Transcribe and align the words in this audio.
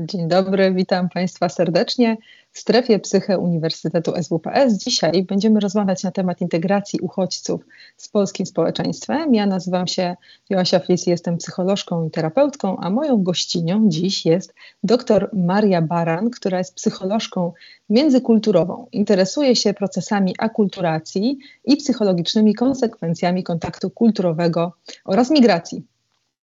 Dzień 0.00 0.28
dobry, 0.28 0.72
witam 0.74 1.08
Państwa 1.08 1.48
serdecznie 1.48 2.16
w 2.52 2.58
strefie 2.58 2.98
Psyche 2.98 3.38
Uniwersytetu 3.38 4.12
SWPS. 4.22 4.74
Dzisiaj 4.74 5.22
będziemy 5.22 5.60
rozmawiać 5.60 6.02
na 6.02 6.10
temat 6.10 6.40
integracji 6.40 7.00
uchodźców 7.00 7.60
z 7.96 8.08
polskim 8.08 8.46
społeczeństwem. 8.46 9.34
Ja 9.34 9.46
nazywam 9.46 9.86
się 9.86 10.16
Joasia 10.50 10.78
Flis, 10.78 11.06
jestem 11.06 11.36
psycholożką 11.36 12.06
i 12.06 12.10
terapeutką, 12.10 12.76
a 12.76 12.90
moją 12.90 13.22
gościnią 13.22 13.88
dziś 13.88 14.26
jest 14.26 14.54
dr 14.82 15.30
Maria 15.32 15.82
Baran, 15.82 16.30
która 16.30 16.58
jest 16.58 16.74
psycholożką 16.74 17.52
międzykulturową. 17.90 18.86
Interesuje 18.92 19.56
się 19.56 19.74
procesami 19.74 20.34
akulturacji 20.38 21.38
i 21.64 21.76
psychologicznymi 21.76 22.54
konsekwencjami 22.54 23.42
kontaktu 23.42 23.90
kulturowego 23.90 24.72
oraz 25.04 25.30
migracji. 25.30 25.86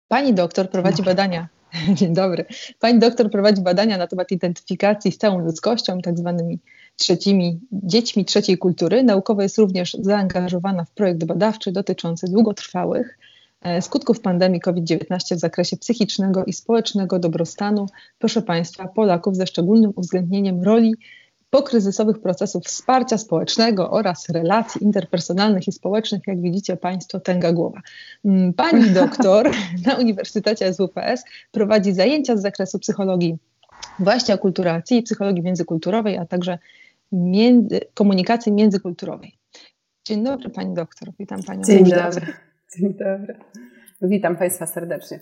Pani 0.08 0.34
doktor 0.34 0.70
prowadzi 0.70 1.02
badania 1.02 1.48
Dzień 1.98 2.14
dobry. 2.14 2.44
Pani 2.78 2.98
doktor 2.98 3.30
prowadzi 3.30 3.62
badania 3.62 3.98
na 3.98 4.06
temat 4.06 4.30
identyfikacji 4.30 5.12
z 5.12 5.18
całą 5.18 5.38
ludzkością, 5.38 6.00
tak 6.00 6.18
zwanymi 6.18 6.58
trzecimi 6.96 7.60
dziećmi 7.72 8.24
trzeciej 8.24 8.58
kultury. 8.58 9.04
Naukowo 9.04 9.42
jest 9.42 9.58
również 9.58 9.96
zaangażowana 10.00 10.84
w 10.84 10.90
projekt 10.90 11.24
badawczy 11.24 11.72
dotyczący 11.72 12.26
długotrwałych 12.26 13.18
e, 13.62 13.82
skutków 13.82 14.20
pandemii 14.20 14.60
COVID-19 14.60 15.36
w 15.36 15.38
zakresie 15.38 15.76
psychicznego 15.76 16.44
i 16.44 16.52
społecznego 16.52 17.18
dobrostanu, 17.18 17.86
proszę 18.18 18.42
Państwa, 18.42 18.88
Polaków 18.88 19.36
ze 19.36 19.46
szczególnym 19.46 19.92
uwzględnieniem 19.96 20.62
roli 20.62 20.94
pokryzysowych 21.50 22.20
procesów 22.20 22.64
wsparcia 22.64 23.18
społecznego 23.18 23.90
oraz 23.90 24.28
relacji 24.28 24.84
interpersonalnych 24.84 25.68
i 25.68 25.72
społecznych, 25.72 26.22
jak 26.26 26.40
widzicie 26.40 26.76
Państwo, 26.76 27.20
tęga 27.20 27.52
głowa. 27.52 27.80
Mm, 28.24 28.52
pani 28.52 28.90
doktor 29.00 29.50
na 29.86 29.94
Uniwersytecie 29.94 30.74
SWPS 30.74 31.24
prowadzi 31.52 31.92
zajęcia 31.92 32.36
z 32.36 32.42
zakresu 32.42 32.78
psychologii 32.78 33.38
właśnie 33.98 34.34
akulturacji 34.34 34.98
i 34.98 35.02
psychologii 35.02 35.42
międzykulturowej, 35.42 36.18
a 36.18 36.26
także 36.26 36.58
między, 37.12 37.80
komunikacji 37.94 38.52
międzykulturowej. 38.52 39.32
Dzień 40.04 40.24
dobry 40.24 40.50
Pani 40.50 40.74
doktor, 40.74 41.08
witam 41.18 41.42
Panią. 41.42 41.62
Dzień 41.62 41.84
dobry. 41.84 42.26
Dzień 42.76 42.94
dobry. 42.94 43.36
Witam 44.02 44.36
Państwa 44.36 44.66
serdecznie. 44.66 45.20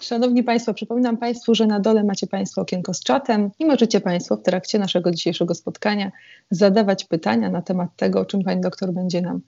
Szanowni 0.00 0.42
Państwo, 0.42 0.74
przypominam 0.74 1.16
Państwu, 1.16 1.54
że 1.54 1.66
na 1.66 1.80
dole 1.80 2.04
macie 2.04 2.26
Państwo 2.26 2.60
okienko 2.60 2.94
z 2.94 3.00
czatem 3.00 3.50
i 3.58 3.66
możecie 3.66 4.00
Państwo 4.00 4.36
w 4.36 4.42
trakcie 4.42 4.78
naszego 4.78 5.10
dzisiejszego 5.10 5.54
spotkania 5.54 6.12
zadawać 6.50 7.04
pytania 7.04 7.50
na 7.50 7.62
temat 7.62 7.96
tego, 7.96 8.20
o 8.20 8.24
czym 8.24 8.42
Pani 8.42 8.60
doktor 8.60 8.92
będzie 8.92 9.20
nam 9.20 9.40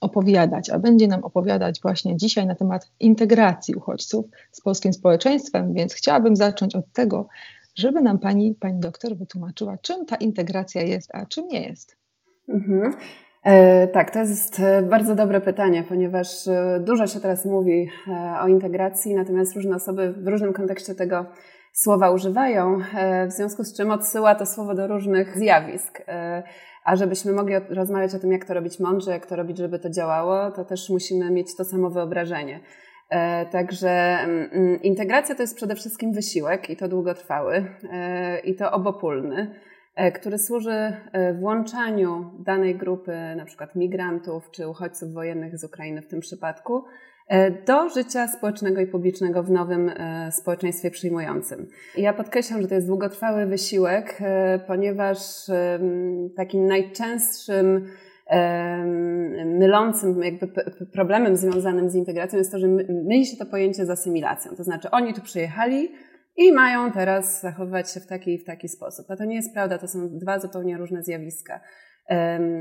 opowiadać, 0.00 0.70
a 0.70 0.78
będzie 0.78 1.08
nam 1.08 1.24
opowiadać 1.24 1.80
właśnie 1.82 2.16
dzisiaj 2.16 2.46
na 2.46 2.54
temat 2.54 2.90
integracji 3.00 3.74
uchodźców 3.74 4.26
z 4.52 4.60
polskim 4.60 4.92
społeczeństwem, 4.92 5.74
więc 5.74 5.94
chciałabym 5.94 6.36
zacząć 6.36 6.74
od 6.74 6.92
tego, 6.92 7.28
żeby 7.74 8.00
nam 8.00 8.18
Pani, 8.18 8.54
Pani 8.54 8.80
doktor 8.80 9.16
wytłumaczyła, 9.16 9.78
czym 9.78 10.06
ta 10.06 10.16
integracja 10.16 10.82
jest, 10.82 11.14
a 11.14 11.26
czym 11.26 11.48
nie 11.48 11.62
jest. 11.62 11.96
Mhm. 12.48 12.94
E, 13.44 13.88
tak, 13.88 14.10
to 14.10 14.18
jest 14.18 14.60
e, 14.60 14.82
bardzo 14.82 15.14
dobre 15.14 15.40
pytanie, 15.40 15.84
ponieważ 15.88 16.48
e, 16.48 16.80
dużo 16.84 17.06
się 17.06 17.20
teraz 17.20 17.44
mówi 17.44 17.90
o 18.42 18.48
integracji, 18.48 19.14
natomiast 19.14 19.56
różne 19.56 19.76
osoby 19.76 20.12
w 20.12 20.28
różnym 20.28 20.52
kontekście 20.52 20.94
tego 20.94 21.26
słowa 21.72 22.10
używają, 22.10 22.78
w 23.28 23.32
związku 23.32 23.64
z 23.64 23.76
czym 23.76 23.90
odsyła 23.90 24.34
to 24.34 24.46
słowo 24.46 24.74
do 24.74 24.86
różnych 24.86 25.38
zjawisk. 25.38 26.02
A 26.84 26.96
żebyśmy 26.96 27.32
mogli 27.32 27.54
rozmawiać 27.70 28.14
o 28.14 28.18
tym, 28.18 28.32
jak 28.32 28.44
to 28.44 28.54
robić 28.54 28.80
mądrze, 28.80 29.10
jak 29.10 29.26
to 29.26 29.36
robić, 29.36 29.58
żeby 29.58 29.78
to 29.78 29.90
działało, 29.90 30.50
to 30.50 30.64
też 30.64 30.90
musimy 30.90 31.30
mieć 31.30 31.56
to 31.56 31.64
samo 31.64 31.90
wyobrażenie. 31.90 32.60
Także 33.50 33.90
mm, 33.90 34.50
mm, 34.52 34.82
integracja 34.82 35.34
to 35.34 35.42
jest 35.42 35.56
przede 35.56 35.74
wszystkim 35.74 36.12
wysiłek 36.12 36.70
i 36.70 36.76
to 36.76 36.88
długotrwały 36.88 37.64
i 38.44 38.54
to 38.54 38.72
obopólny. 38.72 39.60
E, 39.94 40.12
który 40.12 40.38
służy 40.38 40.70
e, 40.72 41.34
włączaniu 41.34 42.30
danej 42.38 42.76
grupy, 42.76 43.12
na 43.36 43.44
przykład 43.44 43.76
migrantów 43.76 44.50
czy 44.50 44.68
uchodźców 44.68 45.12
wojennych 45.12 45.58
z 45.58 45.64
Ukrainy 45.64 46.02
w 46.02 46.06
tym 46.06 46.20
przypadku, 46.20 46.84
e, 47.28 47.50
do 47.50 47.88
życia 47.88 48.28
społecznego 48.28 48.80
i 48.80 48.86
publicznego 48.86 49.42
w 49.42 49.50
nowym 49.50 49.90
społeczeństwie 50.30 50.90
przyjmującym. 50.90 51.66
Ja 51.96 52.12
podkreślam, 52.12 52.62
że 52.62 52.68
to 52.68 52.74
jest 52.74 52.86
długotrwały 52.86 53.46
wysiłek, 53.46 54.18
ponieważ 54.66 55.18
takim 56.36 56.66
najczęstszym 56.66 57.86
mylącym 59.44 60.22
jakby 60.22 60.48
problemem 60.92 61.36
związanym 61.36 61.90
z 61.90 61.94
integracją 61.94 62.38
jest 62.38 62.52
to, 62.52 62.58
że 62.58 62.68
myli 62.88 63.26
się 63.26 63.36
to 63.36 63.46
pojęcie 63.46 63.86
z 63.86 63.90
asymilacją. 63.90 64.56
To 64.56 64.64
znaczy 64.64 64.90
oni 64.90 65.14
tu 65.14 65.20
przyjechali, 65.20 65.92
i 66.40 66.52
mają 66.52 66.92
teraz 66.92 67.40
zachowywać 67.40 67.92
się 67.92 68.00
w 68.00 68.06
taki 68.06 68.34
i 68.34 68.38
w 68.38 68.44
taki 68.44 68.68
sposób. 68.68 69.10
A 69.10 69.16
to 69.16 69.24
nie 69.24 69.36
jest 69.36 69.54
prawda, 69.54 69.78
to 69.78 69.88
są 69.88 70.18
dwa 70.18 70.38
zupełnie 70.38 70.76
różne 70.76 71.02
zjawiska. 71.02 71.60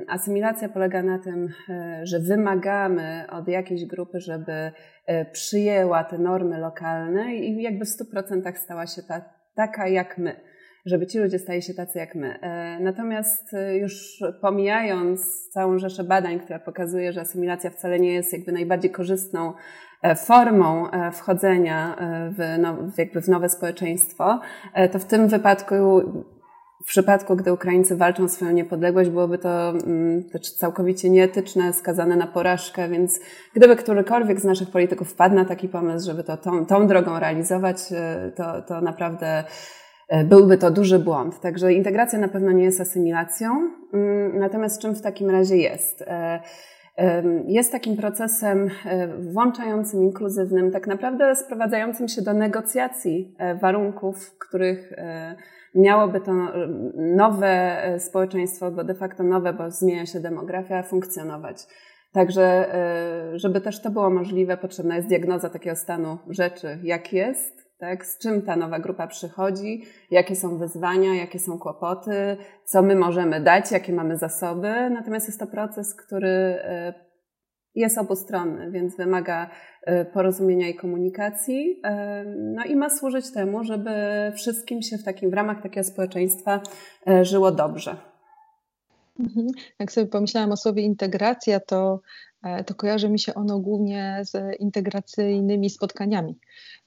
Asymilacja 0.07 0.69
polega 0.69 1.03
na 1.03 1.19
tym, 1.19 1.49
e, 1.69 2.01
że 2.03 2.19
wymagamy 2.19 3.25
od 3.31 3.47
jakiejś 3.47 3.85
grupy, 3.85 4.19
żeby 4.19 4.71
e, 5.05 5.25
przyjęła 5.25 6.03
te 6.03 6.17
normy 6.17 6.57
lokalne 6.57 7.35
i 7.35 7.61
jakby 7.61 7.85
w 7.85 7.89
100% 8.13 8.55
stała 8.55 8.87
się 8.87 9.01
ta, 9.03 9.21
taka 9.55 9.87
jak 9.87 10.17
my, 10.17 10.35
żeby 10.85 11.07
ci 11.07 11.19
ludzie 11.19 11.39
stali 11.39 11.61
się 11.61 11.73
tacy 11.73 11.99
jak 11.99 12.15
my. 12.15 12.39
E, 12.41 12.79
natomiast 12.79 13.55
już 13.81 14.23
pomijając 14.41 15.49
całą 15.49 15.79
rzeszę 15.79 16.03
badań, 16.03 16.39
która 16.39 16.59
pokazuje, 16.59 17.13
że 17.13 17.21
asymilacja 17.21 17.69
wcale 17.69 17.99
nie 17.99 18.13
jest 18.13 18.33
jakby 18.33 18.51
najbardziej 18.51 18.91
korzystną 18.91 19.53
formą 20.15 20.91
e, 20.91 21.11
wchodzenia 21.11 21.95
e, 21.95 22.29
w, 22.29 22.61
no, 22.61 22.75
jakby 22.97 23.21
w 23.21 23.27
nowe 23.27 23.49
społeczeństwo, 23.49 24.39
to 24.91 24.99
w 24.99 25.05
tym 25.05 25.27
wypadku 25.27 25.75
w 26.83 26.85
przypadku, 26.85 27.35
gdy 27.35 27.53
Ukraińcy 27.53 27.95
walczą 27.95 28.23
o 28.23 28.29
swoją 28.29 28.51
niepodległość, 28.51 29.09
byłoby 29.09 29.37
to 29.37 29.69
mm, 29.69 30.23
też 30.23 30.51
całkowicie 30.51 31.09
nieetyczne, 31.09 31.73
skazane 31.73 32.15
na 32.15 32.27
porażkę, 32.27 32.89
więc 32.89 33.19
gdyby 33.55 33.75
którykolwiek 33.75 34.39
z 34.39 34.43
naszych 34.43 34.71
polityków 34.71 35.09
wpadł 35.09 35.35
na 35.35 35.45
taki 35.45 35.69
pomysł, 35.69 36.05
żeby 36.05 36.23
to 36.23 36.37
tą, 36.37 36.65
tą 36.65 36.87
drogą 36.87 37.19
realizować, 37.19 37.77
to, 38.35 38.61
to 38.61 38.81
naprawdę 38.81 39.43
byłby 40.25 40.57
to 40.57 40.71
duży 40.71 40.99
błąd. 40.99 41.39
Także 41.39 41.73
integracja 41.73 42.19
na 42.19 42.27
pewno 42.27 42.51
nie 42.51 42.63
jest 42.63 42.81
asymilacją. 42.81 43.71
Mm, 43.93 44.39
natomiast 44.39 44.81
czym 44.81 44.95
w 44.95 45.01
takim 45.01 45.29
razie 45.29 45.57
jest? 45.57 46.03
Jest 47.47 47.71
takim 47.71 47.97
procesem 47.97 48.69
e, 48.85 49.07
włączającym, 49.07 50.03
inkluzywnym, 50.03 50.71
tak 50.71 50.87
naprawdę 50.87 51.35
sprowadzającym 51.35 52.07
się 52.07 52.21
do 52.21 52.33
negocjacji 52.33 53.35
e, 53.37 53.55
warunków, 53.55 54.25
w 54.25 54.37
których 54.37 54.91
e, 54.91 55.35
miałoby 55.75 56.21
to 56.21 56.33
nowe 56.95 57.81
społeczeństwo, 57.99 58.71
bo 58.71 58.83
de 58.83 58.95
facto 58.95 59.23
nowe, 59.23 59.53
bo 59.53 59.71
zmienia 59.71 60.05
się 60.05 60.19
demografia, 60.19 60.83
funkcjonować. 60.83 61.57
Także, 62.11 62.75
żeby 63.35 63.61
też 63.61 63.81
to 63.81 63.91
było 63.91 64.09
możliwe, 64.09 64.57
potrzebna 64.57 64.95
jest 64.95 65.07
diagnoza 65.07 65.49
takiego 65.49 65.75
stanu 65.75 66.17
rzeczy, 66.29 66.79
jak 66.83 67.13
jest, 67.13 67.68
tak? 67.79 68.05
Z 68.05 68.17
czym 68.17 68.41
ta 68.41 68.55
nowa 68.55 68.79
grupa 68.79 69.07
przychodzi, 69.07 69.83
jakie 70.11 70.35
są 70.35 70.57
wyzwania, 70.57 71.15
jakie 71.15 71.39
są 71.39 71.59
kłopoty, 71.59 72.37
co 72.65 72.81
my 72.81 72.95
możemy 72.95 73.41
dać, 73.41 73.71
jakie 73.71 73.93
mamy 73.93 74.17
zasoby. 74.17 74.89
Natomiast 74.89 75.27
jest 75.27 75.39
to 75.39 75.47
proces, 75.47 75.95
który 75.95 76.29
e, 76.29 76.93
jest 77.75 77.97
obustronny, 77.97 78.71
więc 78.71 78.97
wymaga 78.97 79.49
e, 79.83 80.05
porozumienia 80.05 80.69
i 80.69 80.75
komunikacji. 80.75 81.79
E, 81.83 82.23
no 82.37 82.63
i 82.63 82.75
ma 82.75 82.89
służyć 82.89 83.33
temu, 83.33 83.63
żeby 83.63 83.91
wszystkim 84.35 84.81
się 84.81 84.97
w 84.97 85.03
takim 85.03 85.29
w 85.29 85.33
ramach 85.33 85.61
takiego 85.61 85.83
społeczeństwa 85.83 86.61
żyło 87.21 87.51
dobrze. 87.51 87.97
Mhm. 89.19 89.47
Jak 89.79 89.91
sobie 89.91 90.07
pomyślałam 90.07 90.51
o 90.51 90.57
słowie 90.57 90.83
integracja, 90.83 91.59
to, 91.59 92.01
to 92.65 92.75
kojarzy 92.75 93.09
mi 93.09 93.19
się 93.19 93.33
ono 93.33 93.59
głównie 93.59 94.19
z 94.23 94.59
integracyjnymi 94.59 95.69
spotkaniami. 95.69 96.35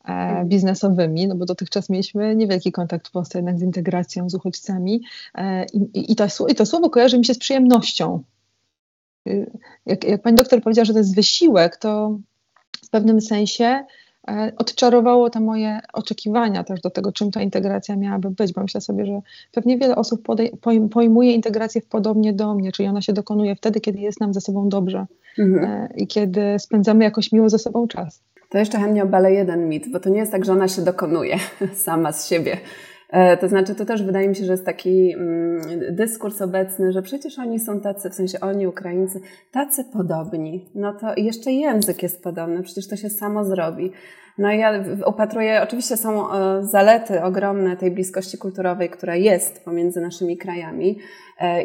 E, 0.04 0.12
mhm. 0.12 0.49
biznesowymi, 0.49 1.28
no 1.28 1.34
bo 1.34 1.44
dotychczas 1.44 1.90
mieliśmy 1.90 2.37
niewielki 2.37 2.72
kontakt 2.72 3.08
w 3.08 3.10
Polsce 3.10 3.38
jednak 3.38 3.58
z 3.58 3.62
integracją, 3.62 4.31
z 4.31 4.34
uchodźcami 4.34 5.02
e, 5.34 5.66
i, 5.72 6.12
i, 6.12 6.16
to, 6.16 6.26
i 6.49 6.54
to 6.54 6.66
słowo 6.66 6.90
kojarzy 6.90 7.19
mi 7.19 7.25
się 7.25 7.34
z 7.34 7.38
przyjemnością. 7.38 8.22
Y, 9.28 9.50
jak, 9.87 10.04
jak 10.04 10.22
pani 10.22 10.37
doktor 10.37 10.62
powiedziała, 10.62 10.84
że 10.84 10.93
to 10.93 10.99
jest 10.99 11.14
wysiłek, 11.14 11.76
to 11.76 12.19
w 12.84 12.90
pewnym 12.90 13.20
sensie 13.20 13.64
e, 13.64 13.87
odczarowało 14.58 15.30
te 15.30 15.40
moje 15.40 15.80
oczekiwania 15.92 16.64
też 16.64 16.80
do 16.80 16.90
tego, 16.90 17.12
czym 17.12 17.30
ta 17.30 17.42
integracja 17.42 17.96
miałaby 17.96 18.30
być, 18.30 18.52
bo 18.52 18.62
myślę 18.62 18.80
sobie, 18.80 19.06
że 19.06 19.20
pewnie 19.52 19.78
wiele 19.78 19.96
osób 19.96 20.28
podej- 20.28 20.88
pojmuje 20.88 21.32
integrację 21.32 21.80
podobnie 21.90 22.32
do 22.32 22.54
mnie, 22.54 22.72
czyli 22.72 22.88
ona 22.88 23.00
się 23.00 23.12
dokonuje 23.12 23.56
wtedy, 23.56 23.80
kiedy 23.80 23.98
jest 23.98 24.20
nam 24.20 24.34
ze 24.34 24.40
sobą 24.40 24.69
dobrze 24.69 25.06
mhm. 25.38 25.88
i 25.96 26.06
kiedy 26.06 26.40
spędzamy 26.58 27.04
jakoś 27.04 27.32
miło 27.32 27.48
ze 27.48 27.58
sobą 27.58 27.88
czas. 27.88 28.22
To 28.48 28.58
jeszcze 28.58 28.78
chętnie 28.78 29.02
obalę 29.02 29.32
jeden 29.32 29.69
mit, 29.69 29.92
bo 29.92 30.00
to 30.00 30.10
nie 30.10 30.19
jest 30.19 30.32
tak, 30.32 30.44
że 30.44 30.52
ona 30.52 30.69
się 30.69 30.82
dokonuje 30.82 31.36
sama 31.74 32.12
z 32.12 32.28
siebie. 32.28 32.56
E, 33.12 33.36
to 33.36 33.48
znaczy, 33.48 33.74
to 33.74 33.84
też 33.84 34.02
wydaje 34.02 34.28
mi 34.28 34.36
się, 34.36 34.44
że 34.44 34.52
jest 34.52 34.66
taki 34.66 35.12
mm, 35.12 35.60
dyskurs 35.90 36.42
obecny, 36.42 36.92
że 36.92 37.02
przecież 37.02 37.38
oni 37.38 37.60
są 37.60 37.80
tacy, 37.80 38.10
w 38.10 38.14
sensie 38.14 38.40
oni, 38.40 38.66
Ukraińcy, 38.66 39.20
tacy 39.50 39.84
podobni. 39.92 40.66
No 40.74 40.92
to 40.92 41.06
jeszcze 41.16 41.52
język 41.52 42.02
jest 42.02 42.22
podobny, 42.22 42.62
przecież 42.62 42.88
to 42.88 42.96
się 42.96 43.10
samo 43.10 43.44
zrobi. 43.44 43.92
No 44.38 44.52
i 44.52 44.58
ja 44.58 44.84
upatruję, 45.06 45.62
oczywiście 45.62 45.96
są 45.96 46.32
e, 46.32 46.66
zalety 46.66 47.22
ogromne 47.22 47.76
tej 47.76 47.90
bliskości 47.90 48.38
kulturowej, 48.38 48.90
która 48.90 49.16
jest 49.16 49.64
pomiędzy 49.64 50.00
naszymi 50.00 50.36
krajami 50.36 50.98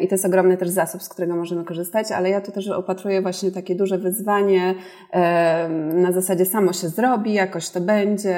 i 0.00 0.08
to 0.08 0.14
jest 0.14 0.24
ogromny 0.24 0.56
też 0.56 0.68
zasób, 0.68 1.02
z 1.02 1.08
którego 1.08 1.36
możemy 1.36 1.64
korzystać, 1.64 2.12
ale 2.12 2.30
ja 2.30 2.40
tu 2.40 2.52
też 2.52 2.70
upatruję 2.78 3.22
właśnie 3.22 3.50
takie 3.50 3.74
duże 3.74 3.98
wyzwanie 3.98 4.74
e, 5.12 5.68
na 5.94 6.12
zasadzie 6.12 6.44
samo 6.44 6.72
się 6.72 6.88
zrobi, 6.88 7.32
jakoś 7.32 7.70
to 7.70 7.80
będzie, 7.80 8.36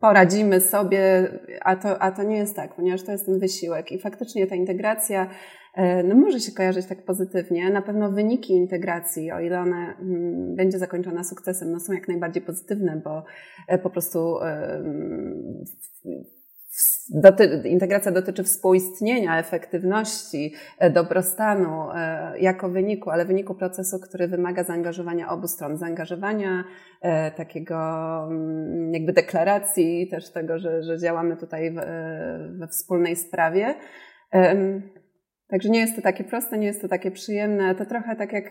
poradzimy 0.00 0.60
sobie, 0.60 1.28
a 1.60 1.76
to, 1.76 2.02
a 2.02 2.10
to 2.10 2.22
nie 2.22 2.36
jest 2.36 2.56
tak, 2.56 2.74
ponieważ 2.74 3.02
to 3.02 3.12
jest 3.12 3.26
ten 3.26 3.38
wysiłek 3.38 3.92
i 3.92 3.98
faktycznie 3.98 4.46
ta 4.46 4.54
integracja 4.54 5.28
E, 5.78 6.02
no 6.02 6.14
może 6.14 6.40
się 6.40 6.52
kojarzyć 6.52 6.86
tak 6.86 7.04
pozytywnie. 7.04 7.70
Na 7.70 7.82
pewno 7.82 8.12
wyniki 8.12 8.52
integracji, 8.52 9.32
o 9.32 9.40
ile 9.40 9.60
ona 9.60 9.94
mm, 10.00 10.54
będzie 10.54 10.78
zakończona 10.78 11.24
sukcesem, 11.24 11.72
no 11.72 11.80
są 11.80 11.92
jak 11.92 12.08
najbardziej 12.08 12.42
pozytywne, 12.42 13.00
bo 13.04 13.24
e, 13.68 13.78
po 13.78 13.90
prostu 13.90 14.36
Doty, 17.10 17.62
integracja 17.64 18.12
dotyczy 18.12 18.44
współistnienia, 18.44 19.38
efektywności, 19.38 20.54
e, 20.78 20.90
dobrostanu 20.90 21.88
jako 22.40 22.68
wyniku, 22.68 23.10
ale 23.10 23.24
wyniku 23.24 23.54
procesu, 23.54 24.00
który 24.00 24.28
wymaga 24.28 24.64
zaangażowania 24.64 25.28
obu 25.28 25.48
stron, 25.48 25.76
zaangażowania 25.76 26.64
takiego 27.36 27.78
mm, 28.30 28.94
jakby 28.94 29.12
deklaracji 29.12 30.08
też 30.10 30.32
tego, 30.32 30.58
że, 30.58 30.82
że 30.82 30.98
działamy 30.98 31.36
tutaj 31.36 31.74
we 32.58 32.68
wspólnej 32.68 33.16
sprawie. 33.16 33.74
Także 35.50 35.68
nie 35.68 35.80
jest 35.80 35.96
to 35.96 36.02
takie 36.02 36.24
proste, 36.24 36.58
nie 36.58 36.66
jest 36.66 36.82
to 36.82 36.88
takie 36.88 37.10
przyjemne. 37.10 37.74
To 37.74 37.86
trochę 37.86 38.16
tak 38.16 38.32
jak 38.32 38.44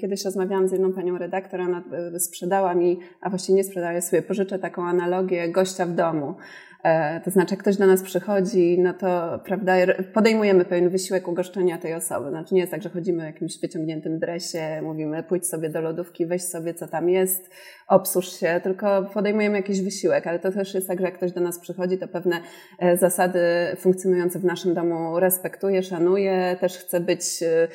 kiedyś 0.00 0.24
rozmawiałam 0.24 0.68
z 0.68 0.72
jedną 0.72 0.92
panią 0.92 1.18
redaktor, 1.18 1.60
ona 1.60 1.82
e, 2.14 2.20
sprzedała 2.20 2.74
mi, 2.74 3.00
a 3.20 3.30
właściwie 3.30 3.56
nie 3.56 3.64
sprzedała, 3.64 3.92
ja 3.92 4.00
sobie 4.00 4.22
pożyczę 4.22 4.58
taką 4.58 4.86
analogię 4.86 5.48
gościa 5.48 5.86
w 5.86 5.94
domu. 5.94 6.34
E, 6.82 7.20
to 7.20 7.30
znaczy, 7.30 7.54
jak 7.54 7.60
ktoś 7.60 7.76
do 7.76 7.86
nas 7.86 8.02
przychodzi, 8.02 8.78
no 8.78 8.94
to 8.94 9.40
prawda, 9.44 9.72
podejmujemy 10.14 10.64
pewien 10.64 10.88
wysiłek 10.88 11.28
ugoszczenia 11.28 11.78
tej 11.78 11.94
osoby. 11.94 12.30
Znaczy, 12.30 12.54
nie 12.54 12.60
jest 12.60 12.72
tak, 12.72 12.82
że 12.82 12.88
chodzimy 12.88 13.22
w 13.22 13.26
jakimś 13.26 13.60
wyciągniętym 13.60 14.18
dresie, 14.18 14.82
mówimy 14.82 15.22
pójdź 15.22 15.46
sobie 15.46 15.68
do 15.68 15.80
lodówki, 15.80 16.26
weź 16.26 16.42
sobie 16.42 16.74
co 16.74 16.88
tam 16.88 17.08
jest, 17.08 17.50
obsłuż 17.88 18.40
się, 18.40 18.60
tylko 18.62 19.10
podejmujemy 19.14 19.56
jakiś 19.56 19.82
wysiłek, 19.82 20.26
ale 20.26 20.38
to 20.38 20.52
też 20.52 20.74
jest 20.74 20.88
tak, 20.88 20.98
że 20.98 21.04
jak 21.04 21.14
ktoś 21.14 21.32
do 21.32 21.40
nas 21.40 21.58
przychodzi, 21.58 21.98
to 21.98 22.08
pewne 22.08 22.40
e, 22.78 22.96
zasady 22.96 23.40
funkcjonujące 23.76 24.38
w 24.38 24.44
naszym 24.44 24.74
domu 24.74 25.20
respektuje, 25.20 25.82
szanuje, 25.82 26.56
też 26.60 26.78
chce 26.78 27.00
być 27.00 27.22
e, 27.42 27.68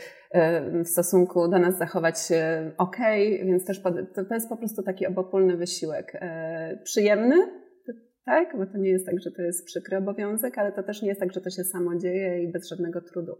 w 0.83 0.87
stosunku 0.87 1.47
do 1.47 1.59
nas 1.59 1.77
zachować 1.77 2.15
ok, 2.77 2.97
więc 3.43 3.65
też 3.65 3.81
to 4.29 4.33
jest 4.33 4.49
po 4.49 4.57
prostu 4.57 4.83
taki 4.83 5.07
obopólny 5.07 5.57
wysiłek. 5.57 6.19
Przyjemny, 6.83 7.66
tak? 8.27 8.57
Bo 8.57 8.65
to 8.65 8.77
nie 8.77 8.89
jest 8.89 9.05
tak, 9.05 9.19
że 9.19 9.31
to 9.31 9.41
jest 9.41 9.65
przykry 9.65 9.97
obowiązek, 9.97 10.57
ale 10.57 10.71
to 10.71 10.83
też 10.83 11.01
nie 11.01 11.07
jest 11.07 11.19
tak, 11.19 11.33
że 11.33 11.41
to 11.41 11.49
się 11.49 11.63
samo 11.63 11.95
dzieje 11.95 12.43
i 12.43 12.47
bez 12.47 12.69
żadnego 12.69 13.01
trudu. 13.01 13.37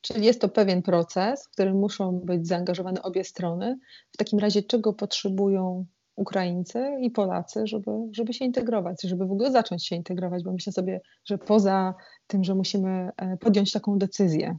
Czyli 0.00 0.26
jest 0.26 0.40
to 0.40 0.48
pewien 0.48 0.82
proces, 0.82 1.46
w 1.46 1.50
którym 1.50 1.76
muszą 1.76 2.20
być 2.20 2.46
zaangażowane 2.46 3.02
obie 3.02 3.24
strony. 3.24 3.78
W 4.12 4.16
takim 4.16 4.38
razie 4.38 4.62
czego 4.62 4.92
potrzebują 4.92 5.86
Ukraińcy 6.16 6.78
i 7.00 7.10
Polacy, 7.10 7.66
żeby, 7.66 7.90
żeby 8.12 8.32
się 8.32 8.44
integrować, 8.44 9.02
żeby 9.02 9.26
w 9.26 9.32
ogóle 9.32 9.50
zacząć 9.50 9.86
się 9.86 9.96
integrować, 9.96 10.44
bo 10.44 10.52
myślę 10.52 10.72
sobie, 10.72 11.00
że 11.24 11.38
poza 11.38 11.94
tym, 12.26 12.44
że 12.44 12.54
musimy 12.54 13.10
e, 13.16 13.36
podjąć 13.36 13.72
taką 13.72 13.98
decyzję, 13.98 14.56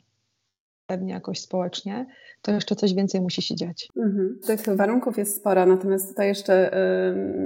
pewnie 0.87 1.13
jakoś 1.13 1.39
społecznie, 1.39 2.05
to 2.41 2.51
jeszcze 2.51 2.75
coś 2.75 2.93
więcej 2.93 3.21
musi 3.21 3.41
się 3.41 3.55
dziać. 3.55 3.89
Mhm. 3.97 4.39
Tych 4.47 4.75
warunków 4.75 5.17
jest 5.17 5.35
sporo, 5.35 5.65
natomiast 5.65 6.09
tutaj 6.09 6.27
jeszcze 6.27 6.71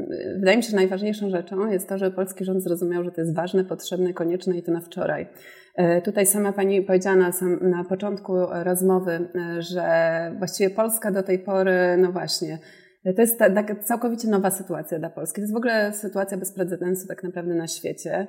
yy, 0.10 0.40
wydaje 0.40 0.58
mi 0.58 0.64
się, 0.64 0.70
że 0.70 0.76
najważniejszą 0.76 1.30
rzeczą 1.30 1.72
jest 1.72 1.90
to, 1.90 1.98
że 1.98 2.12
polski 2.12 2.46
rząd 2.46 2.64
zrozumiał, 2.64 3.04
że 3.04 3.12
to 3.12 3.22
jest 3.22 3.36
ważne, 3.36 3.66
potrzebne, 3.66 4.14
konieczne 4.14 4.58
i 4.58 4.64
to 4.64 4.72
na 4.72 4.82
wczoraj. 4.82 5.28
Yy, 5.78 6.02
tutaj 6.02 6.26
sama 6.26 6.54
Pani 6.54 6.82
powiedziała 6.82 7.16
na, 7.16 7.32
sam, 7.32 7.70
na 7.70 7.84
początku 7.84 8.34
rozmowy, 8.64 9.30
yy, 9.36 9.62
że 9.62 9.86
właściwie 10.38 10.70
Polska 10.70 11.12
do 11.12 11.24
tej 11.24 11.40
pory, 11.40 11.98
no 11.98 12.12
właśnie, 12.12 12.60
to 13.04 13.22
jest 13.22 13.40
taka 13.40 13.76
całkowicie 13.76 14.28
nowa 14.28 14.52
sytuacja 14.52 15.00
dla 15.00 15.10
Polski. 15.10 15.36
To 15.36 15.42
jest 15.42 15.54
w 15.54 15.58
ogóle 15.58 15.94
sytuacja 15.94 16.38
bez 16.38 16.54
precedensu 16.54 17.08
tak 17.08 17.24
naprawdę 17.24 17.56
na 17.56 17.68
świecie. 17.68 18.28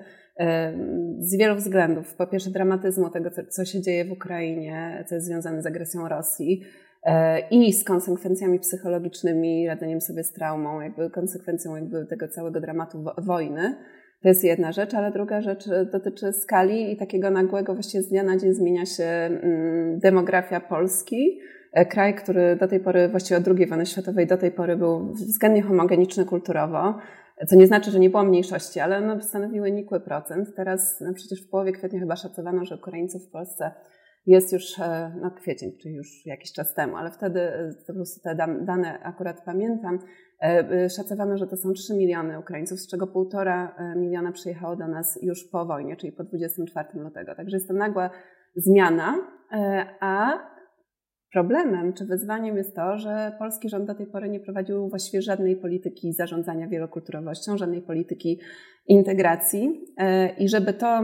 Z 1.19 1.37
wielu 1.37 1.56
względów. 1.56 2.14
Po 2.14 2.26
pierwsze 2.26 2.50
dramatyzmu 2.50 3.11
tego, 3.11 3.31
co 3.49 3.64
się 3.64 3.82
dzieje 3.82 4.05
w 4.05 4.12
Ukrainie, 4.12 5.05
co 5.08 5.14
jest 5.14 5.26
związane 5.26 5.62
z 5.62 5.67
agresją 5.67 6.08
Rosji 6.08 6.62
e, 7.02 7.40
i 7.50 7.73
z 7.73 7.84
konsekwencjami 7.84 8.58
psychologicznymi, 8.58 9.69
radzeniem 9.69 10.00
sobie 10.00 10.25
z 10.25 10.32
traumą, 10.32 10.81
jakby 10.81 11.11
konsekwencją 11.11 11.76
jakby 11.76 12.06
tego 12.06 12.29
całego 12.29 12.61
dramatu 12.61 13.05
wojny. 13.19 13.76
To 14.23 14.29
jest 14.29 14.44
jedna 14.44 14.73
rzecz, 14.73 14.94
ale 14.94 15.12
druga 15.12 15.40
rzecz 15.40 15.64
dotyczy 15.93 16.32
skali 16.32 16.93
i 16.93 16.96
takiego 16.96 17.31
nagłego, 17.31 17.75
właściwie 17.75 18.02
z 18.02 18.08
dnia 18.08 18.23
na 18.23 18.37
dzień 18.37 18.52
zmienia 18.52 18.87
się 18.87 19.05
mm, 19.05 19.99
demografia 19.99 20.61
Polski 20.61 21.38
E, 21.73 21.87
kraj, 21.87 22.14
który 22.14 22.56
do 22.56 22.69
tej 22.69 22.81
pory, 22.81 23.08
właściwie 23.08 23.40
od 23.40 23.49
II 23.49 23.67
wojny 23.67 23.87
światowej 23.87 24.26
do 24.26 24.37
tej 24.37 24.50
pory 24.50 24.76
był 24.76 25.12
względnie 25.12 25.62
homogeniczny 25.62 26.25
kulturowo, 26.25 26.99
co 27.48 27.56
nie 27.56 27.66
znaczy, 27.66 27.90
że 27.90 28.00
nie 28.00 28.10
było 28.10 28.24
mniejszości, 28.24 28.80
ale 28.80 28.98
one 28.98 29.22
stanowiły 29.22 29.72
nikły 29.72 30.00
procent. 30.00 30.48
Teraz 30.56 31.00
no 31.00 31.14
przecież 31.14 31.46
w 31.46 31.50
połowie 31.50 31.72
kwietnia 31.72 32.00
chyba 32.00 32.16
szacowano, 32.16 32.64
że 32.64 32.76
Ukraińców 32.76 33.28
w 33.28 33.30
Polsce 33.30 33.72
jest 34.26 34.52
już, 34.52 34.78
e, 34.78 35.12
no 35.20 35.30
kwiecień, 35.30 35.72
czyli 35.82 35.94
już 35.94 36.26
jakiś 36.26 36.52
czas 36.52 36.74
temu, 36.74 36.96
ale 36.96 37.10
wtedy 37.10 37.40
e, 37.40 37.70
po 37.86 37.92
prostu 37.92 38.20
te 38.20 38.34
dane 38.64 38.98
akurat 39.02 39.44
pamiętam, 39.44 39.98
szacowano, 40.96 41.36
że 41.36 41.46
to 41.46 41.56
są 41.56 41.72
3 41.72 41.94
miliony 41.94 42.38
Ukraińców, 42.38 42.80
z 42.80 42.90
czego 42.90 43.06
1,5 43.06 43.96
miliona 43.96 44.32
przyjechało 44.32 44.76
do 44.76 44.88
nas 44.88 45.18
już 45.22 45.44
po 45.52 45.66
wojnie, 45.66 45.96
czyli 45.96 46.12
po 46.12 46.24
24 46.24 46.88
lutego. 46.94 47.34
Także 47.34 47.56
jest 47.56 47.68
to 47.68 47.74
nagła 47.74 48.10
zmiana, 48.56 49.14
a 50.00 50.38
Problemem 51.32 51.93
czy 51.93 52.05
wyzwaniem 52.05 52.56
jest 52.56 52.76
to, 52.76 52.99
że 52.99 53.32
polski 53.38 53.69
rząd 53.69 53.87
do 53.87 53.94
tej 53.94 54.06
pory 54.06 54.29
nie 54.29 54.40
prowadził 54.40 54.88
właściwie 54.88 55.23
żadnej 55.23 55.56
polityki 55.56 56.12
zarządzania 56.12 56.69
wielokulturowością, 56.69 57.56
żadnej 57.56 57.82
polityki 57.82 58.41
integracji. 58.89 59.81
E, 59.98 60.29
I 60.36 60.48
żeby 60.48 60.72
to 60.72 61.03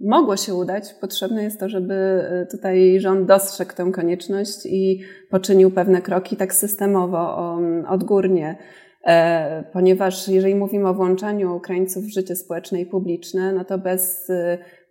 mogło 0.00 0.36
się 0.36 0.54
udać, 0.54 0.94
potrzebne 1.00 1.42
jest 1.42 1.60
to, 1.60 1.68
żeby 1.68 1.94
e, 1.94 2.46
tutaj 2.50 3.00
rząd 3.00 3.26
dostrzegł 3.26 3.74
tę 3.74 3.90
konieczność 3.92 4.66
i 4.66 5.00
poczynił 5.30 5.70
pewne 5.70 6.02
kroki 6.02 6.36
tak 6.36 6.54
systemowo, 6.54 7.36
odgórnie. 7.88 8.56
E, 9.06 9.64
ponieważ 9.72 10.28
jeżeli 10.28 10.54
mówimy 10.54 10.88
o 10.88 10.94
włączaniu 10.94 11.56
Ukraińców 11.56 12.04
w 12.04 12.12
życie 12.12 12.36
społeczne 12.36 12.80
i 12.80 12.86
publiczne, 12.86 13.52
no 13.52 13.64
to 13.64 13.78
bez 13.78 14.30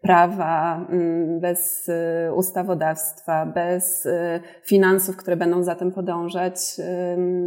prawa, 0.04 0.88
mm, 0.90 1.40
bez 1.40 1.90
y, 1.90 1.94
ustawodawstwa, 2.36 3.46
bez 3.46 4.06
y, 4.06 4.40
finansów, 4.64 5.18
które 5.18 5.38
będą 5.38 5.64
za 5.64 5.76
tym 5.76 5.92
podążać, 5.92 6.56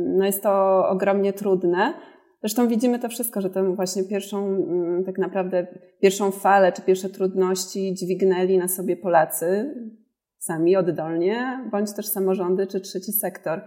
no 0.07 0.27
jest 0.27 0.43
to 0.43 0.85
ogromnie 0.89 1.33
trudne. 1.33 1.95
Zresztą 2.41 2.69
widzimy 2.69 2.99
to 2.99 3.09
wszystko, 3.09 3.41
że 3.41 3.51
tę 3.51 3.75
właśnie 3.75 4.05
pierwszą, 4.05 4.47
mm, 4.47 5.05
tak 5.05 5.19
naprawdę 5.19 5.67
pierwszą 6.01 6.31
falę 6.31 6.73
czy 6.73 6.83
pierwsze 6.83 7.09
trudności 7.09 7.95
dźwignęli 7.95 8.59
na 8.59 8.69
sobie 8.69 8.97
Polacy 8.97 9.75
sami 10.39 10.77
oddolnie, 10.77 11.69
bądź 11.71 11.93
też 11.93 12.07
samorządy 12.07 12.67
czy 12.67 12.81
trzeci 12.81 13.13
sektor. 13.13 13.61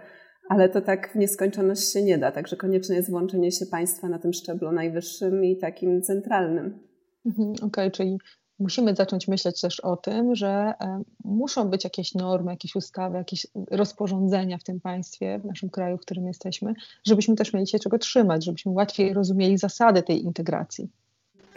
Ale 0.49 0.69
to 0.69 0.81
tak 0.81 1.11
w 1.11 1.15
nieskończoność 1.15 1.93
się 1.93 2.01
nie 2.01 2.17
da, 2.17 2.31
także 2.31 2.55
konieczne 2.55 2.95
jest 2.95 3.09
włączenie 3.09 3.51
się 3.51 3.65
państwa 3.65 4.09
na 4.09 4.19
tym 4.19 4.33
szczeblu 4.33 4.71
najwyższym 4.71 5.45
i 5.45 5.57
takim 5.57 6.01
centralnym. 6.01 6.79
Mhm, 7.25 7.51
okej, 7.51 7.67
okay, 7.67 7.91
czyli 7.91 8.17
musimy 8.59 8.95
zacząć 8.95 9.27
myśleć 9.27 9.61
też 9.61 9.79
o 9.79 9.97
tym, 9.97 10.35
że 10.35 10.73
e, 10.81 11.01
muszą 11.23 11.69
być 11.69 11.83
jakieś 11.83 12.15
normy, 12.15 12.51
jakieś 12.51 12.75
ustawy, 12.75 13.17
jakieś 13.17 13.47
rozporządzenia 13.71 14.57
w 14.57 14.63
tym 14.63 14.79
państwie, 14.79 15.39
w 15.39 15.45
naszym 15.45 15.69
kraju, 15.69 15.97
w 15.97 16.01
którym 16.01 16.27
jesteśmy, 16.27 16.73
żebyśmy 17.07 17.35
też 17.35 17.53
mieli 17.53 17.67
się 17.67 17.79
czego 17.79 17.97
trzymać, 17.97 18.45
żebyśmy 18.45 18.71
łatwiej 18.71 19.13
rozumieli 19.13 19.57
zasady 19.57 20.03
tej 20.03 20.23
integracji. 20.23 20.89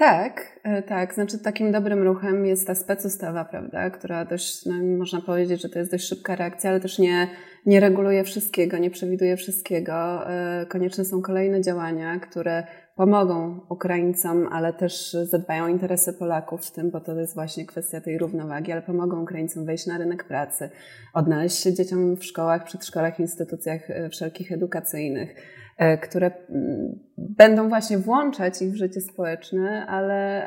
Tak, 0.02 0.61
e, 0.62 0.82
tak. 0.82 1.14
Znaczy 1.14 1.38
takim 1.38 1.73
dobrym 1.73 2.02
ruchem 2.02 2.47
jest 2.47 2.66
ta 2.66 2.75
specustawa, 2.75 3.44
prawda, 3.44 3.90
która 3.90 4.25
dość, 4.25 4.66
no, 4.66 4.75
można 4.99 5.21
powiedzieć, 5.21 5.62
że 5.62 5.68
to 5.68 5.78
jest 5.78 5.90
dość 5.90 6.09
szybka 6.09 6.37
reakcja, 6.37 6.71
ale 6.71 6.80
też 6.80 6.99
nie, 6.99 7.28
nie 7.66 7.80
reguluje 7.80 8.25
wszystkiego, 8.25 8.78
nie 8.78 8.90
przewiduje 8.90 9.37
wszystkiego. 9.37 9.94
E, 10.30 10.66
konieczne 10.66 11.04
są 11.04 11.23
kolejne 11.23 11.61
działania, 11.61 12.21
które 12.21 12.66
pomogą 12.97 13.61
Ukraińcom, 13.68 14.49
ale 14.52 14.73
też 14.73 15.12
zadbają 15.12 15.64
o 15.64 15.68
interesy 15.68 16.12
Polaków 16.12 16.66
w 16.66 16.73
tym, 16.73 16.90
bo 16.90 17.00
to 17.00 17.21
jest 17.21 17.35
właśnie 17.35 17.66
kwestia 17.66 18.00
tej 18.00 18.18
równowagi, 18.18 18.73
ale 18.73 18.82
pomogą 18.82 19.23
Ukraińcom 19.23 19.64
wejść 19.64 19.87
na 19.87 19.99
rynek 19.99 20.25
pracy, 20.25 20.71
odnaleźć 21.14 21.62
się 21.62 21.75
dzieciom 21.75 22.16
w 22.16 22.25
szkołach, 22.25 22.64
przedszkolach, 22.64 23.21
instytucjach 23.21 23.90
e, 23.90 24.09
wszelkich 24.09 24.52
edukacyjnych. 24.52 25.62
Które 26.02 26.31
mm, 26.50 26.99
będą 27.19 27.69
właśnie 27.69 27.99
włączać 27.99 28.62
ich 28.62 28.73
w 28.73 28.76
życie 28.76 29.00
społeczne, 29.00 29.87
ale 29.87 30.47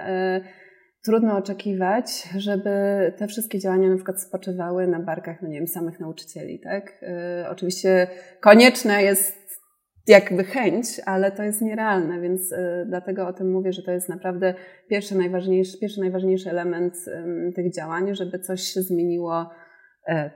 trudno 1.05 1.38
oczekiwać, 1.38 2.29
żeby 2.38 2.70
te 3.17 3.27
wszystkie 3.27 3.60
działania 3.60 3.89
na 3.89 3.96
przykład 3.96 4.22
spoczywały 4.22 4.88
na 4.88 5.00
barkach, 5.00 5.41
no 5.41 5.48
nie 5.48 5.58
wiem, 5.58 5.67
samych 5.67 6.00
nauczycieli, 6.00 6.60
tak? 6.60 7.05
Oczywiście 7.50 8.08
konieczne 8.41 9.03
jest 9.03 9.46
jakby 10.08 10.44
chęć, 10.44 10.88
ale 11.05 11.32
to 11.32 11.44
jest 11.44 11.62
nierealne, 11.62 12.22
więc 12.22 12.53
dlatego 12.88 13.27
o 13.27 13.34
tym 13.34 13.51
mówię, 13.51 13.74
że 13.74 13.84
to 13.84 13.91
jest 13.91 14.10
naprawdę 14.10 14.53
pierwszy 14.89 15.17
najważniejszy, 15.17 15.79
pierwszy 15.79 16.00
najważniejszy 16.00 16.50
element 16.50 16.96
tych 17.55 17.74
działań, 17.74 18.15
żeby 18.15 18.39
coś 18.39 18.62
się 18.62 18.82
zmieniło 18.82 19.50
e, 20.08 20.32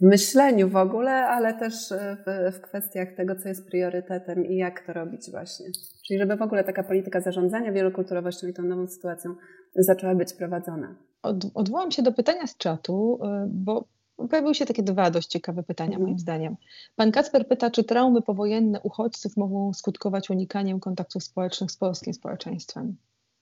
w 0.00 0.02
myśleniu 0.02 0.68
w 0.68 0.76
ogóle, 0.76 1.12
ale 1.12 1.54
też 1.54 1.92
e, 1.92 2.16
w, 2.26 2.54
w 2.56 2.60
kwestiach 2.60 3.08
tego, 3.16 3.36
co 3.36 3.48
jest 3.48 3.66
priorytetem 3.66 4.46
i 4.46 4.56
jak 4.56 4.86
to 4.86 4.92
robić 4.92 5.30
właśnie. 5.30 5.66
Czyli 6.06 6.20
żeby 6.20 6.36
w 6.36 6.42
ogóle 6.42 6.64
taka 6.64 6.82
polityka 6.82 7.20
zarządzania 7.20 7.72
wielokulturowością 7.72 8.46
i 8.46 8.52
tą 8.52 8.62
nową 8.62 8.86
sytuacją 8.86 9.34
zaczęła 9.74 10.14
być 10.14 10.32
prowadzona. 10.32 10.94
Od, 11.22 11.36
odwołam 11.54 11.90
się 11.90 12.02
do 12.02 12.12
pytania 12.12 12.46
z 12.46 12.56
czatu, 12.56 13.18
y, 13.24 13.48
bo 13.48 13.84
Pojawiły 14.30 14.54
się 14.54 14.66
takie 14.66 14.82
dwa 14.82 15.10
dość 15.10 15.28
ciekawe 15.28 15.62
pytania, 15.62 15.90
mhm. 15.90 16.02
moim 16.02 16.18
zdaniem. 16.18 16.56
Pan 16.96 17.12
Kacper 17.12 17.48
pyta, 17.48 17.70
czy 17.70 17.84
traumy 17.84 18.22
powojenne 18.22 18.80
uchodźców 18.80 19.36
mogą 19.36 19.72
skutkować 19.72 20.30
unikaniem 20.30 20.80
kontaktów 20.80 21.24
społecznych 21.24 21.70
z 21.70 21.76
polskim 21.76 22.14
społeczeństwem? 22.14 22.96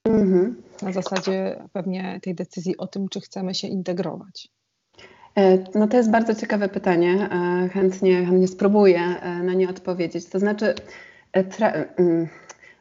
Mhm. 0.05 0.63
Na 0.83 0.93
zasadzie 0.93 1.63
pewnie 1.73 2.21
tej 2.23 2.35
decyzji 2.35 2.77
o 2.77 2.87
tym, 2.87 3.09
czy 3.09 3.21
chcemy 3.21 3.55
się 3.55 3.69
integrować. 3.69 4.49
E, 5.37 5.59
no 5.75 5.89
to 5.89 5.97
jest 5.97 6.11
bardzo 6.11 6.35
ciekawe 6.35 6.69
pytanie. 6.69 7.29
E, 7.33 7.69
chętnie, 7.69 8.27
chętnie 8.27 8.49
spróbuję 8.49 9.01
e, 9.01 9.43
na 9.43 9.55
nie 9.55 9.69
odpowiedzieć. 9.69 10.27
To 10.27 10.39
znaczy, 10.39 10.75
mm, 11.33 12.29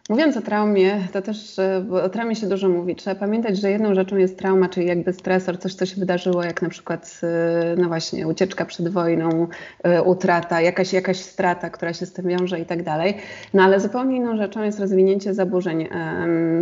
Mówiąc 0.10 0.38
o 0.38 0.42
traumie, 0.42 1.00
to 1.14 1.22
też, 1.22 1.56
bo 1.84 2.04
o 2.04 2.10
traumie 2.10 2.36
się 2.36 2.48
dużo 2.48 2.70
mówi. 2.70 2.96
Trzeba 2.96 3.16
pamiętać, 3.16 3.58
że 3.58 3.72
jedną 3.72 3.96
rzeczą 3.96 4.18
jest 4.18 4.40
trauma, 4.40 4.70
czyli 4.70 4.88
jakby 4.88 5.14
stresor, 5.14 5.60
coś, 5.60 5.74
co 5.74 5.86
się 5.86 5.96
wydarzyło, 5.96 6.44
jak 6.44 6.62
na 6.62 6.70
przykład, 6.70 7.22
no 7.78 7.88
właśnie, 7.88 8.28
ucieczka 8.28 8.66
przed 8.66 8.90
wojną, 8.90 9.48
utrata, 10.06 10.62
jakaś, 10.62 10.94
jakaś 10.94 11.18
strata, 11.18 11.70
która 11.70 11.94
się 11.94 12.06
z 12.06 12.14
tym 12.14 12.28
wiąże 12.28 12.60
i 12.60 12.66
tak 12.66 12.84
dalej. 12.84 13.18
No 13.54 13.64
ale 13.64 13.80
zupełnie 13.80 14.18
inną 14.18 14.38
rzeczą 14.38 14.64
jest 14.64 14.80
rozwinięcie 14.80 15.34
zaburzeń 15.34 15.88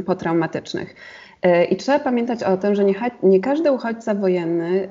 potraumatycznych. 0.05 0.95
I 1.69 1.75
trzeba 1.75 2.00
pamiętać 2.00 2.43
o 2.43 2.57
tym, 2.57 2.75
że 2.75 2.85
nie, 2.85 2.95
nie 3.23 3.39
każdy 3.39 3.71
uchodźca 3.71 4.15
wojenny 4.15 4.89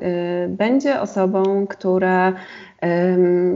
będzie 0.49 1.01
osobą, 1.01 1.67
która 1.67 2.33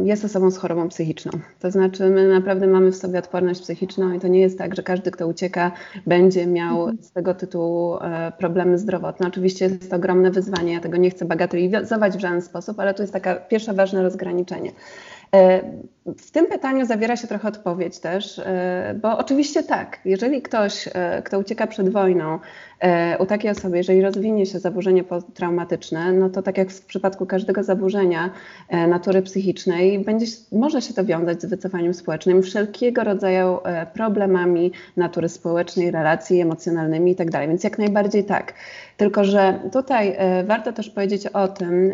jest 0.05 0.25
osobą 0.25 0.51
z 0.51 0.59
chorobą 0.59 0.89
psychiczną. 0.89 1.33
To 1.61 1.71
znaczy, 1.71 2.11
my 2.11 2.29
naprawdę 2.29 2.67
mamy 2.67 2.93
w 2.93 2.97
sobie 2.97 3.19
odporność 3.19 3.61
psychiczną 3.61 4.13
i 4.13 4.21
to 4.21 4.29
nie 4.29 4.41
jest 4.41 4.59
tak, 4.59 4.77
że 4.77 4.83
każdy, 4.83 5.11
kto 5.11 5.27
ucieka, 5.27 5.73
będzie 6.07 6.47
miał 6.47 6.81
mhm. 6.81 7.03
z 7.03 7.13
tego 7.13 7.35
tytułu 7.35 7.97
e, 7.97 8.33
problemy 8.39 8.79
zdrowotne. 8.79 9.27
Oczywiście 9.29 9.65
jest 9.65 9.91
to 9.91 9.97
ogromne 9.97 10.31
wyzwanie, 10.31 10.73
ja 10.73 10.81
tego 10.81 10.97
nie 10.97 11.11
chcę 11.11 11.25
bagatelizować 11.25 12.17
w 12.17 12.21
żaden 12.21 12.43
sposób, 12.43 12.81
ale 12.81 12.95
to 12.95 13.03
jest 13.03 13.13
taka 13.13 13.35
pierwsze 13.35 13.73
ważne 13.73 14.03
rozgraniczenie. 14.03 14.73
E, 15.35 15.61
w 16.07 16.31
tym 16.31 16.47
pytaniu 16.47 16.87
zawiera 16.87 17.17
się 17.17 17.29
trochę 17.29 17.49
odpowiedź 17.49 17.99
też, 17.99 18.39
e, 18.39 18.95
bo 19.03 19.19
oczywiście 19.19 19.63
tak, 19.63 19.99
jeżeli 20.05 20.43
ktoś, 20.43 20.89
e, 20.95 21.23
kto 21.25 21.39
ucieka 21.39 21.67
przed 21.67 21.89
wojną, 21.89 22.39
u 23.19 23.27
takiej 23.27 23.51
osoby, 23.51 23.77
jeżeli 23.77 24.03
rozwinie 24.03 24.47
się 24.47 24.59
zaburzenie 24.59 25.05
traumatyczne, 25.35 26.13
no 26.13 26.31
to 26.31 26.43
tak 26.43 26.59
jak 26.59 26.71
w 26.71 26.87
przypadku 26.87 27.27
każdego 27.27 27.63
zaburzenia 27.65 28.31
natury 28.89 29.23
psychicznej, 29.23 29.99
będzie, 29.99 30.27
może 30.53 30.83
się 30.83 30.95
to 30.95 31.05
wiązać 31.05 31.43
z 31.43 31.45
wycofaniem 31.45 31.95
społecznym, 31.95 32.43
wszelkiego 32.43 33.05
rodzaju 33.05 33.59
problemami 33.95 34.73
natury 34.97 35.29
społecznej, 35.29 35.91
relacji 35.91 36.41
emocjonalnymi 36.41 37.11
itd. 37.11 37.31
Tak 37.31 37.49
Więc 37.49 37.65
jak 37.65 37.79
najbardziej 37.79 38.25
tak. 38.25 38.55
Tylko, 38.97 39.25
że 39.25 39.61
tutaj 39.73 40.17
warto 40.45 40.73
też 40.73 40.91
powiedzieć 40.91 41.27
o 41.27 41.49
tym, 41.49 41.93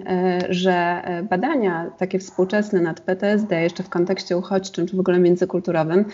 że 0.49 1.03
badania 1.31 1.91
takie 1.99 2.19
współczesne 2.19 2.81
nad 2.81 3.01
PTSD 3.01 3.63
jeszcze 3.63 3.83
w 3.83 3.89
kontekście 3.89 4.37
uchodźczym 4.37 4.87
czy 4.87 4.97
w 4.97 5.01
ogóle 5.01 5.19
międzykulturowym, 5.19 6.05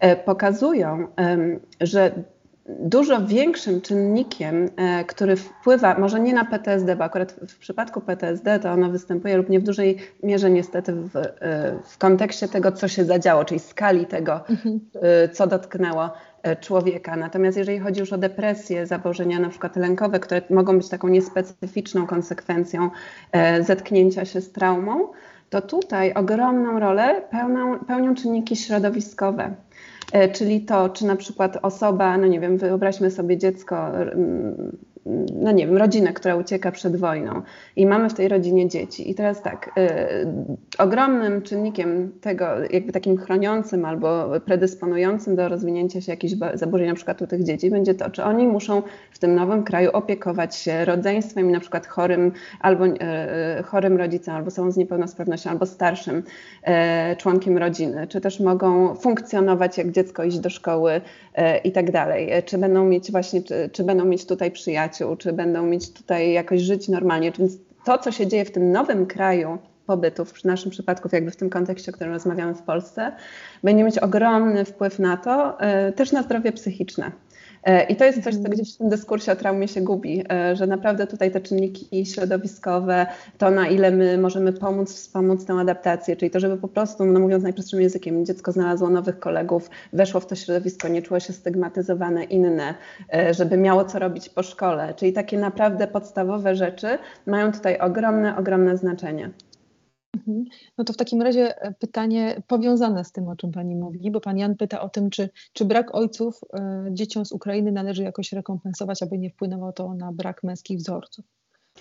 e, 0.00 0.16
pokazują, 0.16 1.06
że 1.80 2.12
dużo 2.66 3.26
większym 3.26 3.80
czynnikiem, 3.80 4.68
e, 4.76 5.04
który 5.04 5.36
wpływa, 5.36 5.98
może 5.98 6.20
nie 6.20 6.34
na 6.34 6.44
PTSD, 6.44 6.96
bo 6.96 7.04
akurat 7.04 7.32
w 7.32 7.58
przypadku 7.58 8.00
PTSD 8.00 8.58
to 8.58 8.70
ono 8.70 8.90
występuje 8.90 9.36
lub 9.36 9.48
nie 9.48 9.60
w 9.60 9.62
dużej 9.62 9.98
mierze 10.22 10.50
niestety 10.50 10.92
w, 10.92 11.16
e, 11.16 11.30
w 11.84 11.98
kontekście 11.98 12.48
tego, 12.48 12.72
co 12.72 12.88
się 12.88 13.04
zadziało, 13.04 13.44
czyli 13.44 13.60
skali 13.60 14.06
tego, 14.06 14.40
mhm. 14.50 14.80
co 15.32 15.46
dotknęło 15.46 16.10
człowieka. 16.60 17.16
Natomiast 17.16 17.58
jeżeli 17.58 17.78
chodzi 17.78 18.00
już 18.00 18.12
o 18.12 18.18
depresję, 18.18 18.86
zaburzenia 18.86 19.40
na 19.40 19.48
przykład 19.48 19.76
lękowe, 19.76 20.20
które 20.20 20.42
mogą 20.50 20.76
być 20.76 20.88
taką 20.88 21.08
niespecyficzną 21.08 22.06
konsekwencją 22.06 22.90
zetknięcia 23.60 24.24
się 24.24 24.40
z 24.40 24.52
traumą, 24.52 25.08
to 25.50 25.62
tutaj 25.62 26.14
ogromną 26.14 26.80
rolę 26.80 27.22
pełnią, 27.30 27.78
pełnią 27.78 28.14
czynniki 28.14 28.56
środowiskowe. 28.56 29.54
E, 30.12 30.28
czyli 30.28 30.60
to, 30.60 30.88
czy 30.88 31.06
na 31.06 31.16
przykład 31.16 31.58
osoba, 31.62 32.18
no 32.18 32.26
nie 32.26 32.40
wiem, 32.40 32.58
wyobraźmy 32.58 33.10
sobie 33.10 33.38
dziecko 33.38 33.88
no 35.42 35.52
nie 35.52 35.66
wiem, 35.66 35.76
rodzinę, 35.76 36.12
która 36.12 36.36
ucieka 36.36 36.72
przed 36.72 36.96
wojną 36.96 37.42
i 37.76 37.86
mamy 37.86 38.10
w 38.10 38.14
tej 38.14 38.28
rodzinie 38.28 38.68
dzieci. 38.68 39.10
I 39.10 39.14
teraz 39.14 39.42
tak, 39.42 39.70
y, 39.78 39.82
ogromnym 40.78 41.42
czynnikiem 41.42 42.12
tego, 42.20 42.46
jakby 42.70 42.92
takim 42.92 43.16
chroniącym 43.16 43.84
albo 43.84 44.40
predysponującym 44.44 45.36
do 45.36 45.48
rozwinięcia 45.48 46.00
się 46.00 46.12
jakichś 46.12 46.34
zaburzeń 46.54 46.88
na 46.88 46.94
przykład 46.94 47.22
u 47.22 47.26
tych 47.26 47.44
dzieci 47.44 47.70
będzie 47.70 47.94
to, 47.94 48.10
czy 48.10 48.24
oni 48.24 48.46
muszą 48.46 48.82
w 49.10 49.18
tym 49.18 49.34
nowym 49.34 49.64
kraju 49.64 49.90
opiekować 49.92 50.56
się 50.56 50.84
rodzeństwem 50.84 51.48
i 51.48 51.52
na 51.52 51.60
przykład 51.60 51.86
chorym 51.86 52.32
albo 52.60 52.86
y, 52.86 52.98
chorym 53.64 53.96
rodzicem, 53.96 54.34
albo 54.34 54.50
są 54.50 54.70
z 54.70 54.76
niepełnosprawnością, 54.76 55.50
albo 55.50 55.66
starszym 55.66 56.16
y, 56.16 57.16
członkiem 57.16 57.58
rodziny, 57.58 58.06
czy 58.06 58.20
też 58.20 58.40
mogą 58.40 58.94
funkcjonować 58.94 59.78
jak 59.78 59.90
dziecko, 59.90 60.24
iść 60.24 60.38
do 60.38 60.50
szkoły 60.50 60.92
y, 60.94 61.31
i 61.64 61.72
tak 61.72 61.90
dalej, 61.90 62.30
czy 62.44 62.58
będą 62.58 62.84
mieć 62.84 63.10
właśnie, 63.10 63.42
czy, 63.42 63.70
czy 63.72 63.84
będą 63.84 64.04
mieć 64.04 64.26
tutaj 64.26 64.50
przyjaciół, 64.50 64.72
przyjaciół, 64.72 65.16
czy 65.16 65.32
będą 65.32 65.66
mieć 65.66 65.92
tutaj 65.92 66.32
jakoś 66.32 66.60
żyć 66.60 66.88
normalnie. 66.88 67.32
Więc 67.32 67.52
to, 67.84 67.98
co 67.98 68.12
się 68.12 68.26
dzieje 68.26 68.44
w 68.44 68.50
tym 68.50 68.72
nowym 68.72 69.06
kraju 69.06 69.58
pobytu, 69.86 70.24
w 70.24 70.44
naszym 70.44 70.70
przypadku, 70.70 71.08
jakby 71.12 71.30
w 71.30 71.36
tym 71.36 71.50
kontekście, 71.50 71.92
o 71.92 71.94
którym 71.94 72.12
rozmawiamy 72.12 72.54
w 72.54 72.62
Polsce, 72.62 73.12
będzie 73.62 73.84
mieć 73.84 73.98
ogromny 73.98 74.64
wpływ 74.64 74.98
na 74.98 75.16
to, 75.16 75.60
e, 75.60 75.92
też 75.92 76.12
na 76.12 76.22
zdrowie 76.22 76.52
psychiczne. 76.52 77.12
E, 77.64 77.84
I 77.84 77.96
to 77.96 78.04
jest 78.04 78.24
coś, 78.24 78.34
co 78.34 78.40
mhm. 78.40 78.54
gdzieś 78.54 78.74
w 78.74 78.78
tym 78.78 78.88
dyskursie 78.88 79.32
o 79.32 79.36
traumie 79.36 79.68
się 79.68 79.80
gubi, 79.80 80.24
e, 80.32 80.56
że 80.56 80.66
naprawdę 80.66 81.06
tutaj 81.06 81.30
te 81.30 81.40
czynniki 81.40 82.06
środowiskowe, 82.06 83.06
to 83.38 83.50
na 83.50 83.68
ile 83.68 83.90
my 83.90 84.18
możemy 84.18 84.52
pomóc, 84.52 84.94
wspomóc 84.94 85.44
tę 85.44 85.54
adaptację, 85.54 86.16
czyli 86.16 86.30
to, 86.30 86.40
żeby 86.40 86.56
po 86.56 86.68
prostu, 86.68 87.04
no 87.04 87.20
mówiąc 87.20 87.42
najprostszym 87.42 87.80
językiem, 87.80 88.26
dziecko 88.26 88.52
znalazło 88.52 88.90
nowych 88.90 89.18
kolegów, 89.18 89.70
weszło 89.92 90.20
w 90.20 90.26
to 90.26 90.34
środowisko, 90.34 90.88
nie 90.88 91.02
czuło 91.02 91.20
się 91.20 91.32
stygmatyzowane, 91.32 92.24
inne, 92.24 92.74
e, 93.14 93.34
żeby 93.34 93.56
miało 93.56 93.84
co 93.84 93.98
robić 93.98 94.28
po 94.28 94.42
szkole, 94.42 94.94
czyli 94.96 95.12
takie 95.12 95.38
naprawdę 95.38 95.86
podstawowe 95.86 96.56
rzeczy 96.56 96.98
mają 97.26 97.52
tutaj 97.52 97.78
ogromne, 97.78 98.36
ogromne 98.36 98.76
znaczenie. 98.76 99.30
Mhm. 100.16 100.44
No 100.78 100.84
to 100.84 100.92
w 100.92 100.96
takim 100.96 101.22
razie 101.22 101.62
e, 101.62 101.72
pytanie 101.72 102.42
powiązane 102.46 103.04
z 103.04 103.12
tym, 103.12 103.28
o 103.28 103.36
czym 103.36 103.52
Pani 103.52 103.76
mówi, 103.76 104.10
bo 104.10 104.20
Pan 104.20 104.38
Jan 104.38 104.56
pyta 104.56 104.80
o 104.80 104.88
tym, 104.88 105.10
czy, 105.10 105.28
czy 105.52 105.64
brak 105.64 105.94
ojców 105.94 106.40
y, 106.88 106.94
dzieciom 106.94 107.24
z 107.24 107.32
Ukrainy 107.32 107.72
należy 107.72 108.02
jakoś 108.02 108.32
rekompensować, 108.32 109.02
aby 109.02 109.18
nie 109.18 109.30
wpłynęło 109.30 109.72
to 109.72 109.94
na 109.94 110.12
brak 110.12 110.42
męskich 110.42 110.78
wzorców. 110.78 111.24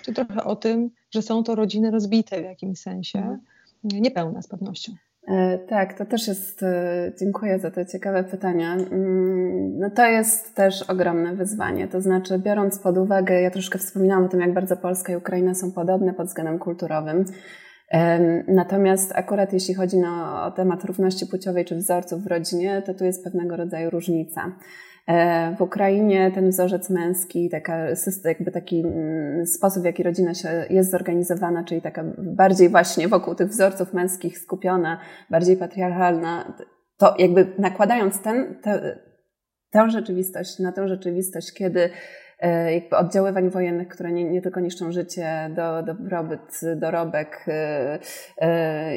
Czy 0.02 0.14
trochę 0.14 0.44
o 0.44 0.56
tym, 0.56 0.90
że 1.12 1.22
są 1.22 1.44
to 1.44 1.56
rodziny 1.56 1.92
rozbite 1.92 2.42
w 2.42 2.46
jakimś 2.46 2.80
sensie, 2.80 3.20
mhm. 3.20 3.42
niepełne 3.84 4.42
z 4.44 4.48
pewnością. 4.48 4.94
E, 5.28 5.58
tak, 5.58 5.98
to 5.98 6.06
też 6.06 6.28
jest, 6.28 6.66
dziękuję 7.20 7.60
za 7.60 7.72
te 7.72 7.86
ciekawe 7.86 8.24
pytania. 8.24 8.74
Mm, 8.74 9.80
no 9.80 9.90
to 9.90 10.06
jest 10.06 10.56
też 10.56 10.84
ogromne 10.84 11.36
wyzwanie. 11.36 11.88
To 11.88 12.02
znaczy, 12.02 12.40
biorąc 12.40 12.80
pod 12.80 12.98
uwagę, 12.98 13.42
ja 13.42 13.52
troszkę 13.52 13.80
wspominałam 13.80 14.26
o 14.26 14.30
tym, 14.30 14.40
jak 14.40 14.54
bardzo 14.54 14.78
Polska 14.78 15.14
i 15.14 15.16
Ukraina 15.16 15.54
są 15.54 15.72
podobne 15.72 16.14
pod 16.14 16.28
względem 16.28 16.60
kulturowym. 16.60 17.26
Natomiast 18.48 19.12
akurat 19.16 19.54
jeśli 19.54 19.74
chodzi 19.74 19.98
no, 19.98 20.44
o 20.46 20.52
temat 20.52 20.84
równości 20.84 21.26
płciowej 21.28 21.66
czy 21.66 21.76
wzorców 21.76 22.24
w 22.24 22.28
rodzinie, 22.28 22.82
to 22.86 22.94
tu 22.94 23.06
jest 23.06 23.24
pewnego 23.24 23.56
rodzaju 23.56 23.90
różnica. 23.90 24.56
E, 25.08 25.56
w 25.56 25.62
Ukrainie 25.62 26.32
ten 26.32 26.50
wzorzec 26.50 26.90
męski, 26.90 27.50
taka, 27.50 27.88
jakby 28.26 28.52
taki 28.52 28.80
mm, 28.80 29.46
sposób, 29.46 29.82
w 29.84 29.86
jaki 29.86 30.04
rodzina 30.04 30.34
się 30.34 30.66
jest 30.70 30.92
zorganizowana, 30.92 31.64
czyli 31.64 31.82
taka 31.82 32.04
bardziej 32.18 32.70
właśnie 32.70 33.08
wokół 33.08 33.36
tych 33.36 33.48
wzorców 33.48 33.94
męskich 33.94 34.38
skupiona, 34.38 35.00
bardziej 35.30 35.58
patriarchalna, 35.58 36.54
to 36.98 37.16
jakby 37.20 37.48
nakładając 37.58 38.22
ten, 38.22 38.56
te, 38.62 39.00
tę 39.72 39.90
rzeczywistość 39.90 40.60
na 40.60 40.72
tę 40.72 40.88
rzeczywistość, 40.88 41.54
kiedy 41.54 41.90
jakby 42.72 42.98
oddziaływań 42.98 43.50
wojennych, 43.50 43.88
które 43.88 44.12
nie, 44.12 44.24
nie 44.24 44.42
tylko 44.42 44.60
niszczą 44.60 44.92
życie, 44.92 45.50
do, 45.56 45.84
dobrobyt, 45.84 46.62
dorobek 46.76 47.46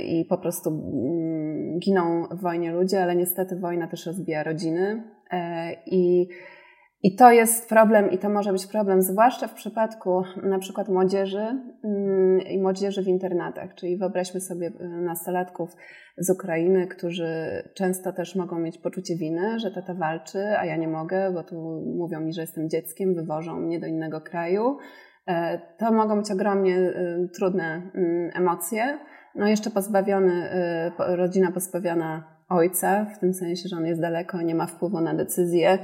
i 0.05 0.25
po 0.29 0.39
prostu 0.39 0.71
mm, 0.71 1.79
giną 1.79 2.27
w 2.31 2.41
wojnie 2.41 2.73
ludzie, 2.73 3.03
ale 3.03 3.17
niestety 3.17 3.57
wojna 3.57 3.89
też 3.89 4.07
rozbija 4.07 4.43
rodziny. 4.43 5.03
I 5.87 6.29
i 7.05 7.17
to 7.17 7.33
jest 7.33 7.69
problem, 7.69 8.11
i 8.11 8.19
to 8.19 8.29
może 8.31 8.53
być 8.53 8.67
problem, 8.67 9.03
zwłaszcza 9.03 9.49
w 9.49 9.55
przypadku 9.55 10.23
na 10.43 10.59
przykład 10.59 10.89
młodzieży 10.89 11.63
mm, 11.85 12.41
i 12.41 12.59
młodzieży 12.59 13.03
w 13.03 13.09
internatach. 13.09 13.75
Czyli 13.75 13.99
wyobraźmy 13.99 14.41
sobie 14.41 14.67
y, 14.67 14.89
nastolatków 14.89 15.71
z 16.19 16.31
Ukrainy, 16.31 16.87
którzy 16.87 17.29
często 17.75 18.13
też 18.13 18.37
mogą 18.37 18.59
mieć 18.59 18.79
poczucie 18.79 19.17
winy, 19.17 19.59
że 19.59 19.71
tata 19.71 19.95
walczy, 19.95 20.39
a 20.59 20.65
ja 20.65 20.77
nie 20.77 20.89
mogę, 20.89 21.33
bo 21.33 21.43
tu 21.43 21.83
mówią 21.97 22.21
mi, 22.21 22.33
że 22.33 22.41
jestem 22.41 22.71
dzieckiem, 22.71 23.15
wywożą 23.15 23.61
mnie 23.61 23.81
do 23.81 23.87
innego 23.87 24.21
kraju. 24.21 24.77
E, 25.29 25.61
to 25.79 25.93
mogą 25.93 26.19
być 26.19 26.31
ogromnie 26.31 26.79
y, 26.79 27.29
trudne 27.35 27.91
mm, 27.95 28.31
emocje. 28.35 28.99
No 29.35 29.47
jeszcze 29.47 29.71
pozbawiony, 29.71 30.51
y, 31.11 31.17
rodzina 31.17 31.53
pozbawiona 31.53 32.25
ojca, 32.49 33.07
w 33.17 33.19
tym 33.19 33.35
sensie, 33.35 33.69
że 33.69 33.77
on 33.77 33.87
jest 33.87 34.01
daleko, 34.01 34.43
nie 34.43 34.55
ma 34.55 34.67
wpływu 34.67 35.01
na 35.01 35.15
decyzje 35.15 35.79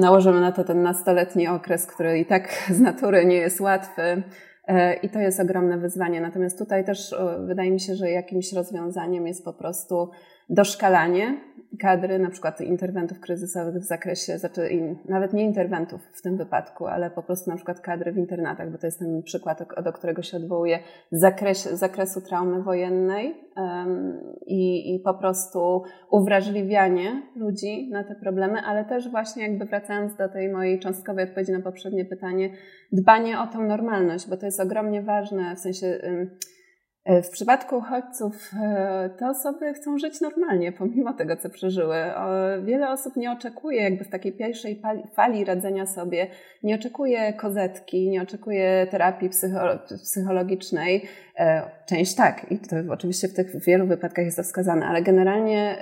Nałożymy 0.00 0.40
na 0.40 0.52
to 0.52 0.64
ten 0.64 0.82
nastoletni 0.82 1.48
okres, 1.48 1.86
który 1.86 2.18
i 2.18 2.26
tak 2.26 2.48
z 2.70 2.80
natury 2.80 3.24
nie 3.24 3.36
jest 3.36 3.60
łatwy. 3.60 4.22
E, 4.66 4.94
I 4.94 5.08
to 5.08 5.18
jest 5.18 5.40
ogromne 5.40 5.78
wyzwanie. 5.78 6.20
Natomiast 6.20 6.58
tutaj 6.58 6.84
też 6.84 7.14
wydaje 7.46 7.70
mi 7.70 7.80
się, 7.80 7.94
że 7.94 8.10
jakimś 8.10 8.52
rozwiązaniem 8.52 9.26
jest 9.26 9.44
po 9.44 9.52
prostu 9.52 10.10
doszkalanie. 10.48 11.40
Kadry, 11.80 12.18
na 12.18 12.30
przykład 12.30 12.60
interwentów 12.60 13.20
kryzysowych 13.20 13.82
w 13.82 13.86
zakresie, 13.86 14.38
znaczy 14.38 14.68
nawet 15.08 15.32
nie 15.32 15.44
interwentów 15.44 16.00
w 16.12 16.22
tym 16.22 16.36
wypadku, 16.36 16.86
ale 16.86 17.10
po 17.10 17.22
prostu 17.22 17.50
na 17.50 17.56
przykład 17.56 17.80
kadry 17.80 18.12
w 18.12 18.16
internatach, 18.16 18.70
bo 18.70 18.78
to 18.78 18.86
jest 18.86 18.98
ten 18.98 19.22
przykład, 19.22 19.82
do 19.84 19.92
którego 19.92 20.22
się 20.22 20.36
odwołuje, 20.36 20.78
zakres, 21.12 21.70
zakresu 21.72 22.20
traumy 22.20 22.62
wojennej 22.62 23.34
um, 23.56 24.18
i, 24.46 24.94
i 24.94 25.00
po 25.00 25.14
prostu 25.14 25.82
uwrażliwianie 26.10 27.22
ludzi 27.36 27.88
na 27.90 28.04
te 28.04 28.14
problemy, 28.14 28.60
ale 28.60 28.84
też 28.84 29.10
właśnie 29.10 29.48
jakby 29.48 29.64
wracając 29.64 30.16
do 30.16 30.28
tej 30.28 30.48
mojej 30.48 30.80
cząstkowej 30.80 31.24
odpowiedzi 31.24 31.52
na 31.52 31.60
poprzednie 31.60 32.04
pytanie, 32.04 32.50
dbanie 32.92 33.40
o 33.40 33.46
tą 33.46 33.62
normalność, 33.62 34.28
bo 34.28 34.36
to 34.36 34.46
jest 34.46 34.60
ogromnie 34.60 35.02
ważne, 35.02 35.56
w 35.56 35.58
sensie 35.58 35.98
um, 36.02 36.30
w 37.06 37.28
przypadku 37.28 37.76
uchodźców 37.76 38.50
e, 38.62 39.10
te 39.18 39.28
osoby 39.28 39.74
chcą 39.74 39.98
żyć 39.98 40.20
normalnie, 40.20 40.72
pomimo 40.72 41.12
tego, 41.12 41.36
co 41.36 41.50
przeżyły. 41.50 41.96
Wiele 42.62 42.90
osób 42.90 43.16
nie 43.16 43.32
oczekuje, 43.32 43.82
jakby 43.82 44.04
w 44.04 44.08
takiej 44.08 44.32
pierwszej 44.32 44.82
fali 45.14 45.44
radzenia 45.44 45.86
sobie, 45.86 46.26
nie 46.62 46.74
oczekuje 46.74 47.32
kozetki, 47.32 48.10
nie 48.10 48.22
oczekuje 48.22 48.86
terapii 48.90 49.30
psychologicznej. 50.02 51.08
E, 51.38 51.62
część 51.86 52.14
tak, 52.14 52.52
i 52.52 52.58
to 52.58 52.76
oczywiście 52.90 53.28
w 53.28 53.34
tych 53.34 53.64
wielu 53.64 53.86
wypadkach 53.86 54.24
jest 54.24 54.36
to 54.36 54.42
wskazane, 54.42 54.86
ale 54.86 55.02
generalnie 55.02 55.78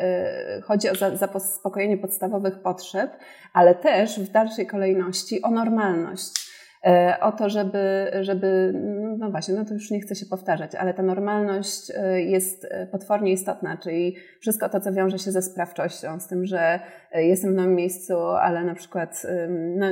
chodzi 0.62 0.88
o 0.90 0.94
zaspokojenie 0.94 1.98
podstawowych 1.98 2.62
potrzeb, 2.62 3.10
ale 3.52 3.74
też 3.74 4.20
w 4.20 4.30
dalszej 4.30 4.66
kolejności 4.66 5.42
o 5.42 5.50
normalność. 5.50 6.51
E, 6.86 7.16
o 7.20 7.32
to, 7.32 7.48
żeby, 7.48 8.10
żeby, 8.20 8.72
no 9.18 9.30
właśnie, 9.30 9.54
no 9.54 9.64
to 9.64 9.74
już 9.74 9.90
nie 9.90 10.00
chcę 10.00 10.14
się 10.14 10.26
powtarzać, 10.26 10.74
ale 10.74 10.94
ta 10.94 11.02
normalność 11.02 11.92
e, 11.94 12.22
jest 12.22 12.66
e, 12.70 12.86
potwornie 12.86 13.32
istotna, 13.32 13.76
czyli 13.76 14.16
wszystko 14.40 14.68
to, 14.68 14.80
co 14.80 14.92
wiąże 14.92 15.18
się 15.18 15.32
ze 15.32 15.42
sprawczością, 15.42 16.20
z 16.20 16.28
tym, 16.28 16.46
że 16.46 16.80
jestem 17.14 17.52
w 17.52 17.56
nowym 17.56 17.74
miejscu, 17.74 18.18
ale 18.18 18.64
na 18.64 18.74
przykład 18.74 19.26
no, 19.76 19.86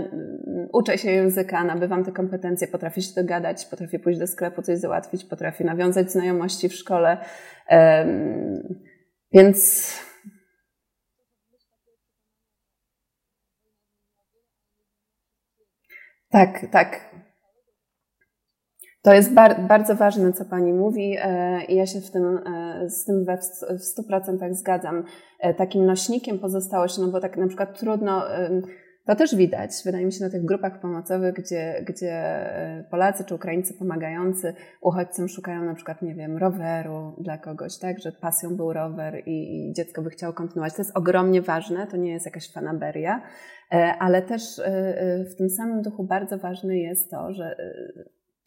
uczę 0.73 0.99
się 0.99 1.11
języka, 1.11 1.65
nabywam 1.65 2.05
te 2.05 2.13
kompetencje, 2.13 2.69
potrafię 2.69 3.03
się 3.03 3.15
dogadać, 3.15 3.67
potrafię 3.67 3.99
pójść 3.99 4.19
do 4.19 4.27
sklepu, 4.27 4.63
coś 4.63 4.79
załatwić, 4.79 5.25
potrafię 5.25 5.65
nawiązać 5.65 6.13
znajomości 6.13 6.69
w 6.69 6.75
szkole. 6.75 7.19
Więc 9.33 9.93
Tak, 16.31 16.67
tak. 16.73 17.11
To 19.03 19.15
jest 19.15 19.35
bar 19.35 19.67
bardzo 19.69 19.95
ważne, 19.95 20.33
co 20.33 20.45
Pani 20.45 20.73
mówi 20.73 21.17
e, 21.21 21.65
i 21.65 21.77
ja 21.77 21.87
się 21.87 22.01
w 22.01 22.11
tym, 22.11 22.39
e, 22.47 22.91
z 22.91 23.05
tym 23.05 23.25
we, 23.25 23.39
w 23.79 23.85
stu 23.85 24.03
procentach 24.03 24.55
zgadzam. 24.55 25.05
E, 25.41 25.55
takim 25.55 25.87
nośnikiem 25.87 26.39
pozostałości, 26.39 27.01
no 27.01 27.09
bo 27.09 27.21
tak 27.21 27.37
na 27.37 27.47
przykład 27.47 27.79
trudno, 27.79 28.23
to 29.11 29.17
też 29.17 29.37
widać, 29.37 29.71
wydaje 29.85 30.07
mi 30.07 30.13
się, 30.13 30.25
na 30.25 30.31
tych 30.31 30.45
grupach 30.45 30.81
pomocowych, 30.81 31.35
gdzie, 31.35 31.85
gdzie 31.87 32.45
Polacy 32.91 33.25
czy 33.25 33.35
Ukraińcy 33.35 33.75
pomagający 33.75 34.55
uchodźcom 34.81 35.29
szukają 35.29 35.65
na 35.65 35.75
przykład, 35.75 36.03
nie 36.03 36.15
wiem, 36.15 36.37
roweru 36.37 37.17
dla 37.19 37.39
kogoś, 37.39 37.79
tak, 37.79 37.99
że 37.99 38.13
pasją 38.13 38.57
był 38.57 38.73
rower 38.73 39.23
i, 39.27 39.69
i 39.69 39.73
dziecko 39.73 40.03
by 40.03 40.11
chciało 40.11 40.33
kontynuować. 40.33 40.75
To 40.75 40.83
jest 40.83 40.97
ogromnie 40.97 41.43
ważne, 41.43 41.87
to 41.87 41.97
nie 41.97 42.13
jest 42.13 42.27
jakaś 42.27 42.53
fanaberia, 42.53 43.23
E, 43.73 43.95
ale 43.99 44.23
też 44.23 44.59
e, 44.59 44.65
e, 44.67 45.25
w 45.25 45.37
tym 45.37 45.51
samym 45.51 45.83
duchu 45.83 46.05
bardzo 46.05 46.39
ważne 46.39 46.79
jest 46.79 47.11
to, 47.11 47.33
że 47.33 47.57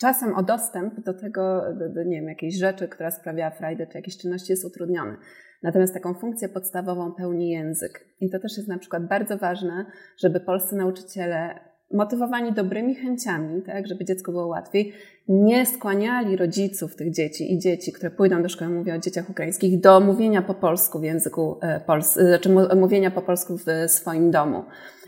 czasem 0.04 0.36
o 0.36 0.44
dostęp 0.44 1.00
do 1.00 1.13
tego, 1.13 1.62
do, 1.80 1.89
do, 1.89 2.04
nie 2.04 2.16
wiem, 2.16 2.30
jakiejś 2.30 2.56
rzeczy, 2.56 2.88
która 2.88 3.12
sprawia 3.12 3.52
frajdę, 3.52 3.88
czy 3.88 3.98
jakiejś 3.98 4.18
czynności 4.18 4.52
jest 4.52 4.66
utrudniony. 4.66 5.18
Natomiast 5.63 5.94
taką 5.94 6.13
funkcję 6.13 6.50
podstawową 6.50 7.12
pełni 7.12 7.50
język. 7.50 8.06
I 8.22 8.30
to 8.30 8.39
też 8.39 8.58
jest 8.58 8.70
na 8.70 8.78
przykład 8.78 9.08
bardzo 9.08 9.38
ważne, 9.38 9.86
żeby 10.18 10.39
polscy 10.39 10.76
nauczyciele 10.76 11.60
motywowani 11.94 12.54
dobrymi 12.54 12.96
chęciami, 12.96 13.62
tak, 13.62 13.88
żeby 13.88 14.06
dziecko 14.06 14.32
było 14.32 14.48
łatwiej, 14.48 14.94
nie 15.28 15.66
skłaniali 15.66 16.38
rodziców 16.38 16.96
tych 16.96 17.13
dzieci 17.13 17.54
i 17.54 17.60
dzieci, 17.60 17.92
które 17.92 18.12
pójdą 18.12 18.42
do 18.42 18.50
szkoły, 18.50 18.72
mówię 18.72 18.96
o 18.96 19.00
dzieciach 19.00 19.30
ukraińskich, 19.30 19.80
do 19.80 20.00
mówienia 20.00 20.42
po 20.42 20.54
polsku 20.54 21.00
w 21.00 21.04
języku 21.04 21.60
polskim, 21.86 22.28
znaczy 22.28 22.50
mówienia 22.76 23.12
po 23.12 23.22
polsku 23.22 23.58
w 23.58 23.92
swoim 23.92 24.32
domu. 24.32 24.63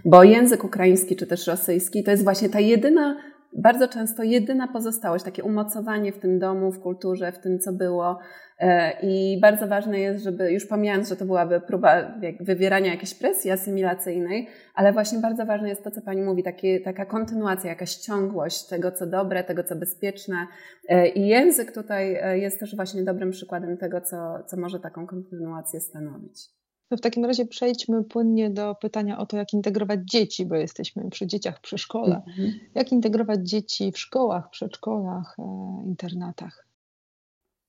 Bo 0.05 0.23
język 0.23 0.63
ukraiński 0.63 1.15
czy 1.15 1.27
też 1.27 1.47
rosyjski 1.47 2.03
to 2.03 2.11
jest 2.11 2.23
właśnie 2.23 2.49
ta 2.49 2.59
jedyna, 2.59 3.17
bardzo 3.55 3.87
często 3.87 4.23
jedyna 4.23 4.67
pozostałość, 4.67 5.25
takie 5.25 5.43
umocowanie 5.43 6.11
w 6.11 6.19
tym 6.19 6.39
domu, 6.39 6.71
w 6.71 6.79
kulturze, 6.79 7.31
w 7.31 7.39
tym, 7.39 7.59
co 7.59 7.73
było. 7.73 8.19
E, 8.59 8.91
I 9.01 9.39
bardzo 9.41 9.67
ważne 9.67 9.99
jest, 9.99 10.23
żeby 10.23 10.51
już 10.51 10.65
pomijając, 10.65 11.09
że 11.09 11.15
to 11.15 11.25
byłaby 11.25 11.61
próba 11.61 12.17
wywierania 12.39 12.91
jakiejś 12.91 13.13
presji 13.13 13.51
asymilacyjnej, 13.51 14.47
ale 14.75 14.93
właśnie 14.93 15.19
bardzo 15.19 15.45
ważne 15.45 15.69
jest 15.69 15.83
to, 15.83 15.91
co 15.91 16.01
Pani 16.01 16.21
mówi, 16.21 16.43
takie, 16.43 16.79
taka 16.79 17.05
kontynuacja, 17.05 17.69
jakaś 17.69 17.95
ciągłość 17.95 18.67
tego, 18.67 18.91
co 18.91 19.05
dobre, 19.05 19.43
tego, 19.43 19.63
co 19.63 19.75
bezpieczne. 19.75 20.47
E, 20.89 21.07
I 21.07 21.27
język 21.27 21.71
tutaj 21.71 22.15
e, 22.15 22.37
jest 22.37 22.59
też 22.59 22.75
właśnie 22.75 23.03
dobrym 23.03 23.31
przykładem 23.31 23.77
tego, 23.77 24.01
co, 24.01 24.43
co 24.47 24.57
może 24.57 24.79
taką 24.79 25.07
kontynuację 25.07 25.79
stanowić. 25.79 26.64
No 26.91 26.97
w 26.97 27.01
takim 27.01 27.25
razie 27.25 27.45
przejdźmy 27.45 28.03
płynnie 28.03 28.49
do 28.49 28.75
pytania 28.75 29.17
o 29.17 29.25
to, 29.25 29.37
jak 29.37 29.53
integrować 29.53 29.99
dzieci, 30.03 30.45
bo 30.45 30.55
jesteśmy 30.55 31.09
przy 31.09 31.27
dzieciach 31.27 31.57
w 31.57 31.61
przedszkole. 31.61 32.21
Mhm. 32.27 32.53
Jak 32.75 32.91
integrować 32.91 33.49
dzieci 33.49 33.91
w 33.91 33.99
szkołach, 33.99 34.49
przedszkolach, 34.49 35.35
e, 35.39 35.43
internatach? 35.85 36.67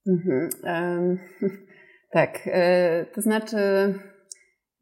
Mhm. 0.07 0.48
Um, 0.64 1.18
tak, 2.16 2.40
e, 2.46 3.07
to 3.14 3.20
znaczy 3.20 3.57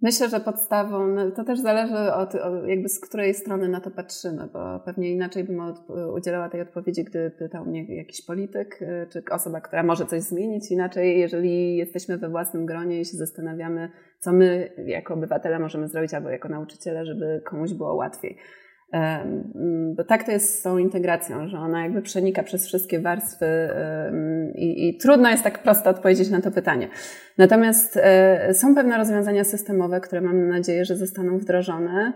Myślę, 0.03 0.29
że 0.29 0.41
podstawą, 0.41 1.07
no, 1.07 1.31
to 1.31 1.45
też 1.45 1.61
zależy 1.61 2.13
od, 2.13 2.35
od, 2.35 2.69
jakby 2.69 2.89
z 2.89 3.01
której 3.01 3.35
strony 3.35 3.69
na 3.69 3.81
to 3.81 3.91
patrzymy, 3.91 4.49
bo 4.53 4.81
pewnie 4.85 5.13
inaczej 5.13 5.45
bym 5.45 5.61
od, 5.61 5.77
udzielała 6.15 6.49
tej 6.49 6.61
odpowiedzi, 6.61 7.05
gdy 7.05 7.31
pytał 7.31 7.65
mnie 7.65 7.97
jakiś 7.97 8.25
polityk, 8.27 8.83
y, 8.83 9.07
czy 9.13 9.23
osoba, 9.31 9.61
która 9.61 9.83
może 9.83 10.07
coś 10.07 10.23
zmienić. 10.23 10.71
Inaczej, 10.71 11.19
jeżeli 11.19 11.77
jesteśmy 11.77 12.19
we 12.19 12.29
własnym 12.29 12.67
gronie 12.67 13.01
i 13.01 13.05
się 13.05 13.17
zastanawiamy, 13.17 13.91
co 14.21 14.33
my 14.33 14.73
jako 14.87 15.15
obywatele 15.15 15.59
możemy 15.59 15.89
zrobić 15.89 16.15
albo 16.15 16.29
jako 16.29 16.49
nauczyciele, 16.49 17.07
żeby 17.07 17.43
komuś 17.45 17.73
było 17.73 17.95
łatwiej. 17.95 18.37
Bo 19.97 20.05
tak 20.05 20.25
to 20.25 20.33
jest 20.33 20.59
z 20.59 20.63
tą 20.63 20.79
integracją, 20.79 21.49
że 21.49 21.59
ona 21.59 21.83
jakby 21.83 22.03
przenika 22.03 22.43
przez 22.43 22.67
wszystkie 22.67 23.01
warstwy 23.01 23.47
i, 24.55 24.89
i, 24.89 24.99
trudno 24.99 25.31
jest 25.31 25.45
tak 25.45 25.63
prosto 25.63 25.91
odpowiedzieć 25.91 26.31
na 26.31 26.41
to 26.41 26.51
pytanie. 26.51 26.89
Natomiast 27.39 27.99
e, 28.03 28.55
są 28.55 28.75
pewne 28.75 28.97
rozwiązania 28.99 29.45
systemowe, 29.45 30.01
które 30.01 30.21
mam 30.21 30.49
nadzieję, 30.49 30.85
że 30.85 30.97
zostaną 30.97 31.39
wdrożone. 31.39 32.13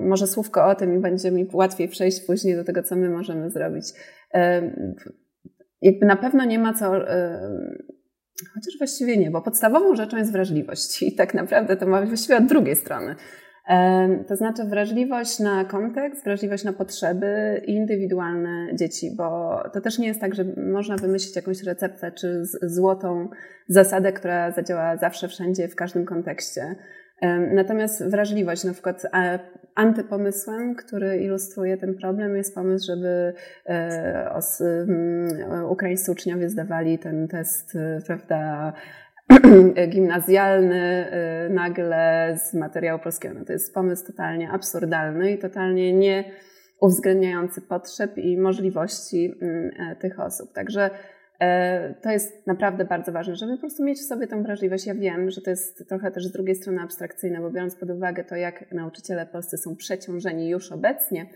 Może 0.00 0.26
słówko 0.26 0.66
o 0.66 0.74
tym 0.74 0.94
i 0.94 0.98
będzie 0.98 1.30
mi 1.30 1.46
łatwiej 1.52 1.88
przejść 1.88 2.26
później 2.26 2.56
do 2.56 2.64
tego, 2.64 2.82
co 2.82 2.96
my 2.96 3.10
możemy 3.10 3.50
zrobić. 3.50 3.84
Jakby 5.82 6.06
na 6.06 6.16
pewno 6.16 6.44
nie 6.44 6.58
ma 6.58 6.74
co 6.74 6.92
Chociaż 8.54 8.78
właściwie 8.78 9.16
nie, 9.16 9.30
bo 9.30 9.42
podstawową 9.42 9.96
rzeczą 9.96 10.16
jest 10.16 10.32
wrażliwość 10.32 11.02
i 11.02 11.14
tak 11.14 11.34
naprawdę 11.34 11.76
to 11.76 11.86
ma 11.86 12.06
właściwie 12.06 12.36
od 12.36 12.46
drugiej 12.46 12.76
strony. 12.76 13.14
To 14.26 14.36
znaczy 14.36 14.64
wrażliwość 14.64 15.38
na 15.38 15.64
kontekst, 15.64 16.24
wrażliwość 16.24 16.64
na 16.64 16.72
potrzeby 16.72 17.62
indywidualne 17.66 18.66
dzieci, 18.74 19.10
bo 19.16 19.58
to 19.72 19.80
też 19.80 19.98
nie 19.98 20.08
jest 20.08 20.20
tak, 20.20 20.34
że 20.34 20.44
można 20.72 20.96
wymyślić 20.96 21.36
jakąś 21.36 21.62
receptę 21.62 22.12
czy 22.12 22.42
złotą 22.62 23.28
zasadę, 23.68 24.12
która 24.12 24.50
zadziała 24.50 24.96
zawsze, 24.96 25.28
wszędzie, 25.28 25.68
w 25.68 25.76
każdym 25.76 26.04
kontekście. 26.04 26.74
Natomiast 27.54 28.10
wrażliwość, 28.10 28.64
na 28.64 28.72
przykład 28.72 29.02
antypomysłem, 29.74 30.74
który 30.74 31.16
ilustruje 31.16 31.76
ten 31.76 31.94
problem, 31.94 32.36
jest 32.36 32.54
pomysł, 32.54 32.86
żeby 32.86 33.32
os, 34.34 34.62
ukraińscy 35.68 36.12
uczniowie 36.12 36.50
zdawali 36.50 36.98
ten 36.98 37.28
test, 37.28 37.78
prawda, 38.06 38.72
gimnazjalny 39.88 41.06
nagle 41.50 42.34
z 42.38 42.54
materiału 42.54 42.98
polskiego. 42.98 43.34
No 43.38 43.44
to 43.44 43.52
jest 43.52 43.74
pomysł 43.74 44.06
totalnie 44.06 44.50
absurdalny 44.50 45.32
i 45.32 45.38
totalnie 45.38 45.92
nie 45.92 46.24
uwzględniający 46.80 47.60
potrzeb 47.60 48.18
i 48.18 48.38
możliwości 48.38 49.34
tych 50.00 50.20
osób. 50.20 50.52
Także 50.52 50.90
E, 51.40 51.94
to 52.02 52.10
jest 52.10 52.46
naprawdę 52.46 52.84
bardzo 52.84 53.12
ważne, 53.12 53.36
żeby 53.36 53.52
po 53.52 53.60
prostu 53.60 53.84
mieć 53.84 53.98
w 53.98 54.06
sobie 54.06 54.26
tą 54.26 54.42
wrażliwość. 54.42 54.86
Ja 54.86 54.94
wiem, 54.94 55.30
że 55.30 55.40
to 55.40 55.50
jest 55.50 55.88
trochę 55.88 56.10
też 56.10 56.26
z 56.26 56.32
drugiej 56.32 56.54
strony 56.54 56.80
abstrakcyjne, 56.80 57.40
bo 57.40 57.50
biorąc 57.50 57.74
pod 57.74 57.90
uwagę 57.90 58.24
to, 58.24 58.36
jak 58.36 58.72
nauczyciele 58.72 59.26
polscy 59.26 59.58
są 59.58 59.76
przeciążeni 59.76 60.48
już 60.48 60.72
obecnie, 60.72 61.26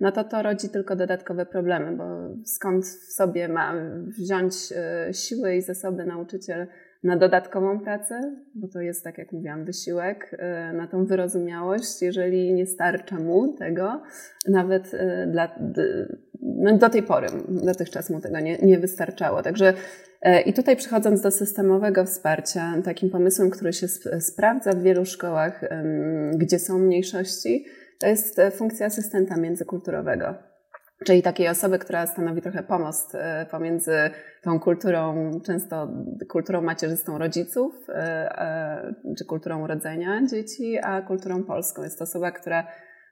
no 0.00 0.12
to 0.12 0.24
to 0.24 0.42
rodzi 0.42 0.68
tylko 0.68 0.96
dodatkowe 0.96 1.46
problemy, 1.46 1.96
bo 1.96 2.04
skąd 2.44 2.84
w 2.84 3.12
sobie 3.12 3.48
ma 3.48 3.74
wziąć 4.18 4.54
e, 4.72 5.14
siły 5.14 5.56
i 5.56 5.62
zasoby 5.62 6.04
nauczyciel 6.04 6.66
na 7.02 7.16
dodatkową 7.16 7.80
pracę, 7.80 8.36
bo 8.54 8.68
to 8.68 8.80
jest, 8.80 9.04
tak 9.04 9.18
jak 9.18 9.32
mówiłam, 9.32 9.64
wysiłek, 9.64 10.36
e, 10.38 10.72
na 10.72 10.86
tą 10.86 11.06
wyrozumiałość, 11.06 12.02
jeżeli 12.02 12.54
nie 12.54 12.66
starcza 12.66 13.16
mu 13.16 13.52
tego, 13.52 14.02
nawet 14.48 14.92
dla 15.26 15.58
no 16.42 16.78
do 16.78 16.90
tej 16.90 17.02
pory, 17.02 17.26
dotychczas 17.48 18.10
mu 18.10 18.20
tego 18.20 18.40
nie, 18.40 18.58
nie 18.58 18.78
wystarczało. 18.78 19.42
Także 19.42 19.74
e, 20.22 20.40
i 20.40 20.52
tutaj 20.52 20.76
przechodząc 20.76 21.20
do 21.20 21.30
systemowego 21.30 22.04
wsparcia, 22.04 22.74
takim 22.84 23.10
pomysłem, 23.10 23.50
który 23.50 23.72
się 23.72 23.88
sprawdza 24.20 24.72
w 24.72 24.82
wielu 24.82 25.04
szkołach, 25.04 25.60
gdzie 26.34 26.58
są 26.58 26.78
mniejszości, 26.78 27.64
to 27.98 28.06
jest 28.06 28.38
e, 28.38 28.50
funkcja 28.50 28.86
asystenta 28.86 29.36
międzykulturowego. 29.36 30.49
Czyli 31.06 31.22
takiej 31.22 31.48
osoby, 31.48 31.78
która 31.78 32.06
stanowi 32.06 32.42
trochę 32.42 32.62
pomost 32.62 33.14
e, 33.14 33.46
pomiędzy 33.50 34.10
tą 34.42 34.60
kulturą, 34.60 35.30
często 35.46 35.88
kulturą 36.28 36.62
macierzystą 36.62 37.18
rodziców, 37.18 37.86
czy 39.18 39.24
kulturą 39.24 39.64
urodzenia 39.64 40.26
dzieci, 40.26 40.78
a 40.82 41.02
kulturą 41.02 41.44
polską. 41.44 41.82
Jest 41.82 41.98
to 41.98 42.04
osoba, 42.04 42.30
która 42.30 42.66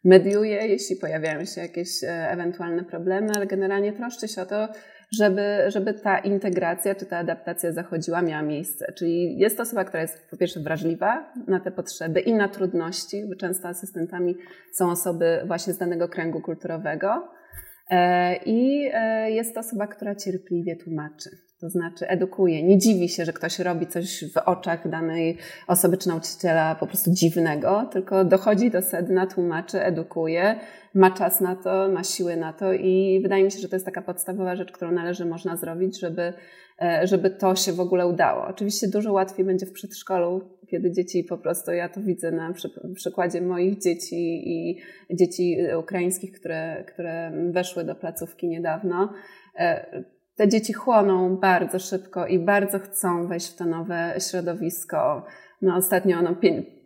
mediuje, 0.04 0.66
jeśli 0.66 0.96
pojawiają 0.96 1.44
się 1.44 1.60
jakieś 1.60 1.88
ewentualne 2.06 2.84
problemy, 2.84 3.32
ale 3.36 3.46
generalnie 3.46 3.92
troszczy 3.92 4.28
się 4.28 4.42
o 4.42 4.46
to, 4.46 4.68
żeby, 5.12 5.64
żeby 5.68 5.94
ta 5.94 6.18
integracja 6.18 6.94
czy 6.94 7.06
ta 7.06 7.18
adaptacja 7.18 7.72
zachodziła, 7.72 8.22
miała 8.22 8.42
miejsce. 8.42 8.92
Czyli 8.98 9.38
jest 9.38 9.56
to 9.56 9.62
osoba, 9.62 9.84
która 9.84 10.02
jest 10.02 10.30
po 10.30 10.36
pierwsze 10.36 10.60
wrażliwa 10.60 11.32
na 11.46 11.60
te 11.60 11.70
potrzeby 11.70 12.20
i 12.20 12.34
na 12.34 12.48
trudności, 12.48 13.24
bo 13.28 13.34
często 13.34 13.68
asystentami 13.68 14.36
są 14.72 14.90
osoby 14.90 15.42
właśnie 15.46 15.72
z 15.72 15.78
danego 15.78 16.08
kręgu 16.08 16.40
kulturowego. 16.40 17.37
E, 17.90 18.36
I 18.36 18.90
e, 18.94 19.30
jest 19.30 19.54
to 19.54 19.60
osoba, 19.60 19.86
która 19.86 20.14
cierpliwie 20.14 20.76
tłumaczy. 20.76 21.30
To 21.60 21.70
znaczy 21.70 22.08
edukuje, 22.08 22.62
nie 22.62 22.78
dziwi 22.78 23.08
się, 23.08 23.24
że 23.24 23.32
ktoś 23.32 23.58
robi 23.58 23.86
coś 23.86 24.24
w 24.34 24.36
oczach 24.36 24.88
danej 24.88 25.36
osoby 25.66 25.96
czy 25.96 26.08
nauczyciela 26.08 26.74
po 26.74 26.86
prostu 26.86 27.10
dziwnego, 27.12 27.88
tylko 27.92 28.24
dochodzi 28.24 28.70
do 28.70 28.82
sedna, 28.82 29.26
tłumaczy, 29.26 29.82
edukuje, 29.82 30.60
ma 30.94 31.10
czas 31.10 31.40
na 31.40 31.56
to, 31.56 31.88
ma 31.88 32.04
siły 32.04 32.36
na 32.36 32.52
to 32.52 32.72
i 32.72 33.20
wydaje 33.22 33.44
mi 33.44 33.50
się, 33.50 33.58
że 33.58 33.68
to 33.68 33.76
jest 33.76 33.86
taka 33.86 34.02
podstawowa 34.02 34.56
rzecz, 34.56 34.72
którą 34.72 34.92
należy 34.92 35.26
można 35.26 35.56
zrobić, 35.56 36.00
żeby, 36.00 36.32
żeby 37.04 37.30
to 37.30 37.56
się 37.56 37.72
w 37.72 37.80
ogóle 37.80 38.06
udało. 38.06 38.46
Oczywiście 38.46 38.88
dużo 38.88 39.12
łatwiej 39.12 39.44
będzie 39.44 39.66
w 39.66 39.72
przedszkolu, 39.72 40.58
kiedy 40.70 40.92
dzieci 40.92 41.24
po 41.24 41.38
prostu, 41.38 41.72
ja 41.72 41.88
to 41.88 42.00
widzę 42.00 42.32
na 42.32 42.52
przykładzie 42.94 43.40
moich 43.40 43.78
dzieci 43.78 44.48
i 44.50 44.78
dzieci 45.10 45.56
ukraińskich, 45.78 46.32
które, 46.32 46.84
które 46.84 47.32
weszły 47.50 47.84
do 47.84 47.94
placówki 47.94 48.48
niedawno 48.48 49.12
e, 49.58 50.04
te 50.36 50.48
dzieci 50.48 50.72
chłoną 50.72 51.36
bardzo 51.36 51.78
szybko 51.78 52.26
i 52.26 52.38
bardzo 52.38 52.78
chcą 52.78 53.28
wejść 53.28 53.48
w 53.52 53.56
to 53.56 53.64
nowe 53.64 54.14
środowisko. 54.30 55.26
No 55.62 55.76
ostatnio 55.76 56.22
no, 56.22 56.36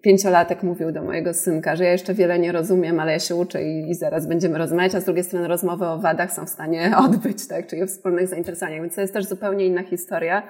pięciolatek 0.02 0.62
mówił 0.62 0.92
do 0.92 1.02
mojego 1.02 1.34
synka, 1.34 1.76
że 1.76 1.84
ja 1.84 1.92
jeszcze 1.92 2.14
wiele 2.14 2.38
nie 2.38 2.52
rozumiem, 2.52 3.00
ale 3.00 3.12
ja 3.12 3.18
się 3.18 3.34
uczę 3.34 3.62
i, 3.64 3.90
i, 3.90 3.94
zaraz 3.94 4.26
będziemy 4.26 4.58
rozmawiać, 4.58 4.94
a 4.94 5.00
z 5.00 5.04
drugiej 5.04 5.24
strony 5.24 5.48
rozmowy 5.48 5.86
o 5.86 5.98
wadach 5.98 6.32
są 6.32 6.46
w 6.46 6.48
stanie 6.48 6.92
odbyć, 7.04 7.48
tak, 7.48 7.66
czyli 7.66 7.82
o 7.82 7.86
wspólnych 7.86 8.28
zainteresowaniach, 8.28 8.80
więc 8.80 8.94
to 8.94 9.00
jest 9.00 9.12
też 9.12 9.24
zupełnie 9.24 9.66
inna 9.66 9.82
historia, 9.82 10.42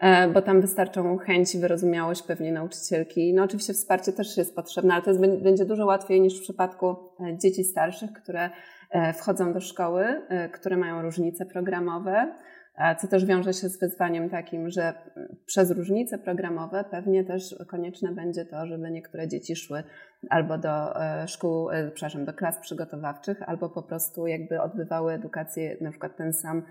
e, 0.00 0.28
bo 0.28 0.42
tam 0.42 0.60
wystarczą 0.60 1.18
chęć 1.18 1.54
i 1.54 1.58
wyrozumiałość 1.58 2.22
pewnie 2.22 2.52
nauczycielki. 2.52 3.34
No 3.34 3.42
oczywiście 3.44 3.72
wsparcie 3.72 4.12
też 4.12 4.36
jest 4.36 4.56
potrzebne, 4.56 4.94
ale 4.94 5.02
to 5.02 5.10
jest, 5.10 5.42
będzie 5.42 5.64
dużo 5.64 5.86
łatwiej 5.86 6.20
niż 6.20 6.38
w 6.38 6.42
przypadku 6.42 6.86
e, 6.86 7.38
dzieci 7.38 7.64
starszych, 7.64 8.12
które 8.12 8.50
E, 8.92 9.12
wchodzą 9.12 9.52
do 9.52 9.60
szkoły, 9.60 10.22
które 10.52 10.76
mają 10.76 11.02
różnice 11.02 11.46
programowe, 11.46 12.34
co 13.00 13.08
też 13.08 13.24
wiąże 13.24 13.52
się 13.52 13.68
z 13.68 13.78
wyzwaniem 13.80 14.30
takim, 14.30 14.70
że 14.70 14.94
przez 15.46 15.70
różnice 15.70 16.18
programowe 16.18 16.84
pewnie 16.90 17.24
też 17.24 17.56
konieczne 17.68 18.12
będzie 18.12 18.44
to, 18.44 18.66
żeby 18.66 18.90
niektóre 18.90 19.28
dzieci 19.28 19.56
szły 19.56 19.82
albo 20.30 20.58
do 20.58 21.02
e, 21.02 21.28
szkół, 21.28 21.68
przepraszam, 21.94 22.24
do 22.24 22.32
klas 22.32 22.58
przygotowawczych, 22.58 23.42
albo 23.48 23.68
po 23.68 23.82
prostu 23.82 24.26
jakby 24.26 24.60
odbywały 24.60 25.12
edukację 25.12 25.76
na 25.80 25.90
przykład 25.90 26.16
ten 26.16 26.32
sam 26.32 26.62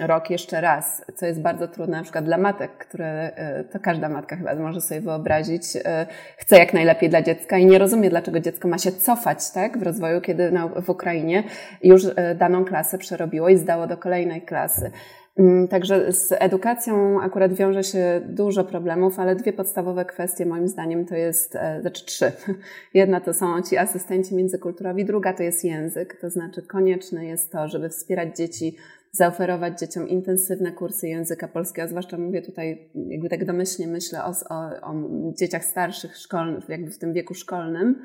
rok 0.00 0.30
jeszcze 0.30 0.60
raz, 0.60 1.04
co 1.14 1.26
jest 1.26 1.40
bardzo 1.40 1.68
trudne 1.68 1.96
na 1.96 2.02
przykład 2.02 2.24
dla 2.24 2.38
matek, 2.38 2.78
które 2.78 3.32
e, 3.36 3.64
to 3.64 3.80
każda 3.80 4.08
matka 4.08 4.36
chyba 4.36 4.54
może 4.54 4.80
sobie 4.80 5.00
wyobrazić, 5.00 5.62
e, 5.76 6.06
chce 6.36 6.58
jak 6.58 6.72
najlepiej 6.72 7.10
dla 7.10 7.22
dziecka 7.22 7.58
i 7.58 7.66
nie 7.66 7.78
rozumie, 7.78 8.10
dlaczego 8.10 8.40
dziecko 8.40 8.68
ma 8.68 8.78
się 8.78 8.92
cofać 8.92 9.50
tak, 9.50 9.78
w 9.78 9.82
rozwoju, 9.82 10.20
kiedy 10.20 10.52
w 10.76 10.90
Ukrainie 10.90 11.44
już 11.82 12.04
e, 12.16 12.34
daną 12.34 12.64
klasę 12.64 12.98
przerobiło 12.98 13.48
i 13.48 13.56
zdało 13.56 13.86
do 13.86 13.96
kolejnej 13.96 14.42
klasy. 14.42 14.90
Mm, 15.38 15.68
także 15.68 16.12
z 16.12 16.32
edukacją 16.38 17.20
akurat 17.20 17.52
wiąże 17.52 17.84
się 17.84 18.20
dużo 18.28 18.64
problemów, 18.64 19.18
ale 19.18 19.36
dwie 19.36 19.52
podstawowe 19.52 20.04
kwestie 20.04 20.46
moim 20.46 20.68
zdaniem 20.68 21.06
to 21.06 21.14
jest, 21.14 21.58
znaczy 21.80 22.04
trzy. 22.04 22.32
Jedna 22.94 23.20
to 23.20 23.34
są 23.34 23.62
ci 23.62 23.76
asystenci 23.76 24.34
międzykulturowi, 24.34 25.04
druga 25.04 25.32
to 25.32 25.42
jest 25.42 25.64
język, 25.64 26.20
to 26.20 26.30
znaczy 26.30 26.62
konieczne 26.62 27.26
jest 27.26 27.52
to, 27.52 27.68
żeby 27.68 27.88
wspierać 27.88 28.36
dzieci 28.36 28.76
zaoferować 29.12 29.80
dzieciom 29.80 30.08
intensywne 30.08 30.72
kursy 30.72 31.08
języka 31.08 31.48
polskiego, 31.48 31.88
zwłaszcza 31.88 32.18
mówię 32.18 32.42
tutaj 32.42 32.90
jakby 33.08 33.28
tak 33.28 33.44
domyślnie 33.44 33.92
myślę 33.92 34.24
o, 34.24 34.32
o, 34.50 34.56
o 34.82 34.94
dzieciach 35.38 35.64
starszych, 35.64 36.16
szkolnych, 36.16 36.68
jakby 36.68 36.90
w 36.90 36.98
tym 36.98 37.12
wieku 37.12 37.34
szkolnym. 37.34 38.02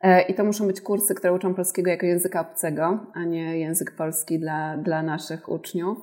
E, 0.00 0.22
I 0.22 0.34
to 0.34 0.44
muszą 0.44 0.66
być 0.66 0.80
kursy, 0.80 1.14
które 1.14 1.32
uczą 1.32 1.54
polskiego 1.54 1.90
jako 1.90 2.06
języka 2.06 2.40
obcego, 2.40 3.06
a 3.14 3.24
nie 3.24 3.58
język 3.58 3.96
polski 3.96 4.38
dla, 4.38 4.76
dla 4.76 5.02
naszych 5.02 5.48
uczniów. 5.48 5.98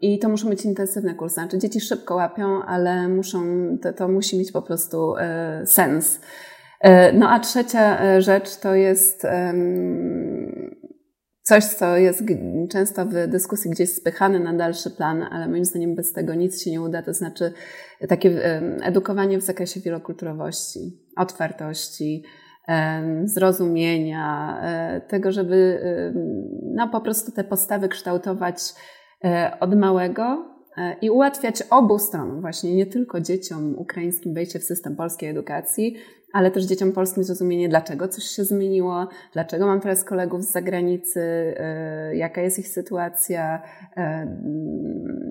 I 0.00 0.18
to 0.18 0.28
muszą 0.28 0.48
być 0.48 0.64
intensywne 0.64 1.14
kursy. 1.14 1.34
Znaczy 1.34 1.58
dzieci 1.58 1.80
szybko 1.80 2.14
łapią, 2.14 2.62
ale 2.62 3.08
muszą, 3.08 3.42
to, 3.82 3.92
to 3.92 4.08
musi 4.08 4.38
mieć 4.38 4.52
po 4.52 4.62
prostu 4.62 5.16
e, 5.16 5.66
sens. 5.66 6.20
E, 6.80 7.12
no 7.12 7.30
a 7.30 7.40
trzecia 7.40 8.20
rzecz 8.20 8.56
to 8.56 8.74
jest 8.74 9.26
coś, 11.42 11.64
co 11.64 11.96
jest 11.96 12.24
często 12.70 13.06
w 13.06 13.12
dyskusji 13.28 13.70
gdzieś 13.70 13.92
spychane 13.92 14.40
na 14.40 14.54
dalszy 14.54 14.90
plan, 14.90 15.22
ale 15.22 15.48
moim 15.48 15.64
zdaniem 15.64 15.94
bez 15.94 16.12
tego 16.12 16.34
nic 16.34 16.62
się 16.62 16.70
nie 16.70 16.80
uda, 16.80 17.02
to 17.02 17.14
znaczy 17.14 17.52
takie 18.08 18.60
edukowanie 18.82 19.38
w 19.38 19.42
zakresie 19.42 19.80
wielokulturowości, 19.80 20.80
otwartości, 21.16 22.24
zrozumienia, 23.24 24.58
e, 24.62 25.00
tego, 25.00 25.32
żeby 25.32 25.80
no, 26.62 26.88
po 26.88 27.00
prostu 27.00 27.32
te 27.32 27.44
postawy 27.44 27.88
kształtować 27.88 28.56
e, 28.58 28.94
od 29.60 29.74
małego 29.74 30.44
e, 30.76 30.96
i 31.02 31.10
ułatwiać 31.10 31.62
obu 31.70 31.98
stronom, 31.98 32.40
właśnie 32.40 32.74
nie 32.74 32.86
tylko 32.86 33.20
dzieciom 33.20 33.78
ukraińskim 33.78 34.34
wejście 34.34 34.58
w 34.58 34.64
system 34.64 34.96
polskiej 34.96 35.28
edukacji, 35.28 35.96
ale 36.32 36.50
też 36.50 36.64
dzieciom 36.64 36.92
polskim 36.92 37.24
zrozumienie, 37.24 37.68
dlaczego 37.68 38.08
coś 38.08 38.24
się 38.24 38.44
zmieniło, 38.44 39.08
dlaczego 39.32 39.66
mam 39.66 39.80
teraz 39.80 40.04
kolegów 40.04 40.42
z 40.42 40.52
zagranicy, 40.52 41.20
e, 41.20 42.16
jaka 42.16 42.40
jest 42.40 42.58
ich 42.58 42.68
sytuacja, 42.68 43.62
e, 43.96 44.36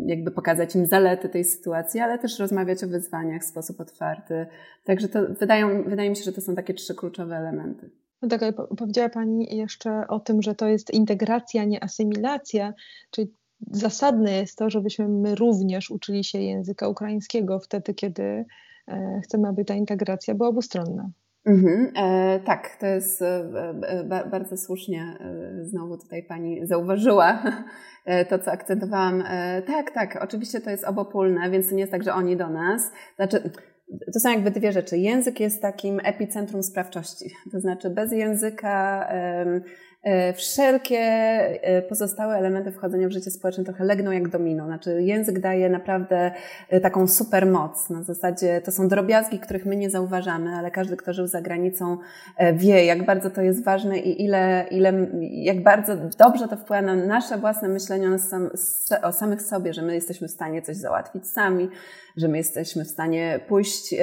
jakby 0.05 0.31
pokazać 0.31 0.75
im 0.75 0.85
zalety 0.85 1.29
tej 1.29 1.45
sytuacji, 1.45 1.99
ale 1.99 2.19
też 2.19 2.39
rozmawiać 2.39 2.83
o 2.83 2.87
wyzwaniach 2.87 3.41
w 3.41 3.45
sposób 3.45 3.79
otwarty. 3.79 4.45
Także 4.83 5.09
to 5.09 5.19
wydają, 5.39 5.83
wydaje 5.83 6.09
mi 6.09 6.15
się, 6.15 6.23
że 6.23 6.33
to 6.33 6.41
są 6.41 6.55
takie 6.55 6.73
trzy 6.73 6.95
kluczowe 6.95 7.35
elementy. 7.37 7.89
No 8.21 8.29
tak, 8.29 8.41
powiedziała 8.77 9.09
Pani 9.09 9.57
jeszcze 9.57 10.07
o 10.07 10.19
tym, 10.19 10.41
że 10.41 10.55
to 10.55 10.67
jest 10.67 10.93
integracja, 10.93 11.63
nie 11.63 11.83
asymilacja, 11.83 12.73
czyli 13.11 13.33
zasadne 13.71 14.31
jest 14.31 14.57
to, 14.57 14.69
żebyśmy 14.69 15.07
my 15.07 15.35
również 15.35 15.91
uczyli 15.91 16.23
się 16.23 16.39
języka 16.39 16.87
ukraińskiego 16.87 17.59
wtedy, 17.59 17.93
kiedy 17.93 18.45
E, 18.87 19.21
chcemy, 19.23 19.47
aby 19.47 19.65
ta 19.65 19.73
integracja 19.73 20.35
była 20.35 20.49
obustronna. 20.49 21.09
Mhm, 21.45 21.91
e, 21.97 22.39
tak, 22.39 22.77
to 22.79 22.85
jest 22.85 23.21
e, 23.21 23.49
e, 23.87 24.29
bardzo 24.31 24.57
słusznie 24.57 25.17
e, 25.19 25.65
znowu 25.65 25.97
tutaj 25.97 26.23
Pani 26.23 26.67
zauważyła 26.67 27.43
e, 28.05 28.25
to, 28.25 28.39
co 28.39 28.51
akcentowałam. 28.51 29.23
tak, 29.67 29.91
tak, 29.91 30.19
oczywiście 30.21 30.61
to 30.61 30.69
jest 30.69 30.83
obopólne, 30.83 31.49
więc 31.49 31.69
to 31.69 31.75
nie 31.75 31.81
jest 31.81 31.91
tak, 31.91 32.03
że 32.03 32.13
oni 32.13 32.37
do 32.37 32.49
nas. 32.49 32.91
Znaczy, 33.15 33.51
to 34.13 34.19
są 34.19 34.29
jakby 34.29 34.51
dwie 34.51 34.71
rzeczy. 34.71 34.97
Język 34.97 35.39
jest 35.39 35.61
takim 35.61 35.99
epicentrum 36.03 36.63
sprawczości. 36.63 37.25
To 37.51 37.59
znaczy 37.59 37.89
bez 37.89 38.11
języka 38.11 39.07
wszelkie 40.35 40.99
e, 40.99 41.81
pozostałe 41.81 42.35
elementy 42.35 42.71
wchodzenia 42.71 43.07
w 43.07 43.11
życie 43.11 43.31
społeczne 43.31 43.63
trochę 43.63 43.83
legną 43.83 44.11
jak 44.11 44.29
domino. 44.29 44.65
Znaczy 44.65 45.03
język 45.03 45.39
daje 45.39 45.69
naprawdę 45.69 46.31
e, 46.69 46.79
taką 46.79 47.07
super 47.07 47.47
moc. 47.47 47.89
Na 47.89 48.03
zasadzie 48.03 48.61
to 48.61 48.71
są 48.71 48.87
drobiazgi, 48.87 49.39
których 49.39 49.65
my 49.65 49.75
nie 49.75 49.89
zauważamy, 49.89 50.55
ale 50.55 50.71
każdy, 50.71 50.97
kto 50.97 51.13
żył 51.13 51.27
za 51.27 51.41
granicą 51.41 51.97
wie, 52.53 52.85
jak 52.85 53.05
bardzo 53.05 53.29
to 53.29 53.41
jest 53.41 53.63
ważne 53.63 53.99
i 53.99 54.23
ile, 54.23 54.65
ile 54.71 54.93
jak 55.21 55.63
bardzo 55.63 55.95
dobrze 56.17 56.47
to 56.47 56.57
wpływa 56.57 56.81
na 56.81 56.95
nasze 56.95 57.37
własne 57.37 57.67
myślenie 57.67 58.11
o, 58.11 58.19
sam, 58.19 58.49
o 59.03 59.11
samych 59.11 59.41
sobie, 59.41 59.73
że 59.73 59.81
my 59.81 59.95
jesteśmy 59.95 60.27
w 60.27 60.31
stanie 60.31 60.61
coś 60.61 60.77
załatwić 60.77 61.27
sami, 61.27 61.69
że 62.17 62.27
my 62.27 62.37
jesteśmy 62.37 62.85
w 62.85 62.89
stanie 62.89 63.39
pójść 63.47 63.95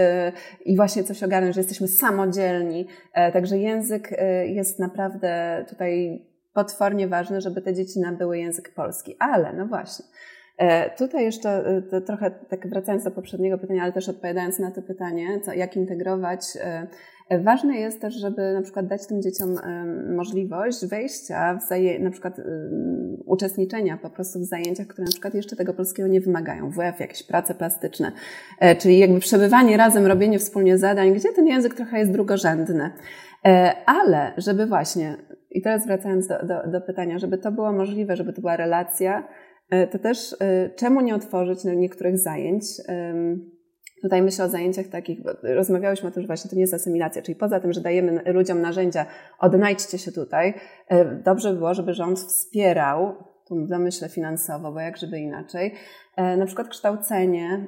i 0.64 0.76
właśnie 0.76 1.04
coś 1.04 1.22
ogarnąć, 1.22 1.54
że 1.54 1.60
jesteśmy 1.60 1.88
samodzielni. 1.88 2.86
Także 3.32 3.58
język 3.58 4.10
jest 4.46 4.78
naprawdę 4.78 5.64
tutaj 5.68 6.22
potwornie 6.52 7.08
ważne, 7.08 7.40
żeby 7.40 7.62
te 7.62 7.74
dzieci 7.74 8.00
nabyły 8.00 8.38
język 8.38 8.74
polski. 8.74 9.16
Ale, 9.18 9.52
no 9.52 9.66
właśnie, 9.66 10.04
e, 10.06 10.10
Tutaj 10.98 11.24
jeszcze 11.24 11.50
e, 11.92 12.00
trochę 12.00 12.30
tak 12.30 12.66
wracając 12.68 13.04
do 13.04 13.10
poprzedniego 13.10 13.58
pytania, 13.58 13.82
ale 13.82 13.92
też 13.92 14.08
odpowiadając 14.08 14.58
na 14.58 14.70
to 14.70 14.82
pytanie, 14.82 15.40
co, 15.40 15.52
jak 15.52 15.76
integrować, 15.76 16.40
e, 16.60 17.38
ważne 17.38 17.76
jest 17.76 18.00
też, 18.00 18.14
żeby 18.14 18.52
na 18.54 18.62
przykład 18.62 18.86
dać 18.86 19.06
tym 19.06 19.22
dzieciom 19.22 19.56
możliwość 20.16 20.86
wejścia 20.86 21.58
w 21.58 21.72
zaje- 21.72 22.00
na 22.00 22.10
przykład 22.10 22.40
uczestniczenia 23.26 23.96
po 23.96 24.10
prostu 24.10 24.38
w 24.38 24.44
zajęciach, 24.44 24.86
które 24.86 25.04
na 25.04 25.10
przykład 25.10 25.34
jeszcze 25.34 25.56
tego 25.56 25.74
polskiego 25.74 26.08
nie 26.08 26.20
wymagają, 26.20 26.70
WF, 26.70 27.00
jakieś 27.00 27.22
prace 27.22 27.54
plastyczne, 27.54 28.12
czyli 28.78 28.98
jakby 28.98 29.20
przebywanie 29.20 29.76
razem, 29.76 30.06
robienie 30.06 30.38
wspólnie 30.38 30.78
zadań, 30.78 31.14
gdzie 31.14 31.32
ten 31.32 31.46
język 31.46 31.74
trochę 31.74 31.98
jest 31.98 32.12
drugorzędny. 32.12 32.90
Ale 33.86 34.32
żeby 34.36 34.66
właśnie 34.66 35.16
i 35.50 35.62
teraz 35.62 35.86
wracając 35.86 36.26
do, 36.26 36.46
do, 36.46 36.70
do, 36.70 36.80
pytania, 36.80 37.18
żeby 37.18 37.38
to 37.38 37.52
było 37.52 37.72
możliwe, 37.72 38.16
żeby 38.16 38.32
to 38.32 38.40
była 38.40 38.56
relacja, 38.56 39.18
e, 39.18 39.22
to 39.90 39.98
też 39.98 40.36
e, 40.40 40.70
czemu 40.70 41.00
nie 41.00 41.14
otworzyć 41.14 41.64
niektórych 41.64 42.18
zajęć? 42.18 42.64
Tutaj 44.02 44.22
myślę 44.22 44.44
o 44.44 44.48
zajęciach 44.48 44.86
takich, 44.86 45.22
bo 45.22 45.30
rozmawiałyśmy 45.42 46.08
o 46.08 46.12
tym, 46.12 46.22
że 46.22 46.26
właśnie 46.26 46.50
to 46.50 46.56
nie 46.56 46.62
jest 46.62 46.74
asymilacja, 46.74 47.22
czyli 47.22 47.36
poza 47.36 47.60
tym, 47.60 47.72
że 47.72 47.80
dajemy 47.80 48.32
ludziom 48.32 48.60
narzędzia, 48.60 49.06
odnajdźcie 49.38 49.98
się 49.98 50.12
tutaj, 50.12 50.54
e, 50.88 51.22
dobrze 51.24 51.54
było, 51.54 51.74
żeby 51.74 51.94
rząd 51.94 52.18
wspierał 52.18 53.14
tu 53.48 53.66
domyślę 53.66 54.08
finansowo, 54.08 54.72
bo 54.72 54.80
jak 54.80 54.96
żeby 54.96 55.18
inaczej, 55.18 55.74
E, 56.09 56.09
na 56.16 56.46
przykład 56.46 56.68
kształcenie, 56.68 57.66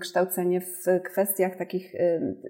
kształcenie 0.00 0.60
w 0.60 1.02
kwestiach 1.04 1.56
takich, 1.56 1.92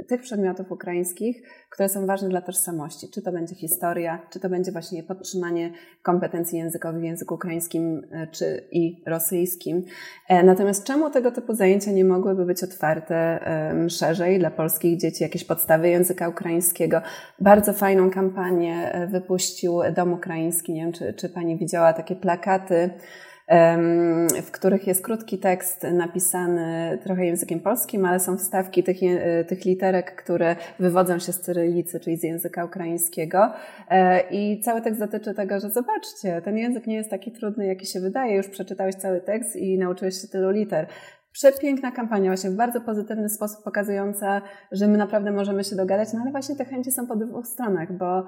tych 0.09 0.20
przedmiotów 0.20 0.73
ukraińskich, 0.73 1.42
które 1.75 1.88
są 1.88 2.07
ważne 2.07 2.29
dla 2.29 2.40
tożsamości. 2.40 3.09
Czy 3.14 3.23
to 3.23 3.33
będzie 3.33 3.55
historia, 3.55 4.27
czy 4.31 4.40
to 4.40 4.49
będzie 4.49 4.73
właśnie 4.73 5.03
podtrzymanie 5.03 5.73
kompetencji 6.03 6.59
językowych 6.59 7.01
w 7.01 7.05
języku 7.05 7.35
ukraińskim 7.35 8.03
e, 8.12 8.27
czy 8.27 8.68
i 8.73 9.03
rosyjskim. 9.07 9.83
E, 10.29 10.42
natomiast 10.42 10.87
czemu 10.87 11.11
tego 11.11 11.33
typu 11.33 11.55
zajęcia 11.55 11.90
nie 11.90 12.05
mogłyby 12.05 12.44
być 12.44 12.64
otwarte 12.64 13.40
szerzej 13.88 14.38
dla 14.38 14.51
polskich 14.51 15.01
dzieci, 15.01 15.25
jakieś 15.25 15.44
podstawy 15.44 15.88
języka 15.88 16.29
ukraińskiego? 16.29 17.01
Bardzo 17.40 17.73
fajną 17.73 18.11
kampanię 18.11 19.07
wypuścił 19.11 19.81
Dom 19.97 20.12
Ukraiński. 20.12 20.73
Nie 20.73 20.83
wiem, 20.83 20.92
czy, 20.92 21.14
czy 21.14 21.29
Pani 21.29 21.59
widziała 21.59 21.92
takie 21.92 22.16
plakaty 22.16 22.90
w 24.42 24.50
których 24.50 24.87
jest 24.87 25.04
krótki 25.04 25.38
tekst 25.38 25.83
napisany 25.92 26.98
trochę 27.02 27.26
językiem 27.26 27.61
polskim, 27.61 28.04
ale 28.04 28.20
są 28.20 28.37
wstawki 28.37 28.83
tych, 28.83 28.96
tych 29.48 29.64
literek, 29.64 30.14
które 30.14 30.57
wywodzą 30.78 31.18
się 31.18 31.33
z 31.33 31.40
cyrylicy, 31.40 32.00
czyli 32.00 32.16
z 32.16 32.22
języka 32.22 32.64
ukraińskiego. 32.64 33.52
E, 33.90 34.20
I 34.30 34.61
cały 34.61 34.83
tekst 34.83 35.00
dotyczy 35.00 35.35
tego, 35.35 35.61
że 35.61 35.70
zobaczcie, 35.70 36.42
ten 36.44 36.57
język 36.57 36.87
nie 36.87 36.94
jest 36.94 37.11
taki 37.11 37.33
trudny, 37.33 37.66
jaki 37.66 37.87
się 37.87 38.00
wydaje. 38.00 38.37
Już 38.37 38.48
przeczytałeś 38.48 38.94
cały 38.94 39.20
tekst 39.20 39.57
i 39.57 39.78
nauczyłeś 39.78 40.22
się 40.22 40.28
tylu 40.28 40.50
liter. 40.50 40.87
Przepiękna 41.35 41.92
kampania, 41.92 42.31
właśnie 42.31 42.51
w 42.51 42.55
bardzo 42.55 42.81
pozytywny 42.81 43.29
sposób 43.29 43.64
pokazująca, 43.64 44.42
że 44.73 44.88
my 44.88 44.99
naprawdę 44.99 45.33
możemy 45.33 45.64
się 45.64 45.77
dogadać, 45.77 46.12
no 46.12 46.20
ale 46.23 46.31
właśnie 46.31 46.57
te 46.57 46.64
chęci 46.64 46.92
są 46.92 47.07
po 47.07 47.16
dwóch 47.16 47.47
stronach, 47.47 47.92
bo 47.92 48.27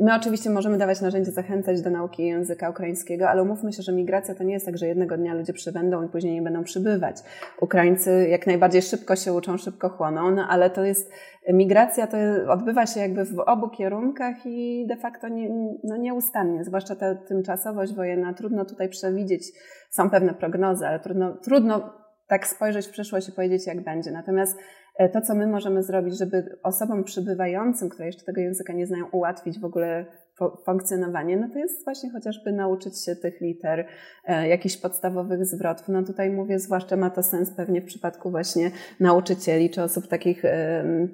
My 0.00 0.14
oczywiście 0.16 0.50
możemy 0.50 0.78
dawać 0.78 1.00
narzędzia, 1.00 1.32
zachęcać 1.32 1.82
do 1.82 1.90
nauki 1.90 2.26
języka 2.26 2.70
ukraińskiego, 2.70 3.28
ale 3.28 3.42
umówmy 3.42 3.72
się, 3.72 3.82
że 3.82 3.92
migracja 3.92 4.34
to 4.34 4.44
nie 4.44 4.52
jest 4.52 4.66
tak, 4.66 4.78
że 4.78 4.86
jednego 4.86 5.16
dnia 5.16 5.34
ludzie 5.34 5.52
przybędą 5.52 6.02
i 6.02 6.08
później 6.08 6.34
nie 6.34 6.42
będą 6.42 6.64
przybywać. 6.64 7.16
Ukraińcy 7.60 8.28
jak 8.28 8.46
najbardziej 8.46 8.82
szybko 8.82 9.16
się 9.16 9.32
uczą, 9.32 9.56
szybko 9.58 9.88
chłoną, 9.88 10.30
no 10.30 10.46
ale 10.48 10.70
to 10.70 10.84
jest, 10.84 11.10
migracja 11.52 12.06
to 12.06 12.16
odbywa 12.48 12.86
się 12.86 13.00
jakby 13.00 13.24
w 13.24 13.38
obu 13.38 13.68
kierunkach 13.68 14.36
i 14.44 14.86
de 14.88 14.96
facto 14.96 15.28
nie, 15.28 15.50
no 15.84 15.96
nieustannie, 15.96 16.64
zwłaszcza 16.64 16.96
ta 16.96 17.14
tymczasowość 17.14 17.94
wojenna. 17.94 18.34
Trudno 18.34 18.64
tutaj 18.64 18.88
przewidzieć, 18.88 19.52
są 19.94 20.10
pewne 20.10 20.34
prognozy, 20.34 20.86
ale 20.86 21.00
trudno, 21.00 21.32
trudno 21.32 21.94
tak 22.26 22.46
spojrzeć 22.46 22.86
w 22.86 22.90
przyszłość 22.90 23.28
i 23.28 23.32
powiedzieć, 23.32 23.66
jak 23.66 23.84
będzie. 23.84 24.10
Natomiast 24.10 24.58
E, 24.98 25.08
to, 25.08 25.20
co 25.20 25.34
my 25.34 25.46
możemy 25.46 25.82
zrobić, 25.82 26.18
żeby 26.18 26.58
osobom 26.62 27.04
przybywającym, 27.04 27.88
które 27.88 28.06
jeszcze 28.06 28.24
tego 28.24 28.40
języka 28.40 28.72
nie 28.72 28.86
znają, 28.86 29.04
ułatwić 29.12 29.60
w 29.60 29.64
ogóle 29.64 30.06
funkcjonowanie, 30.50 31.36
no 31.36 31.48
to 31.48 31.58
jest 31.58 31.84
właśnie 31.84 32.10
chociażby 32.10 32.52
nauczyć 32.52 33.04
się 33.04 33.16
tych 33.16 33.40
liter, 33.40 33.86
e, 34.24 34.48
jakichś 34.48 34.76
podstawowych 34.76 35.46
zwrotów. 35.46 35.88
No 35.88 36.02
tutaj 36.02 36.30
mówię, 36.30 36.58
zwłaszcza 36.58 36.96
ma 36.96 37.10
to 37.10 37.22
sens 37.22 37.50
pewnie 37.50 37.80
w 37.80 37.84
przypadku 37.84 38.30
właśnie 38.30 38.70
nauczycieli, 39.00 39.70
czy 39.70 39.82
osób 39.82 40.08
takich 40.08 40.42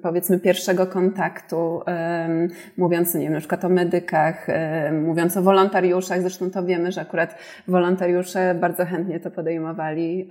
powiedzmy 0.01 0.39
pierwszego 0.39 0.87
kontaktu, 0.87 1.81
mówiąc, 2.77 3.13
nie 3.13 3.21
wiem, 3.21 3.33
na 3.33 3.39
przykład 3.39 3.65
o 3.65 3.69
medykach, 3.69 4.47
mówiąc 5.01 5.37
o 5.37 5.41
wolontariuszach, 5.41 6.21
zresztą 6.21 6.51
to 6.51 6.63
wiemy, 6.63 6.91
że 6.91 7.01
akurat 7.01 7.35
wolontariusze 7.67 8.55
bardzo 8.55 8.85
chętnie 8.85 9.19
to 9.19 9.31
podejmowali. 9.31 10.27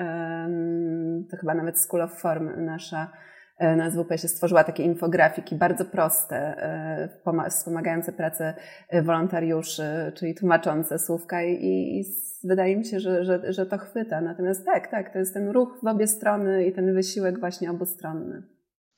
To 1.31 1.37
chyba 1.37 1.55
nawet 1.55 1.79
School 1.79 2.03
of 2.03 2.21
Form 2.21 2.65
nasza 2.65 3.09
E, 3.09 3.28
na 3.61 3.91
SWP 3.91 4.19
się 4.19 4.29
stworzyła 4.29 4.65
takie 4.65 4.83
infografiki 4.83 5.57
bardzo 5.57 5.85
proste, 5.85 6.37
e, 6.37 7.51
wspomagające 7.51 8.13
pracę 8.13 8.55
e, 8.89 9.03
wolontariuszy, 9.03 10.13
czyli 10.15 10.35
tłumaczące 10.35 10.99
słówka 10.99 11.43
i, 11.43 11.55
i 11.61 12.05
wydaje 12.45 12.77
mi 12.77 12.85
się, 12.85 13.01
że, 13.01 13.25
że, 13.25 13.53
że 13.53 13.67
to 13.67 13.79
chwyta. 13.79 14.21
Natomiast 14.21 14.65
tak, 14.65 14.91
tak, 14.91 15.13
to 15.13 15.19
jest 15.19 15.35
ten 15.35 15.49
ruch 15.49 15.79
w 15.83 15.87
obie 15.87 16.07
strony 16.07 16.67
i 16.67 16.73
ten 16.73 16.95
wysiłek 16.95 17.41
właśnie 17.41 17.71
obustronny. 17.71 18.43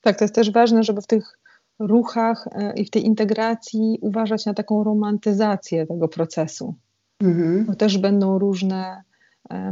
Tak, 0.00 0.18
to 0.18 0.24
jest 0.24 0.34
też 0.34 0.50
ważne, 0.52 0.82
żeby 0.82 1.00
w 1.00 1.06
tych 1.06 1.38
ruchach 1.78 2.48
i 2.76 2.84
w 2.84 2.90
tej 2.90 3.06
integracji 3.06 3.98
uważać 4.02 4.46
na 4.46 4.54
taką 4.54 4.84
romantyzację 4.84 5.86
tego 5.86 6.08
procesu. 6.08 6.74
Mhm. 7.22 7.64
Bo 7.64 7.74
też 7.74 7.98
będą 7.98 8.38
różne 8.38 9.02
E, 9.09 9.09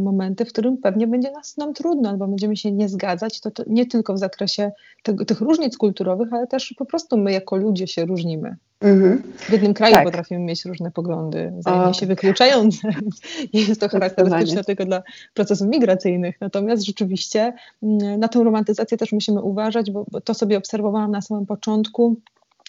momenty, 0.01 0.45
w 0.45 0.49
którym 0.49 0.77
pewnie 0.77 1.07
będzie 1.07 1.31
nas, 1.31 1.57
nam 1.57 1.75
trudno, 1.75 2.11
albo 2.11 2.29
będziemy 2.29 2.57
się 2.57 2.73
nie 2.73 2.89
zgadzać, 2.89 3.41
to, 3.41 3.51
to 3.51 3.63
nie 3.67 3.87
tylko 3.87 4.15
w 4.15 4.19
zakresie 4.19 4.73
tego, 5.03 5.25
tych 5.25 5.41
różnic 5.41 5.77
kulturowych, 5.77 6.33
ale 6.33 6.47
też 6.47 6.75
po 6.79 6.85
prostu 6.85 7.17
my 7.17 7.33
jako 7.33 7.57
ludzie 7.57 7.87
się 7.87 8.05
różnimy. 8.05 8.57
Mhm. 8.81 9.23
W 9.37 9.53
jednym 9.53 9.75
kraju 9.75 9.95
tak. 9.95 10.05
potrafimy 10.05 10.41
mieć 10.41 10.65
różne 10.65 10.91
poglądy, 10.91 11.53
wzajemnie 11.59 11.95
się 11.95 12.01
tak. 12.01 12.09
wykluczające. 12.09 12.89
Nie 13.55 13.61
jest 13.61 13.81
to 13.81 13.89
charakterystyczne 13.89 14.65
tylko 14.65 14.85
dla 14.85 15.03
procesów 15.35 15.69
migracyjnych. 15.69 16.41
Natomiast 16.41 16.83
rzeczywiście 16.83 17.53
mm, 17.83 18.21
na 18.21 18.29
tę 18.29 18.45
romantyzację 18.45 18.99
też 18.99 19.13
musimy 19.13 19.43
uważać, 19.43 19.91
bo, 19.91 20.05
bo 20.11 20.21
to 20.21 20.35
sobie 20.35 20.59
obserwowałam 20.59 21.11
na 21.11 21.23
samym 21.23 21.47
początku. 21.47 22.17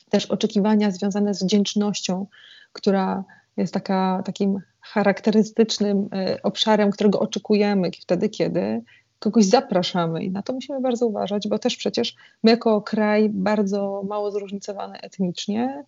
Też 0.09 0.25
oczekiwania 0.25 0.91
związane 0.91 1.33
z 1.33 1.43
wdzięcznością, 1.43 2.25
która 2.73 3.23
jest 3.57 3.73
taka, 3.73 4.21
takim 4.25 4.59
charakterystycznym 4.93 6.09
e, 6.13 6.39
obszarem, 6.43 6.91
którego 6.91 7.19
oczekujemy 7.19 7.91
wtedy, 8.01 8.29
kiedy 8.29 8.81
kogoś 9.19 9.45
zapraszamy. 9.45 10.23
I 10.23 10.31
na 10.31 10.41
to 10.41 10.53
musimy 10.53 10.81
bardzo 10.81 11.07
uważać, 11.07 11.47
bo 11.47 11.59
też 11.59 11.77
przecież 11.77 12.15
my, 12.43 12.51
jako 12.51 12.81
kraj 12.81 13.29
bardzo 13.29 14.03
mało 14.07 14.31
zróżnicowany 14.31 15.01
etnicznie, 15.01 15.83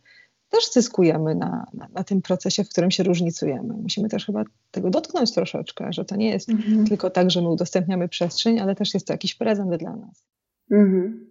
też 0.49 0.71
zyskujemy 0.71 1.35
na, 1.35 1.65
na, 1.73 1.87
na, 1.93 2.03
tym 2.03 2.21
procesie, 2.21 2.63
w 2.63 2.69
którym 2.69 2.91
się 2.91 3.03
różnicujemy. 3.03 3.73
Musimy 3.73 4.09
też 4.09 4.25
chyba 4.25 4.43
tego 4.71 4.89
dotknąć 4.89 5.33
troszeczkę, 5.33 5.93
że 5.93 6.05
to 6.05 6.15
nie 6.15 6.29
jest 6.29 6.49
mhm. 6.49 6.87
tylko 6.87 7.09
tak, 7.09 7.31
że 7.31 7.41
my 7.41 7.49
udostępniamy 7.49 8.09
przestrzeń, 8.09 8.59
ale 8.59 8.75
też 8.75 8.93
jest 8.93 9.07
to 9.07 9.13
jakiś 9.13 9.35
prezent 9.35 9.75
dla 9.75 9.95
nas. 9.95 10.25
Mhm. 10.71 11.30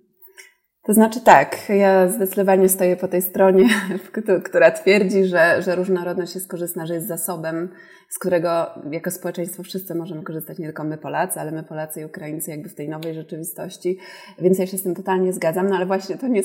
To 0.83 0.93
znaczy 0.93 1.21
tak, 1.21 1.69
ja 1.69 2.09
zdecydowanie 2.09 2.69
stoję 2.69 2.97
po 2.97 3.09
tej 3.09 3.23
stronie, 3.23 3.69
która 4.49 4.71
twierdzi, 4.71 5.25
że, 5.25 5.63
że 5.63 5.75
różnorodność 5.75 6.35
jest 6.35 6.49
korzystna, 6.49 6.87
że 6.87 6.95
jest 6.95 7.09
zasobem, 7.09 7.69
z 8.09 8.19
którego 8.19 8.67
jako 8.91 9.11
społeczeństwo 9.11 9.63
wszyscy 9.63 9.95
możemy 9.95 10.23
korzystać, 10.23 10.59
nie 10.59 10.67
tylko 10.67 10.85
my 10.85 10.99
Polacy, 10.99 11.41
ale 11.41 11.53
my 11.53 11.63
Polacy 11.63 12.01
i 12.01 12.05
Ukraińcy 12.05 12.51
jakby 12.51 12.69
w 12.69 12.75
tej 12.75 12.89
nowej 12.89 13.15
rzeczywistości. 13.15 13.99
Więc 14.39 14.59
ja 14.59 14.67
się 14.67 14.79
z 14.79 14.83
tym 14.83 14.95
totalnie 14.95 15.33
zgadzam, 15.33 15.69
no 15.69 15.77
ale 15.77 15.87
właśnie 15.87 16.19
to, 16.19 16.29
nie, 16.29 16.43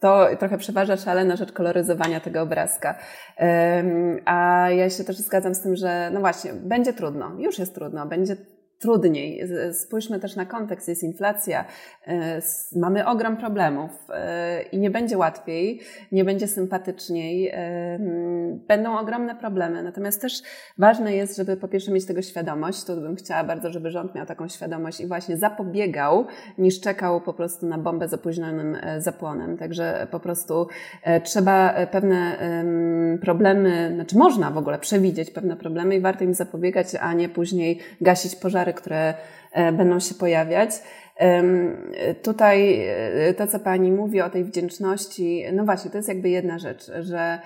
to 0.00 0.26
trochę 0.38 0.58
przeważa 0.58 0.96
szalena 0.96 1.36
rzecz 1.36 1.52
koloryzowania 1.52 2.20
tego 2.20 2.42
obrazka. 2.42 2.94
A 4.24 4.66
ja 4.70 4.90
się 4.90 5.04
też 5.04 5.16
zgadzam 5.16 5.54
z 5.54 5.60
tym, 5.60 5.76
że 5.76 6.10
no 6.12 6.20
właśnie, 6.20 6.52
będzie 6.52 6.92
trudno, 6.92 7.32
już 7.38 7.58
jest 7.58 7.74
trudno, 7.74 8.06
będzie 8.06 8.36
trudniej. 8.78 9.48
Spójrzmy 9.72 10.20
też 10.20 10.36
na 10.36 10.46
kontekst, 10.46 10.88
jest 10.88 11.02
inflacja, 11.02 11.64
e, 12.06 12.40
mamy 12.76 13.06
ogrom 13.06 13.36
problemów 13.36 13.90
e, 14.10 14.62
i 14.62 14.78
nie 14.78 14.90
będzie 14.90 15.18
łatwiej, 15.18 15.80
nie 16.12 16.24
będzie 16.24 16.48
sympatyczniej, 16.48 17.48
e, 17.48 17.98
będą 18.68 18.98
ogromne 18.98 19.34
problemy. 19.34 19.82
Natomiast 19.82 20.22
też 20.22 20.42
ważne 20.78 21.14
jest, 21.14 21.36
żeby 21.36 21.56
po 21.56 21.68
pierwsze 21.68 21.92
mieć 21.92 22.06
tego 22.06 22.22
świadomość, 22.22 22.84
tu 22.84 22.96
bym 22.96 23.16
chciała 23.16 23.44
bardzo, 23.44 23.72
żeby 23.72 23.90
rząd 23.90 24.14
miał 24.14 24.26
taką 24.26 24.48
świadomość 24.48 25.00
i 25.00 25.06
właśnie 25.06 25.36
zapobiegał, 25.36 26.26
niż 26.58 26.80
czekał 26.80 27.20
po 27.20 27.32
prostu 27.32 27.66
na 27.66 27.78
bombę 27.78 28.08
z 28.08 28.14
opóźnionym 28.14 28.76
zapłonem. 28.98 29.56
Także 29.56 30.06
po 30.10 30.20
prostu 30.20 30.66
trzeba 31.24 31.74
pewne 31.90 32.38
problemy, 33.22 33.90
znaczy 33.94 34.18
można 34.18 34.50
w 34.50 34.58
ogóle 34.58 34.78
przewidzieć 34.78 35.30
pewne 35.30 35.56
problemy 35.56 35.96
i 35.96 36.00
warto 36.00 36.24
im 36.24 36.34
zapobiegać, 36.34 36.86
a 37.00 37.12
nie 37.12 37.28
później 37.28 37.78
gasić 38.00 38.36
pożary, 38.36 38.67
które 38.72 39.14
e, 39.52 39.72
będą 39.72 40.00
się 40.00 40.14
pojawiać. 40.14 40.70
Tutaj 42.22 42.86
e, 42.88 43.34
to, 43.34 43.46
co 43.46 43.58
Pani 43.60 43.92
mówi 43.92 44.20
o 44.20 44.30
tej 44.30 44.44
wdzięczności, 44.44 45.44
no 45.52 45.64
właśnie, 45.64 45.90
to 45.90 45.96
jest 45.96 46.08
jakby 46.08 46.28
jedna 46.28 46.58
rzecz, 46.58 46.90
że 47.00 47.38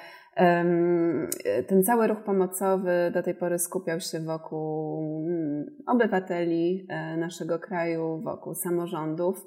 ten 1.69 1.83
cały 1.85 2.07
ruch 2.07 2.25
pomocowy 2.25 3.11
do 3.15 3.23
tej 3.23 3.35
pory 3.35 3.59
skupiał 3.59 4.01
się 4.01 4.21
wokół 4.21 4.99
mm, 5.25 5.67
obywateli 5.87 6.87
e, 6.89 7.17
naszego 7.17 7.59
kraju, 7.59 8.21
wokół 8.25 8.55
samorządów. 8.55 9.47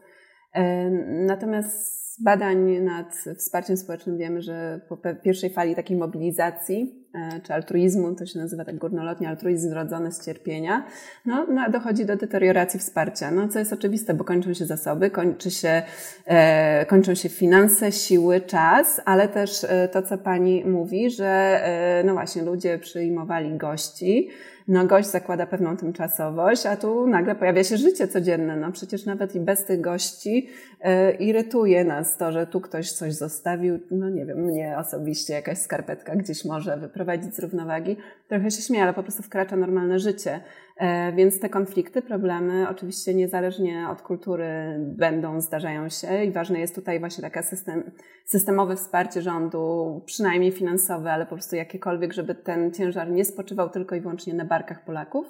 Natomiast 1.09 2.04
z 2.19 2.23
badań 2.23 2.79
nad 2.79 3.15
wsparciem 3.37 3.77
społecznym 3.77 4.17
wiemy, 4.17 4.41
że 4.41 4.79
po 4.89 4.97
pierwszej 5.23 5.49
fali 5.49 5.75
takiej 5.75 5.97
mobilizacji 5.97 7.05
e, 7.13 7.41
czy 7.41 7.53
altruizmu, 7.53 8.15
to 8.15 8.25
się 8.25 8.39
nazywa 8.39 8.65
tak 8.65 8.77
górnolotnie, 8.77 9.29
altruizm 9.29 9.69
zrodzony 9.69 10.11
z 10.11 10.25
cierpienia, 10.25 10.85
no, 11.25 11.47
no, 11.49 11.69
dochodzi 11.69 12.05
do 12.05 12.15
deterioracji 12.15 12.79
wsparcia, 12.79 13.31
no, 13.31 13.47
co 13.47 13.59
jest 13.59 13.73
oczywiste, 13.73 14.13
bo 14.13 14.23
kończą 14.23 14.53
się 14.53 14.65
zasoby, 14.65 15.09
kończy 15.09 15.51
się, 15.51 15.83
e, 16.25 16.85
kończą 16.85 17.15
się 17.15 17.29
finanse, 17.29 17.91
siły, 17.91 18.41
czas, 18.41 19.01
ale 19.05 19.27
też 19.27 19.63
e, 19.63 19.87
to, 19.87 20.01
co 20.01 20.17
Pani 20.17 20.65
mówi, 20.65 21.09
że 21.09 21.27
e, 21.27 22.03
no 22.05 22.13
właśnie 22.13 22.41
ludzie 22.41 22.79
przyjmowali 22.79 23.57
gości, 23.57 24.29
gość 24.67 25.07
zakłada 25.07 25.45
pewną 25.45 25.77
tymczasowość, 25.77 26.65
a 26.65 26.77
tu 26.77 27.07
nagle 27.07 27.35
pojawia 27.35 27.63
się 27.63 27.77
życie 27.77 28.07
codzienne. 28.07 28.55
No 28.55 28.71
przecież 28.71 29.05
nawet 29.05 29.35
i 29.35 29.39
bez 29.39 29.65
tych 29.65 29.81
gości 29.81 30.49
e, 30.81 31.11
irytuje 31.11 31.83
nas 31.83 32.17
to, 32.17 32.31
że 32.31 32.47
tu 32.47 32.61
ktoś 32.61 32.91
coś 32.91 33.13
zostawił. 33.13 33.79
No 33.91 34.09
nie 34.09 34.25
wiem, 34.25 34.37
mnie 34.37 34.75
osobiście 34.77 35.33
jakaś 35.33 35.57
skarpetka 35.57 36.15
gdzieś 36.15 36.45
może 36.45 36.77
wyprowadzić 36.77 37.35
z 37.35 37.39
równowagi. 37.39 37.97
Trochę 38.27 38.51
się 38.51 38.61
śmieję, 38.61 38.83
ale 38.83 38.93
po 38.93 39.03
prostu 39.03 39.23
wkracza 39.23 39.55
normalne 39.55 39.99
życie. 39.99 40.39
E, 40.77 41.13
więc 41.13 41.39
te 41.39 41.49
konflikty, 41.49 42.01
problemy 42.01 42.69
oczywiście 42.69 43.13
niezależnie 43.13 43.87
od 43.89 44.01
kultury 44.01 44.45
będą, 44.79 45.41
zdarzają 45.41 45.89
się 45.89 46.23
i 46.23 46.31
ważne 46.31 46.59
jest 46.59 46.75
tutaj 46.75 46.99
właśnie 46.99 47.21
takie 47.21 47.43
system, 47.43 47.91
systemowe 48.25 48.75
wsparcie 48.75 49.21
rządu, 49.21 50.01
przynajmniej 50.05 50.51
finansowe, 50.51 51.11
ale 51.11 51.25
po 51.25 51.35
prostu 51.35 51.55
jakiekolwiek, 51.55 52.13
żeby 52.13 52.35
ten 52.35 52.71
ciężar 52.71 53.11
nie 53.11 53.25
spoczywał 53.25 53.69
tylko 53.69 53.95
i 53.95 54.01
wyłącznie 54.01 54.33
na 54.33 54.45
barkach 54.45 54.85
Polaków. 54.85 55.27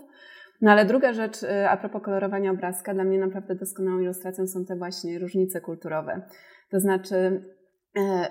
No 0.61 0.71
ale 0.71 0.85
druga 0.85 1.13
rzecz, 1.13 1.43
e, 1.43 1.69
a 1.69 1.77
propos 1.77 2.01
kolorowania 2.03 2.51
obrazka, 2.51 2.93
dla 2.93 3.03
mnie 3.03 3.19
naprawdę 3.19 3.55
doskonałą 3.55 3.99
ilustracją 3.99 4.47
są 4.47 4.65
te 4.65 4.75
właśnie 4.75 5.19
różnice 5.19 5.61
kulturowe. 5.61 6.21
To 6.69 6.79
znaczy, 6.79 7.43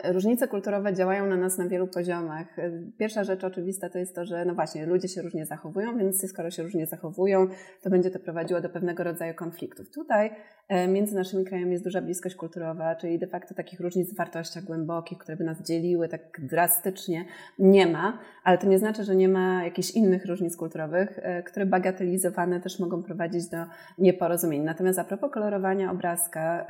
różnice 0.04 0.48
kulturowe 0.48 0.94
działają 0.94 1.26
na 1.26 1.36
nas 1.36 1.58
na 1.58 1.68
wielu 1.68 1.86
poziomach. 1.86 2.58
E, 2.58 2.70
pierwsza 2.98 3.24
rzecz 3.24 3.44
oczywista 3.44 3.88
to 3.88 3.98
jest 3.98 4.14
to, 4.14 4.24
że 4.24 4.44
no 4.44 4.54
właśnie, 4.54 4.86
ludzie 4.86 5.08
się 5.08 5.22
różnie 5.22 5.46
zachowują, 5.46 5.98
więc 5.98 6.30
skoro 6.30 6.50
się 6.50 6.62
różnie 6.62 6.86
zachowują, 6.86 7.46
to 7.82 7.90
będzie 7.90 8.10
to 8.10 8.18
prowadziło 8.18 8.60
do 8.60 8.68
pewnego 8.68 9.04
rodzaju 9.04 9.34
konfliktów. 9.34 9.90
Tutaj 9.90 10.30
e, 10.68 10.88
między 10.88 11.14
naszymi 11.14 11.44
krajami 11.44 11.72
jest 11.72 11.84
duża 11.84 12.02
bliskość 12.02 12.34
kulturowa, 12.34 12.96
czyli 12.96 13.18
de 13.18 13.26
facto 13.26 13.54
takich 13.54 13.80
różnic 13.80 14.14
w 14.14 14.16
wartościach 14.16 14.64
głębokich, 14.64 15.18
które 15.18 15.36
by 15.36 15.44
nas 15.44 15.62
dzieliły 15.62 16.08
tak 16.08 16.40
drastycznie, 16.42 17.24
nie 17.58 17.86
ma, 17.86 18.18
ale 18.44 18.58
to 18.58 18.66
nie 18.66 18.78
znaczy, 18.78 19.04
że 19.04 19.16
nie 19.16 19.28
ma 19.28 19.64
jakichś 19.64 19.90
innych 19.90 20.26
różnic 20.26 20.56
kulturowych, 20.56 21.20
które 21.46 21.66
bagatelizowane 21.66 22.60
też 22.60 22.80
mogą 22.80 23.02
prowadzić 23.02 23.48
do 23.48 23.56
nieporozumień. 23.98 24.62
Natomiast 24.62 24.98
a 24.98 25.04
propos 25.04 25.30
kolorowania 25.32 25.90
obrazka, 25.90 26.66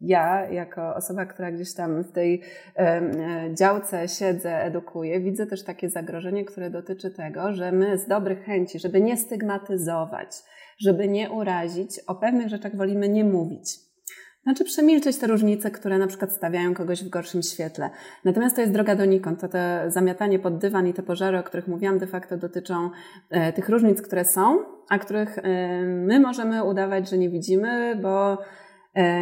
ja 0.00 0.50
jako 0.50 0.94
osoba, 0.94 1.26
która 1.26 1.52
gdzieś 1.52 1.74
tam 1.74 2.04
w 2.04 2.12
tej 2.12 2.29
tej 2.30 2.42
e, 2.76 3.50
działce 3.54 4.08
siedzę, 4.08 4.62
edukuję, 4.64 5.20
widzę 5.20 5.46
też 5.46 5.64
takie 5.64 5.90
zagrożenie, 5.90 6.44
które 6.44 6.70
dotyczy 6.70 7.10
tego, 7.10 7.52
że 7.52 7.72
my 7.72 7.98
z 7.98 8.06
dobrych 8.06 8.44
chęci, 8.44 8.78
żeby 8.78 9.00
nie 9.00 9.16
stygmatyzować, 9.16 10.28
żeby 10.78 11.08
nie 11.08 11.30
urazić, 11.30 12.00
o 12.06 12.14
pewnych 12.14 12.48
rzeczach 12.48 12.76
wolimy 12.76 13.08
nie 13.08 13.24
mówić. 13.24 13.70
Znaczy 14.42 14.64
przemilczeć 14.64 15.18
te 15.18 15.26
różnice, 15.26 15.70
które 15.70 15.98
na 15.98 16.06
przykład 16.06 16.32
stawiają 16.32 16.74
kogoś 16.74 17.04
w 17.04 17.08
gorszym 17.08 17.42
świetle. 17.42 17.90
Natomiast 18.24 18.56
to 18.56 18.60
jest 18.60 18.72
droga 18.72 18.96
donikąd. 18.96 19.40
To 19.40 19.48
te 19.48 19.84
zamiatanie 19.88 20.38
pod 20.38 20.58
dywan 20.58 20.86
i 20.86 20.94
te 20.94 21.02
pożary, 21.02 21.38
o 21.38 21.42
których 21.42 21.68
mówiłam, 21.68 21.98
de 21.98 22.06
facto 22.06 22.36
dotyczą 22.36 22.90
e, 23.30 23.52
tych 23.52 23.68
różnic, 23.68 24.02
które 24.02 24.24
są, 24.24 24.58
a 24.88 24.98
których 24.98 25.38
e, 25.38 25.42
my 25.82 26.20
możemy 26.20 26.64
udawać, 26.64 27.10
że 27.10 27.18
nie 27.18 27.30
widzimy, 27.30 27.96
bo 28.02 28.38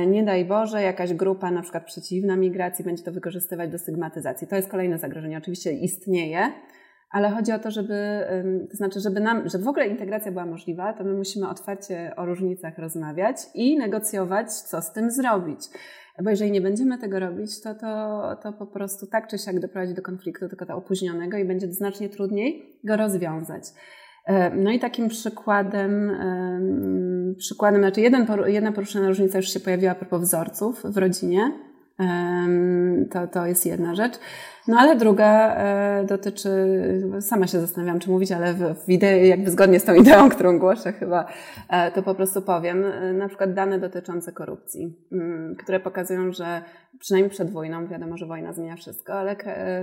nie 0.06 0.24
daj 0.24 0.44
Boże, 0.44 0.82
jakaś 0.82 1.14
grupa 1.14 1.50
na 1.50 1.62
przykład 1.62 1.84
przeciwna 1.84 2.36
migracji 2.36 2.84
będzie 2.84 3.02
to 3.02 3.12
wykorzystywać 3.12 3.70
do 3.70 3.78
stygmatyzacji. 3.78 4.48
To 4.48 4.56
jest 4.56 4.68
kolejne 4.68 4.98
zagrożenie. 4.98 5.38
Oczywiście 5.38 5.72
istnieje, 5.72 6.52
ale 7.10 7.30
chodzi 7.30 7.52
o 7.52 7.58
to, 7.58 7.70
żeby, 7.70 8.26
to 8.70 8.76
znaczy, 8.76 9.00
żeby 9.00 9.20
nam, 9.20 9.48
żeby 9.48 9.64
w 9.64 9.68
ogóle 9.68 9.86
integracja 9.86 10.32
była 10.32 10.46
możliwa, 10.46 10.92
to 10.92 11.04
my 11.04 11.14
musimy 11.14 11.48
otwarcie 11.48 12.12
o 12.16 12.26
różnicach 12.26 12.78
rozmawiać 12.78 13.36
i 13.54 13.78
negocjować, 13.78 14.52
co 14.52 14.82
z 14.82 14.92
tym 14.92 15.10
zrobić. 15.10 15.60
Bo 16.24 16.30
jeżeli 16.30 16.50
nie 16.50 16.60
będziemy 16.60 16.98
tego 16.98 17.20
robić, 17.20 17.62
to, 17.62 17.74
to, 17.74 18.22
to 18.42 18.52
po 18.52 18.66
prostu 18.66 19.06
tak 19.06 19.28
czy 19.28 19.38
siak 19.38 19.60
doprowadzi 19.60 19.94
do 19.94 20.02
konfliktu, 20.02 20.48
tylko 20.48 20.66
to 20.66 20.76
opóźnionego 20.76 21.36
i 21.36 21.44
będzie 21.44 21.72
znacznie 21.72 22.08
trudniej 22.08 22.78
go 22.84 22.96
rozwiązać. 22.96 23.62
E, 24.28 24.50
no 24.50 24.70
i 24.70 24.78
takim 24.78 25.08
przykładem, 25.08 26.12
przykładem, 27.38 27.80
znaczy 27.80 28.00
jeden, 28.00 28.26
jedna 28.46 28.72
poruszona 28.72 29.08
różnica 29.08 29.38
już 29.38 29.52
się 29.52 29.60
pojawiła 29.60 29.92
a 29.92 29.94
propos 29.94 30.22
wzorców 30.22 30.82
w 30.84 30.96
rodzinie. 30.96 31.52
To, 33.10 33.26
to 33.26 33.46
jest 33.46 33.66
jedna 33.66 33.94
rzecz. 33.94 34.12
No 34.68 34.76
ale 34.78 34.96
druga 34.96 35.54
e, 35.56 36.04
dotyczy, 36.04 36.50
sama 37.20 37.46
się 37.46 37.60
zastanawiam, 37.60 37.98
czy 37.98 38.10
mówić, 38.10 38.32
ale 38.32 38.54
w, 38.54 38.84
w 38.84 38.88
idei, 38.88 39.28
jakby 39.28 39.50
zgodnie 39.50 39.80
z 39.80 39.84
tą 39.84 39.94
ideą, 39.94 40.28
którą 40.34 40.58
głoszę 40.58 40.92
chyba, 40.92 41.26
e, 41.68 41.92
to 41.92 42.02
po 42.02 42.14
prostu 42.14 42.42
powiem. 42.42 42.84
Na 43.18 43.28
przykład 43.28 43.54
dane 43.54 43.78
dotyczące 43.78 44.32
korupcji, 44.32 44.96
mm, 45.12 45.56
które 45.56 45.80
pokazują, 45.80 46.32
że 46.32 46.62
przynajmniej 47.00 47.30
przed 47.30 47.50
wojną, 47.50 47.86
wiadomo, 47.86 48.16
że 48.16 48.26
wojna 48.26 48.52
zmienia 48.52 48.76
wszystko, 48.76 49.12
ale 49.12 49.36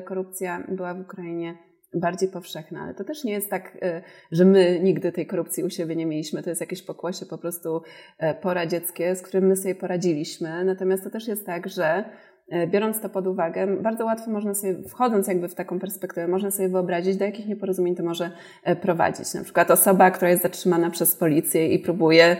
korupcja 0.05 0.63
była 0.67 0.93
w 0.93 0.99
Ukrainie 0.99 1.57
bardziej 1.95 2.29
powszechna, 2.29 2.81
ale 2.81 2.93
to 2.93 3.03
też 3.03 3.23
nie 3.23 3.31
jest 3.31 3.49
tak, 3.49 3.75
y, 3.75 4.01
że 4.31 4.45
my 4.45 4.79
nigdy 4.83 5.11
tej 5.11 5.27
korupcji 5.27 5.63
u 5.63 5.69
siebie 5.69 5.95
nie 5.95 6.05
mieliśmy. 6.05 6.43
To 6.43 6.49
jest 6.49 6.61
jakieś 6.61 6.81
pokłosie 6.81 7.25
po 7.25 7.37
prostu 7.37 7.81
e, 8.17 8.33
poradzieckie, 8.33 9.15
z 9.15 9.21
którym 9.21 9.47
my 9.47 9.55
sobie 9.55 9.75
poradziliśmy. 9.75 10.65
Natomiast 10.65 11.03
to 11.03 11.09
też 11.09 11.27
jest 11.27 11.45
tak, 11.45 11.69
że 11.69 12.03
e, 12.49 12.67
biorąc 12.67 13.01
to 13.01 13.09
pod 13.09 13.27
uwagę, 13.27 13.67
bardzo 13.81 14.05
łatwo 14.05 14.31
można 14.31 14.53
sobie, 14.53 14.75
wchodząc 14.89 15.27
jakby 15.27 15.47
w 15.47 15.55
taką 15.55 15.79
perspektywę, 15.79 16.27
można 16.27 16.51
sobie 16.51 16.69
wyobrazić, 16.69 17.17
do 17.17 17.25
jakich 17.25 17.47
nieporozumień 17.47 17.95
to 17.95 18.03
może 18.03 18.31
e, 18.63 18.75
prowadzić. 18.75 19.33
Na 19.33 19.43
przykład 19.43 19.71
osoba, 19.71 20.11
która 20.11 20.31
jest 20.31 20.43
zatrzymana 20.43 20.89
przez 20.89 21.15
policję 21.15 21.67
i 21.67 21.79
próbuje 21.79 22.37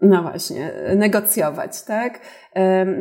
no 0.00 0.22
właśnie, 0.22 0.72
negocjować, 0.96 1.82
tak? 1.82 2.20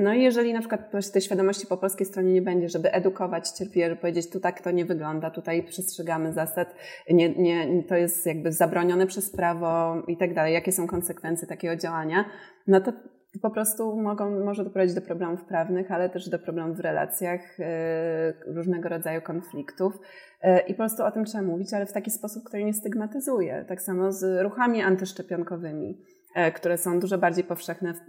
No 0.02 0.14
i 0.14 0.22
jeżeli 0.22 0.54
na 0.54 0.60
przykład 0.60 0.92
tej 1.14 1.22
świadomości 1.22 1.68
po 1.68 1.78
polskiej 1.78 2.06
stronie 2.06 2.34
nie 2.34 2.42
będzie, 2.42 2.70
żeby 2.70 2.92
edukować 2.92 3.50
cierpieli, 3.50 3.96
powiedzieć, 3.96 4.30
tu 4.30 4.40
tak 4.40 4.62
to 4.62 4.72
nie 4.72 4.86
wygląda, 4.86 5.30
tutaj 5.30 5.64
przestrzegamy 5.64 6.34
zasad, 6.34 6.76
nie, 7.10 7.30
nie, 7.30 7.84
to 7.84 7.96
jest 7.96 8.26
jakby 8.26 8.52
zabronione 8.52 9.08
przez 9.08 9.32
prawo 9.32 9.96
i 10.08 10.18
tak 10.18 10.34
dalej, 10.34 10.54
jakie 10.54 10.72
są 10.72 10.88
konsekwencje 10.88 11.48
takiego 11.48 11.76
działania, 11.76 12.26
no 12.68 12.82
to 12.82 12.94
po 13.42 13.50
prostu 13.50 14.02
mogą, 14.02 14.46
może 14.46 14.64
doprowadzić 14.64 14.96
do 14.96 15.02
problemów 15.02 15.46
prawnych, 15.46 15.92
ale 15.92 16.10
też 16.10 16.30
do 16.30 16.40
problemów 16.40 16.78
w 16.78 16.80
relacjach, 16.80 17.60
e, 17.60 18.34
różnego 18.48 18.90
rodzaju 18.90 19.22
konfliktów. 19.22 20.00
E, 20.42 20.60
I 20.60 20.74
po 20.74 20.78
prostu 20.78 21.04
o 21.04 21.12
tym 21.12 21.26
trzeba 21.26 21.44
mówić, 21.44 21.74
ale 21.74 21.86
w 21.86 21.94
taki 21.94 22.12
sposób, 22.12 22.44
który 22.44 22.64
nie 22.64 22.74
stygmatyzuje. 22.74 23.66
Tak 23.68 23.82
samo 23.82 24.12
z 24.12 24.44
ruchami 24.44 24.82
antyszczepionkowymi. 24.82 25.98
E, 26.36 26.52
które 26.52 26.78
są 26.78 27.00
dużo 27.00 27.18
bardziej 27.18 27.44
powszechne 27.44 27.94
w, 27.94 28.00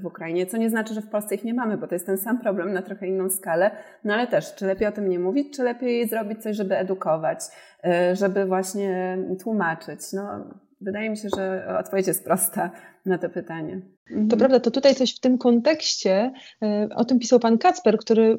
w, 0.00 0.06
Ukrainie, 0.06 0.46
co 0.46 0.56
nie 0.56 0.70
znaczy, 0.70 0.94
że 0.94 1.00
w 1.00 1.08
Polsce 1.08 1.34
ich 1.34 1.44
nie 1.44 1.54
mamy, 1.54 1.78
bo 1.78 1.86
to 1.86 1.94
jest 1.94 2.06
ten 2.06 2.18
sam 2.18 2.40
problem 2.40 2.72
na 2.72 2.82
trochę 2.82 3.06
inną 3.06 3.30
skalę, 3.30 3.70
no 4.04 4.14
ale 4.14 4.26
też, 4.26 4.54
czy 4.54 4.66
lepiej 4.66 4.88
o 4.88 4.92
tym 4.92 5.08
nie 5.08 5.18
mówić, 5.18 5.56
czy 5.56 5.62
lepiej 5.62 6.08
zrobić 6.08 6.42
coś, 6.42 6.56
żeby 6.56 6.76
edukować, 6.76 7.38
e, 7.84 8.16
żeby 8.16 8.46
właśnie 8.46 9.18
tłumaczyć. 9.42 10.00
No, 10.12 10.44
wydaje 10.80 11.10
mi 11.10 11.16
się, 11.16 11.28
że 11.36 11.76
odpowiedź 11.78 12.06
jest 12.06 12.24
prosta 12.24 12.70
na 13.06 13.18
to 13.18 13.30
pytanie. 13.30 13.80
Mhm. 14.10 14.28
To 14.28 14.36
prawda, 14.36 14.60
to 14.60 14.70
tutaj 14.70 14.94
coś 14.94 15.16
w 15.16 15.20
tym 15.20 15.38
kontekście, 15.38 16.32
e, 16.62 16.88
o 16.94 17.04
tym 17.04 17.18
pisał 17.18 17.40
pan 17.40 17.58
Kacper, 17.58 17.98
który 17.98 18.36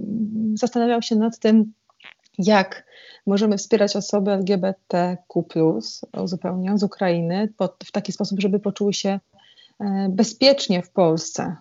zastanawiał 0.54 1.02
się 1.02 1.16
nad 1.16 1.40
tym, 1.40 1.74
jak 2.38 2.86
możemy 3.26 3.58
wspierać 3.58 3.96
osoby 3.96 4.32
LGBTQ, 4.32 5.80
uzupełniam, 6.24 6.78
z 6.78 6.84
Ukrainy 6.84 7.54
w 7.86 7.92
taki 7.92 8.12
sposób, 8.12 8.40
żeby 8.40 8.60
poczuły 8.60 8.94
się 8.94 9.20
e, 9.80 10.08
bezpiecznie 10.10 10.84
w 10.84 10.90
Polsce. 10.90 11.56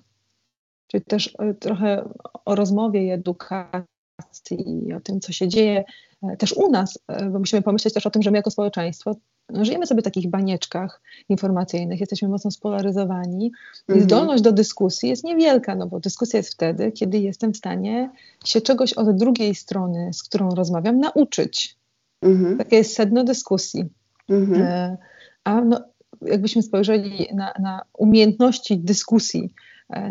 Czyli 0.87 1.05
też 1.05 1.35
e, 1.39 1.55
trochę 1.55 2.09
o 2.45 2.55
rozmowie 2.55 3.07
i 3.07 3.11
edukacji 3.11 4.87
i 4.87 4.93
o 4.93 5.01
tym, 5.01 5.21
co 5.21 5.33
się 5.33 5.49
dzieje 5.49 5.85
e, 6.23 6.37
też 6.37 6.53
u 6.53 6.71
nas, 6.71 6.99
bo 7.31 7.39
musimy 7.39 7.63
pomyśleć 7.63 7.95
też 7.95 8.07
o 8.07 8.11
tym, 8.11 8.23
że 8.23 8.31
my 8.31 8.37
jako 8.37 8.51
społeczeństwo 8.51 9.17
no, 9.53 9.65
żyjemy 9.65 9.87
sobie 9.87 10.01
w 10.01 10.05
takich 10.05 10.31
banieczkach 10.31 11.01
informacyjnych, 11.29 12.01
jesteśmy 12.01 12.29
mocno 12.29 12.51
spolaryzowani 12.51 13.53
i 13.97 14.01
zdolność 14.01 14.43
do 14.43 14.53
dyskusji 14.53 15.09
jest 15.09 15.25
niewielka, 15.25 15.75
no 15.75 15.87
bo 15.87 16.01
dyskusja 16.01 16.37
jest 16.37 16.53
wtedy, 16.53 16.93
kiedy 16.93 17.19
jestem 17.19 17.53
w 17.53 17.57
stanie 17.57 18.11
się 18.45 18.61
czegoś 18.61 18.93
od 18.93 19.17
drugiej 19.17 19.55
strony, 19.55 20.11
z 20.13 20.23
którą 20.23 20.51
rozmawiam, 20.51 20.99
nauczyć. 20.99 21.77
Mhm. 22.23 22.59
Takie 22.59 22.77
jest 22.77 22.95
sedno 22.95 23.25
dyskusji. 23.25 23.85
Mhm. 24.29 24.63
E, 24.63 24.97
a 25.45 25.61
no, 25.61 25.81
jakbyśmy 26.23 26.63
spojrzeli 26.63 27.27
na, 27.35 27.53
na 27.61 27.83
umiejętności 27.99 28.79
dyskusji 28.79 29.55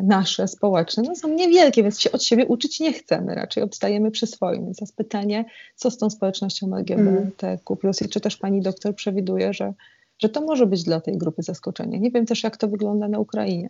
nasze 0.04 0.48
społeczne 0.48 1.04
no 1.08 1.16
są 1.16 1.28
niewielkie, 1.28 1.84
więc 1.84 2.00
się 2.00 2.12
od 2.12 2.24
siebie 2.24 2.46
uczyć 2.46 2.80
nie 2.80 2.94
chcemy, 2.94 3.36
raczej 3.36 3.64
odstajemy 3.64 4.12
przy 4.12 4.28
swoim. 4.28 4.66
Więc 4.66 4.82
jest 4.82 4.96
pytanie, 4.96 5.46
co 5.76 5.92
z 5.92 5.98
tą 5.98 6.10
społecznością 6.10 6.76
LGBTQ+, 6.76 7.92
i 8.06 8.10
czy 8.10 8.20
też 8.20 8.38
pani 8.38 8.62
doktor 8.62 8.96
przewiduje, 8.96 9.54
że, 9.54 9.74
że 10.20 10.30
to 10.30 10.42
może 10.42 10.66
być 10.66 10.84
dla 10.84 11.02
tej 11.02 11.18
grupy 11.18 11.44
zaskoczenie. 11.44 12.00
Nie 12.00 12.12
wiem 12.12 12.26
też, 12.26 12.44
jak 12.44 12.58
to 12.58 12.68
wygląda 12.68 13.08
na 13.08 13.20
Ukrainie, 13.20 13.70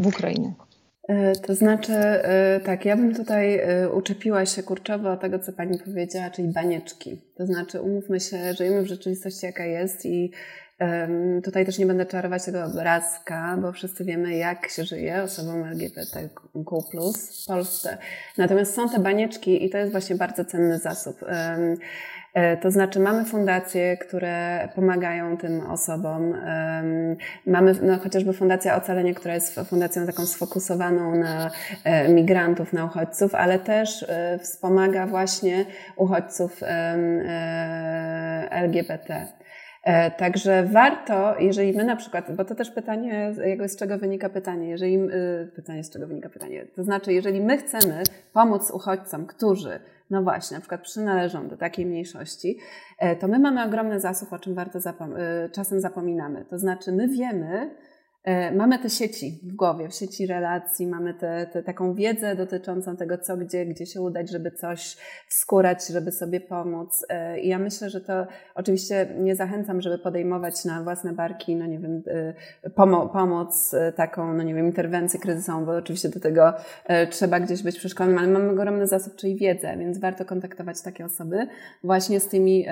w 0.00 0.06
Ukrainie. 0.06 0.54
E, 1.08 1.32
to 1.32 1.54
znaczy, 1.54 1.92
e, 1.92 2.60
tak, 2.60 2.84
ja 2.84 2.96
bym 2.96 3.14
tutaj 3.14 3.60
uczepiła 3.94 4.46
się 4.46 4.62
kurczowo 4.62 5.16
tego, 5.16 5.38
co 5.38 5.52
pani 5.52 5.78
powiedziała, 5.78 6.30
czyli 6.30 6.48
banieczki. 6.48 7.20
To 7.36 7.46
znaczy, 7.46 7.80
umówmy 7.80 8.20
się, 8.20 8.54
żyjemy 8.54 8.82
w 8.82 8.86
rzeczywistości, 8.86 9.46
jaka 9.46 9.64
jest 9.64 10.06
i 10.06 10.30
Tutaj 11.44 11.66
też 11.66 11.78
nie 11.78 11.86
będę 11.86 12.06
czarować 12.06 12.44
tego 12.44 12.64
obrazka, 12.64 13.56
bo 13.62 13.72
wszyscy 13.72 14.04
wiemy, 14.04 14.36
jak 14.36 14.68
się 14.68 14.84
żyje 14.84 15.22
osobom 15.22 15.64
LGBTQ 15.64 16.30
w 17.42 17.46
Polsce. 17.46 17.98
Natomiast 18.38 18.74
są 18.74 18.88
te 18.88 18.98
banieczki 18.98 19.64
i 19.64 19.70
to 19.70 19.78
jest 19.78 19.92
właśnie 19.92 20.16
bardzo 20.16 20.44
cenny 20.44 20.78
zasób. 20.78 21.24
E, 22.34 22.56
to 22.56 22.70
znaczy, 22.70 23.00
mamy 23.00 23.24
fundacje, 23.24 23.96
które 23.96 24.68
pomagają 24.74 25.36
tym 25.36 25.60
osobom. 25.60 26.34
Mamy 27.46 27.74
no, 27.82 27.98
chociażby 27.98 28.32
Fundacja 28.32 28.76
Ocalenie, 28.76 29.14
która 29.14 29.34
jest 29.34 29.60
fundacją 29.68 30.06
taką 30.06 30.26
sfokusowaną 30.26 31.14
na 31.14 31.50
e, 31.84 32.08
migrantów, 32.08 32.72
na 32.72 32.84
uchodźców, 32.84 33.34
ale 33.34 33.58
też 33.58 34.02
e, 34.08 34.38
wspomaga 34.38 35.06
właśnie 35.06 35.64
uchodźców 35.96 36.60
LGBT. 38.50 39.26
E, 39.84 40.10
także 40.10 40.64
warto, 40.64 41.34
jeżeli 41.38 41.72
my 41.72 41.84
na 41.84 41.96
przykład, 41.96 42.36
bo 42.36 42.44
to 42.44 42.54
też 42.54 42.70
pytanie, 42.70 43.32
jakby 43.46 43.68
z 43.68 43.76
czego 43.76 43.98
wynika 43.98 44.28
pytanie, 44.28 44.68
jeżeli, 44.68 44.96
y, 44.96 45.50
pytanie 45.56 45.84
z 45.84 45.90
czego 45.90 46.06
wynika 46.06 46.28
pytanie, 46.28 46.66
to 46.76 46.84
znaczy, 46.84 47.12
jeżeli 47.12 47.40
my 47.40 47.58
chcemy 47.58 48.02
pomóc 48.32 48.70
uchodźcom, 48.70 49.26
którzy, 49.26 49.80
no 50.10 50.22
właśnie, 50.22 50.54
na 50.56 50.60
przykład 50.60 50.80
przynależą 50.80 51.48
do 51.48 51.56
takiej 51.56 51.86
mniejszości, 51.86 52.58
e, 52.98 53.16
to 53.16 53.28
my 53.28 53.38
mamy 53.38 53.64
ogromny 53.64 54.00
zasób, 54.00 54.32
o 54.32 54.38
czym 54.38 54.54
warto 54.54 54.80
zapom 54.80 55.16
y, 55.16 55.50
czasem 55.52 55.80
zapominamy. 55.80 56.44
To 56.44 56.58
znaczy, 56.58 56.92
my 56.92 57.08
wiemy, 57.08 57.70
mamy 58.56 58.78
te 58.78 58.90
sieci 58.90 59.40
w 59.42 59.54
głowie, 59.54 59.88
w 59.88 59.94
sieci 59.94 60.26
relacji, 60.26 60.86
mamy 60.86 61.14
te, 61.14 61.46
te, 61.52 61.62
taką 61.62 61.94
wiedzę 61.94 62.36
dotyczącą 62.36 62.96
tego, 62.96 63.18
co, 63.18 63.36
gdzie, 63.36 63.66
gdzie 63.66 63.86
się 63.86 64.00
udać, 64.00 64.30
żeby 64.30 64.50
coś 64.50 64.96
wskórać, 65.28 65.88
żeby 65.88 66.12
sobie 66.12 66.40
pomóc. 66.40 67.06
E, 67.08 67.40
I 67.40 67.48
ja 67.48 67.58
myślę, 67.58 67.90
że 67.90 68.00
to 68.00 68.26
oczywiście 68.54 69.06
nie 69.18 69.36
zachęcam, 69.36 69.80
żeby 69.80 69.98
podejmować 69.98 70.64
na 70.64 70.82
własne 70.82 71.12
barki, 71.12 71.56
no 71.56 71.66
nie 71.66 71.78
wiem, 71.78 72.02
e, 72.62 72.70
pomo 72.70 73.08
pomoc 73.08 73.74
taką, 73.96 74.34
no 74.34 74.42
nie 74.42 74.54
wiem, 74.54 74.66
interwencję 74.66 75.20
kryzysową, 75.20 75.64
bo 75.64 75.72
oczywiście 75.76 76.08
do 76.08 76.20
tego 76.20 76.52
trzeba 77.10 77.40
gdzieś 77.40 77.62
być 77.62 77.78
przeszkolonym, 77.78 78.18
ale 78.18 78.28
mamy 78.28 78.50
ogromny 78.50 78.86
zasób, 78.86 79.16
czyli 79.16 79.36
wiedzę, 79.36 79.76
więc 79.76 79.98
warto 79.98 80.24
kontaktować 80.24 80.82
takie 80.82 81.04
osoby 81.04 81.46
właśnie 81.84 82.20
z 82.20 82.28
tymi 82.28 82.66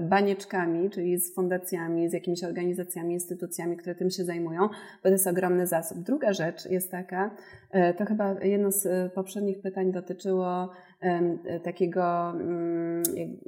banieczkami, 0.00 0.90
czyli 0.90 1.18
z 1.18 1.34
fundacjami, 1.34 2.08
z 2.08 2.12
jakimiś 2.12 2.44
organizacjami, 2.44 3.14
instytucjami, 3.14 3.76
które 3.76 3.94
tym 3.94 4.10
się 4.10 4.24
zajmują, 4.24 4.68
bo 5.02 5.08
to 5.08 5.08
jest 5.08 5.26
ogromny 5.26 5.66
zasób. 5.66 5.98
Druga 5.98 6.32
rzecz 6.32 6.66
jest 6.70 6.90
taka, 6.90 7.30
e, 7.70 7.94
to 7.94 8.04
chyba 8.04 8.34
jedno 8.42 8.72
z 8.72 8.86
e, 8.86 9.10
poprzednich 9.14 9.60
pytań 9.60 9.92
dotyczyło 9.92 10.72
e, 11.00 11.60
takiego 11.60 12.30
mm, 12.30 13.02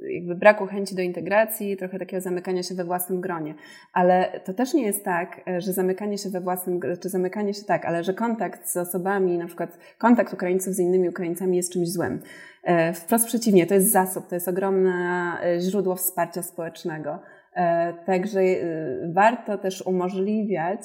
jakby 0.09 0.35
braku 0.35 0.65
chęci 0.65 0.95
do 0.95 1.01
integracji, 1.01 1.77
trochę 1.77 1.99
takiego 1.99 2.21
zamykania 2.21 2.63
się 2.63 2.75
we 2.75 2.83
własnym 2.83 3.21
gronie. 3.21 3.55
Ale 3.93 4.39
to 4.45 4.53
też 4.53 4.73
nie 4.73 4.85
jest 4.85 5.05
tak, 5.05 5.41
że 5.57 5.73
zamykanie 5.73 6.17
się 6.17 6.29
we 6.29 6.41
własnym, 6.41 6.79
czy 7.01 7.09
zamykanie 7.09 7.53
się 7.53 7.63
tak, 7.63 7.85
ale 7.85 8.03
że 8.03 8.13
kontakt 8.13 8.69
z 8.69 8.77
osobami, 8.77 9.37
na 9.37 9.47
przykład 9.47 9.77
kontakt 9.97 10.33
Ukraińców 10.33 10.73
z 10.73 10.79
innymi 10.79 11.09
Ukraińcami 11.09 11.57
jest 11.57 11.73
czymś 11.73 11.91
złym. 11.91 12.21
Wprost 12.93 13.27
przeciwnie, 13.27 13.67
to 13.67 13.73
jest 13.73 13.91
zasób, 13.91 14.27
to 14.27 14.35
jest 14.35 14.47
ogromne 14.47 15.37
źródło 15.59 15.95
wsparcia 15.95 16.41
społecznego. 16.41 17.19
E, 17.59 17.93
także 18.05 18.41
y, 18.41 19.11
warto 19.13 19.57
też 19.57 19.81
umożliwiać 19.81 20.81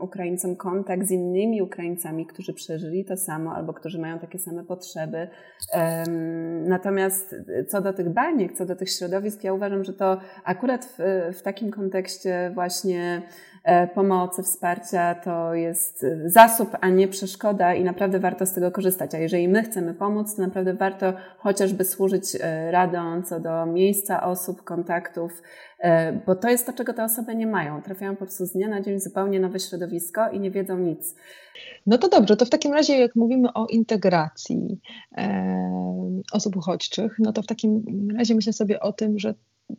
Ukraińcom 0.00 0.56
kontakt 0.56 1.06
z 1.06 1.10
innymi 1.10 1.62
Ukraińcami, 1.62 2.26
którzy 2.26 2.54
przeżyli 2.54 3.04
to 3.04 3.16
samo 3.16 3.54
albo 3.54 3.72
którzy 3.72 3.98
mają 3.98 4.18
takie 4.18 4.38
same 4.38 4.64
potrzeby. 4.64 5.28
Natomiast 6.64 7.34
co 7.68 7.80
do 7.80 7.92
tych 7.92 8.08
baniek, 8.08 8.52
co 8.52 8.66
do 8.66 8.76
tych 8.76 8.90
środowisk, 8.90 9.44
ja 9.44 9.52
uważam, 9.52 9.84
że 9.84 9.92
to 9.92 10.20
akurat 10.44 10.84
w, 10.84 10.98
w 11.38 11.42
takim 11.42 11.70
kontekście 11.70 12.50
właśnie 12.54 13.02
e, 13.02 13.22
pomocy, 13.94 14.42
wsparcia 14.42 15.14
to 15.14 15.54
jest 15.54 16.06
zasób, 16.26 16.76
a 16.80 16.88
nie 16.88 17.08
przeszkoda 17.08 17.74
i 17.74 17.84
naprawdę 17.84 18.18
warto 18.18 18.46
z 18.46 18.52
tego 18.52 18.70
korzystać. 18.70 19.14
A 19.14 19.18
jeżeli 19.18 19.48
my 19.48 19.62
chcemy 19.62 19.94
pomóc, 19.94 20.36
to 20.36 20.42
naprawdę 20.42 20.74
warto 20.74 21.12
chociażby 21.38 21.84
służyć 21.84 22.24
e, 22.40 22.70
radą 22.70 23.22
co 23.22 23.40
do 23.40 23.66
miejsca 23.66 24.22
osób, 24.22 24.64
kontaktów, 24.64 25.42
E, 25.78 26.12
bo 26.26 26.36
to 26.36 26.48
jest 26.48 26.66
to, 26.66 26.72
czego 26.72 26.94
te 26.94 27.04
osoby 27.04 27.36
nie 27.36 27.46
mają. 27.46 27.82
Trafiają 27.82 28.12
po 28.12 28.18
prostu 28.18 28.46
z 28.46 28.52
dnia 28.52 28.68
na 28.68 28.80
dzień 28.80 29.00
zupełnie 29.00 29.40
nowe 29.40 29.60
środowisko 29.60 30.30
i 30.30 30.40
nie 30.40 30.50
wiedzą 30.50 30.78
nic. 30.78 31.14
No 31.86 31.98
to 31.98 32.08
dobrze, 32.08 32.36
to 32.36 32.44
w 32.44 32.50
takim 32.50 32.72
razie 32.72 32.98
jak 32.98 33.16
mówimy 33.16 33.52
o 33.54 33.66
integracji 33.66 34.80
e, 35.16 35.80
osób 36.32 36.56
uchodźczych, 36.56 37.16
no 37.18 37.32
to 37.32 37.42
w 37.42 37.46
takim 37.46 37.84
razie 38.18 38.34
myślę 38.34 38.52
sobie 38.52 38.80
o 38.80 38.92
tym, 38.92 39.18
że 39.18 39.34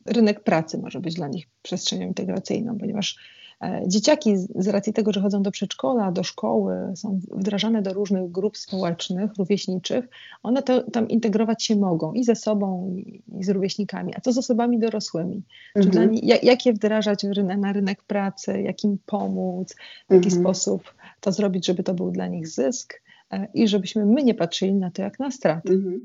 rynek 0.06 0.44
pracy 0.44 0.78
może 0.78 1.00
być 1.00 1.16
dla 1.16 1.28
nich 1.28 1.48
przestrzenią 1.62 2.08
integracyjną, 2.08 2.78
ponieważ 2.78 3.16
E, 3.16 3.39
dzieciaki 3.88 4.38
z 4.56 4.68
racji 4.68 4.94
tego, 4.94 5.14
że 5.14 5.22
chodzą 5.22 5.44
do 5.44 5.52
przedszkola, 5.52 6.12
do 6.12 6.24
szkoły, 6.24 6.76
są 6.96 7.20
wdrażane 7.32 7.82
do 7.82 7.94
różnych 7.94 8.32
grup 8.32 8.58
społecznych, 8.58 9.32
rówieśniczych, 9.38 10.06
one 10.44 10.64
to, 10.64 10.84
tam 10.92 11.08
integrować 11.08 11.64
się 11.64 11.76
mogą 11.76 12.14
i 12.14 12.24
ze 12.24 12.36
sobą, 12.36 12.96
i 13.40 13.44
z 13.44 13.50
rówieśnikami. 13.50 14.14
A 14.16 14.22
co 14.22 14.34
z 14.34 14.38
osobami 14.38 14.80
dorosłymi? 14.80 15.42
Mhm. 15.76 16.10
Czy 16.10 16.26
jak, 16.26 16.44
jak 16.44 16.66
je 16.66 16.74
wdrażać 16.74 17.26
na 17.58 17.74
rynek 17.74 18.04
pracy, 18.04 18.62
jak 18.62 18.84
im 18.84 18.98
pomóc, 19.06 19.76
w 20.10 20.14
jaki 20.14 20.28
mhm. 20.28 20.44
sposób 20.44 20.94
to 21.20 21.32
zrobić, 21.32 21.66
żeby 21.66 21.84
to 21.84 21.94
był 21.94 22.12
dla 22.12 22.28
nich 22.28 22.48
zysk 22.48 23.02
e, 23.32 23.48
i 23.54 23.68
żebyśmy 23.68 24.06
my 24.06 24.24
nie 24.24 24.34
patrzyli 24.34 24.74
na 24.74 24.92
to 24.92 25.02
jak 25.02 25.20
na 25.20 25.32
stratę. 25.32 25.74
Mhm. 25.74 26.02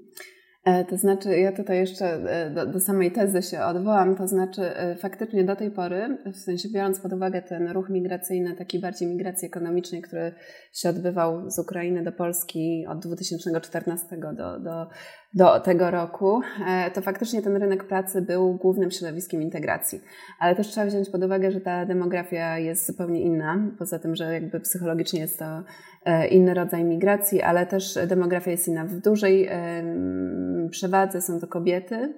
E, 0.64 0.84
to 0.84 0.96
znaczy, 0.96 1.38
ja 1.38 1.52
tutaj 1.52 1.78
jeszcze 1.78 2.06
e, 2.06 2.50
do, 2.50 2.66
do, 2.66 2.80
samej 2.80 3.12
tezy 3.12 3.42
się 3.42 3.60
odwołam, 3.60 4.16
to 4.16 4.28
znaczy 4.28 4.62
e, 4.62 4.96
faktycznie 4.96 5.44
do 5.44 5.56
tej 5.56 5.70
pory, 5.70 6.18
w 6.26 6.36
sensie 6.36 6.68
biorąc 6.68 7.00
pod 7.00 7.12
uwagę 7.12 7.42
ten 7.42 7.68
ruch 7.68 7.88
migracyjny, 7.90 8.54
taki 8.56 8.78
bardziej 8.78 9.08
migracji 9.08 9.46
ekonomicznej, 9.46 10.02
który 10.02 10.32
się 10.72 10.88
odbywał 10.88 11.50
z 11.50 11.58
Ukrainy 11.58 12.02
do 12.02 12.12
Polski 12.12 12.86
od 12.88 12.98
2014 12.98 14.16
do, 14.16 14.60
do, 14.60 14.86
do 15.34 15.60
tego 15.60 15.90
roku, 15.90 16.40
to 16.94 17.02
faktycznie 17.02 17.42
ten 17.42 17.56
rynek 17.56 17.84
pracy 17.84 18.22
był 18.22 18.54
głównym 18.54 18.90
środowiskiem 18.90 19.42
integracji. 19.42 20.00
Ale 20.40 20.54
też 20.54 20.68
trzeba 20.68 20.86
wziąć 20.86 21.10
pod 21.10 21.24
uwagę, 21.24 21.52
że 21.52 21.60
ta 21.60 21.86
demografia 21.86 22.58
jest 22.58 22.86
zupełnie 22.86 23.20
inna, 23.20 23.58
poza 23.78 23.98
tym, 23.98 24.14
że 24.16 24.34
jakby 24.34 24.60
psychologicznie 24.60 25.20
jest 25.20 25.38
to 25.38 25.62
inny 26.30 26.54
rodzaj 26.54 26.84
migracji, 26.84 27.42
ale 27.42 27.66
też 27.66 27.98
demografia 28.06 28.50
jest 28.50 28.68
inna. 28.68 28.84
W 28.84 28.94
dużej 29.00 29.48
przewadze 30.70 31.22
są 31.22 31.40
to 31.40 31.46
kobiety. 31.46 32.14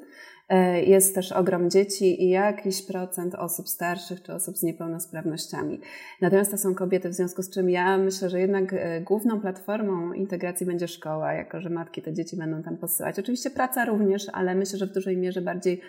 E, 0.49 0.83
jest 0.83 1.15
też 1.15 1.33
ogrom 1.33 1.71
dzieci 1.71 2.25
i 2.25 2.29
jakiś 2.29 2.87
procent 2.87 3.35
osób 3.35 3.69
starszych 3.69 4.23
czy 4.23 4.35
osób 4.35 4.57
z 4.57 4.63
niepełnosprawnościami. 4.63 5.81
Natomiast 6.21 6.51
to 6.51 6.59
są 6.59 6.75
kobiety, 6.75 7.09
w 7.09 7.15
związku 7.15 7.43
z 7.43 7.51
czym 7.51 7.71
ja 7.71 7.99
myślę, 7.99 8.31
że 8.31 8.41
jednak 8.41 8.73
e, 8.73 9.01
główną 9.01 9.41
platformą 9.41 10.13
integracji 10.13 10.67
będzie 10.67 10.89
szkoła, 10.89 11.33
jako 11.33 11.61
że 11.61 11.71
matki 11.71 12.03
te 12.03 12.13
dzieci 12.13 12.37
będą 12.37 12.63
tam 12.63 12.77
posyłać. 12.77 13.19
Oczywiście 13.19 13.51
praca 13.51 13.85
również, 13.85 14.27
ale 14.33 14.55
myślę, 14.55 14.79
że 14.79 14.87
w 14.87 14.93
dużej 14.93 15.17
mierze 15.17 15.41
bardziej, 15.41 15.81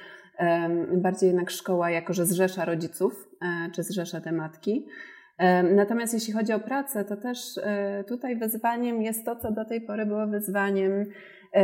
bardziej 0.93 1.27
jednak 1.27 1.49
szkoła, 1.49 1.89
jako 1.89 2.13
że 2.13 2.25
zrzesza 2.25 2.65
rodziców 2.65 3.29
e, 3.41 3.71
czy 3.71 3.83
zrzesza 3.83 4.21
te 4.21 4.31
matki. 4.31 4.87
Natomiast 5.75 6.13
jeśli 6.13 6.33
chodzi 6.33 6.53
o 6.53 6.59
pracę, 6.59 7.05
to 7.05 7.17
też 7.17 7.59
tutaj 8.07 8.35
wyzwaniem 8.35 9.01
jest 9.01 9.25
to, 9.25 9.35
co 9.35 9.51
do 9.51 9.65
tej 9.65 9.81
pory 9.81 10.05
było 10.05 10.27
wyzwaniem, 10.27 11.05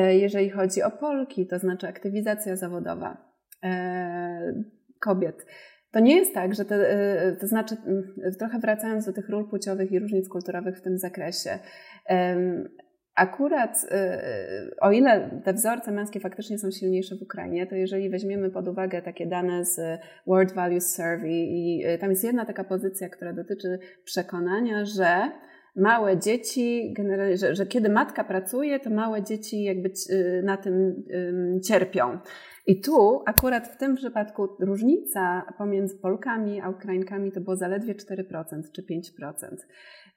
jeżeli 0.10 0.50
chodzi 0.50 0.84
o 0.84 0.92
Polki, 0.92 1.48
to 1.48 1.60
znaczy 1.60 1.88
aktywizacja 1.88 2.56
zawodowa 2.56 3.18
kobiet. 5.00 5.46
To 5.92 6.00
nie 6.00 6.16
jest 6.16 6.34
tak, 6.34 6.56
że 6.56 6.66
te, 6.66 7.36
to 7.40 7.48
znaczy, 7.48 7.76
trochę 8.40 8.60
wracając 8.60 9.06
do 9.06 9.14
tych 9.14 9.30
ról 9.30 9.50
płciowych 9.50 9.92
i 9.92 10.00
różnic 10.00 10.30
kulturowych 10.30 10.78
w 10.78 10.82
tym 10.82 10.98
zakresie, 10.98 11.60
Akurat, 13.16 13.86
o 14.82 14.92
ile 14.92 15.42
te 15.44 15.54
wzorce 15.54 15.92
męskie 15.92 16.20
faktycznie 16.20 16.58
są 16.58 16.72
silniejsze 16.72 17.16
w 17.16 17.22
Ukrainie, 17.22 17.68
to 17.68 17.76
jeżeli 17.76 18.10
weźmiemy 18.10 18.50
pod 18.50 18.68
uwagę 18.68 19.02
takie 19.02 19.28
dane 19.28 19.66
z 19.66 20.00
World 20.28 20.54
Values 20.54 20.96
Survey, 20.96 21.32
i 21.32 21.84
tam 22.00 22.10
jest 22.10 22.24
jedna 22.24 22.46
taka 22.46 22.64
pozycja, 22.64 23.10
która 23.10 23.34
dotyczy 23.34 23.80
przekonania, 24.04 24.86
że 24.86 25.32
małe 25.76 26.18
dzieci, 26.18 26.94
że, 27.34 27.56
że 27.56 27.66
kiedy 27.66 27.90
matka 27.90 28.24
pracuje, 28.24 28.80
to 28.80 28.90
małe 28.90 29.24
dzieci 29.24 29.64
jakby 29.64 29.90
y, 30.10 30.42
na 30.44 30.58
tym 30.58 31.04
cierpią. 31.68 32.20
I 32.68 32.82
tu 32.82 33.24
akurat 33.26 33.68
w 33.68 33.78
tym 33.78 33.96
przypadku 33.96 34.48
różnica 34.60 35.54
pomiędzy 35.58 36.00
Polkami 36.00 36.62
a 36.62 36.70
Ukrainkami 36.70 37.32
to 37.32 37.42
było 37.42 37.56
zaledwie 37.56 37.96
4% 37.96 38.62
czy 38.76 38.82
5%. 38.82 39.34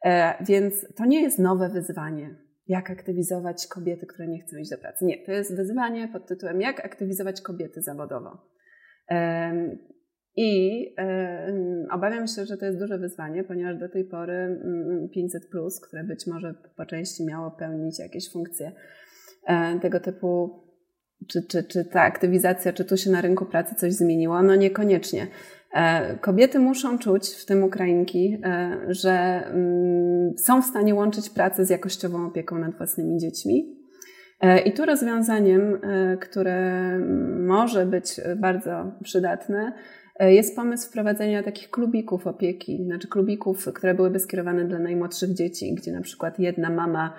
E, 0.05 0.45
więc 0.45 0.87
to 0.97 1.05
nie 1.05 1.23
jest 1.23 1.39
nowe 1.39 1.69
wyzwanie 1.69 2.47
jak 2.69 2.91
aktywizować 2.91 3.67
kobiety, 3.67 4.07
które 4.07 4.29
nie 4.29 4.39
chcą 4.39 4.57
iść 4.57 4.71
do 4.71 4.79
pracy. 4.79 5.05
Nie, 5.05 5.25
to 5.25 5.33
jest 5.33 5.57
wyzwanie 5.57 6.09
pod 6.09 6.27
tytułem 6.27 6.61
jak 6.61 6.85
aktywizować 6.85 7.41
kobiety 7.41 7.83
zawodowo. 7.83 8.39
I 10.37 10.87
obawiam 11.91 12.27
się, 12.27 12.45
że 12.47 12.57
to 12.57 12.67
jest 12.67 12.79
duże 12.79 12.99
wyzwanie, 12.99 13.45
ponieważ 13.45 13.79
do 13.79 13.89
tej 13.89 14.05
pory 14.05 14.61
500, 15.13 15.43
które 15.83 16.05
być 16.05 16.27
może 16.27 16.55
po 16.77 16.87
części 16.87 17.25
miało 17.27 17.51
pełnić 17.51 17.99
jakieś 17.99 18.33
funkcje 18.33 18.73
e, 19.47 19.81
tego 19.81 20.01
typu, 20.01 20.63
czy, 21.29 21.43
czy, 21.43 21.65
czy 21.65 21.85
ta 21.85 22.03
aktywizacja, 22.03 22.73
czy 22.73 22.85
tu 22.85 22.97
się 22.97 23.11
na 23.11 23.21
rynku 23.21 23.47
pracy 23.47 23.75
coś 23.75 23.93
zmieniło? 23.93 24.43
No 24.43 24.55
niekoniecznie. 24.55 25.27
E, 25.77 26.17
kobiety 26.19 26.59
muszą 26.59 26.99
czuć, 26.99 27.29
w 27.29 27.47
tym 27.47 27.65
Ukrainki, 27.65 28.39
e, 28.45 28.77
że 28.89 29.13
mm, 29.47 30.39
są 30.39 30.63
w 30.63 30.65
stanie 30.65 30.95
łączyć 30.95 31.31
pracę 31.31 31.65
z 31.65 31.71
jakościową 31.71 32.27
opieką 32.27 32.59
nad 32.59 32.77
własnymi 32.77 33.19
dziećmi. 33.19 33.77
E, 34.41 34.59
I 34.59 34.73
tu 34.73 34.87
rozwiązaniem, 34.87 35.81
które 36.21 36.99
może 37.47 37.87
być 37.87 38.21
bardzo 38.37 38.93
przydatne, 39.03 39.73
jest 40.21 40.57
pomysł 40.57 40.89
wprowadzenia 40.89 41.43
takich 41.43 41.71
klubików 41.71 42.27
opieki, 42.27 42.85
znaczy 42.85 43.09
klubików, 43.09 43.69
które 43.75 43.95
byłyby 43.95 44.19
skierowane 44.19 44.65
dla 44.65 44.79
najmłodszych 44.79 45.35
dzieci, 45.35 45.75
gdzie 45.75 45.93
na 45.93 46.01
przykład 46.01 46.39
jedna 46.39 46.71
mama 46.71 47.15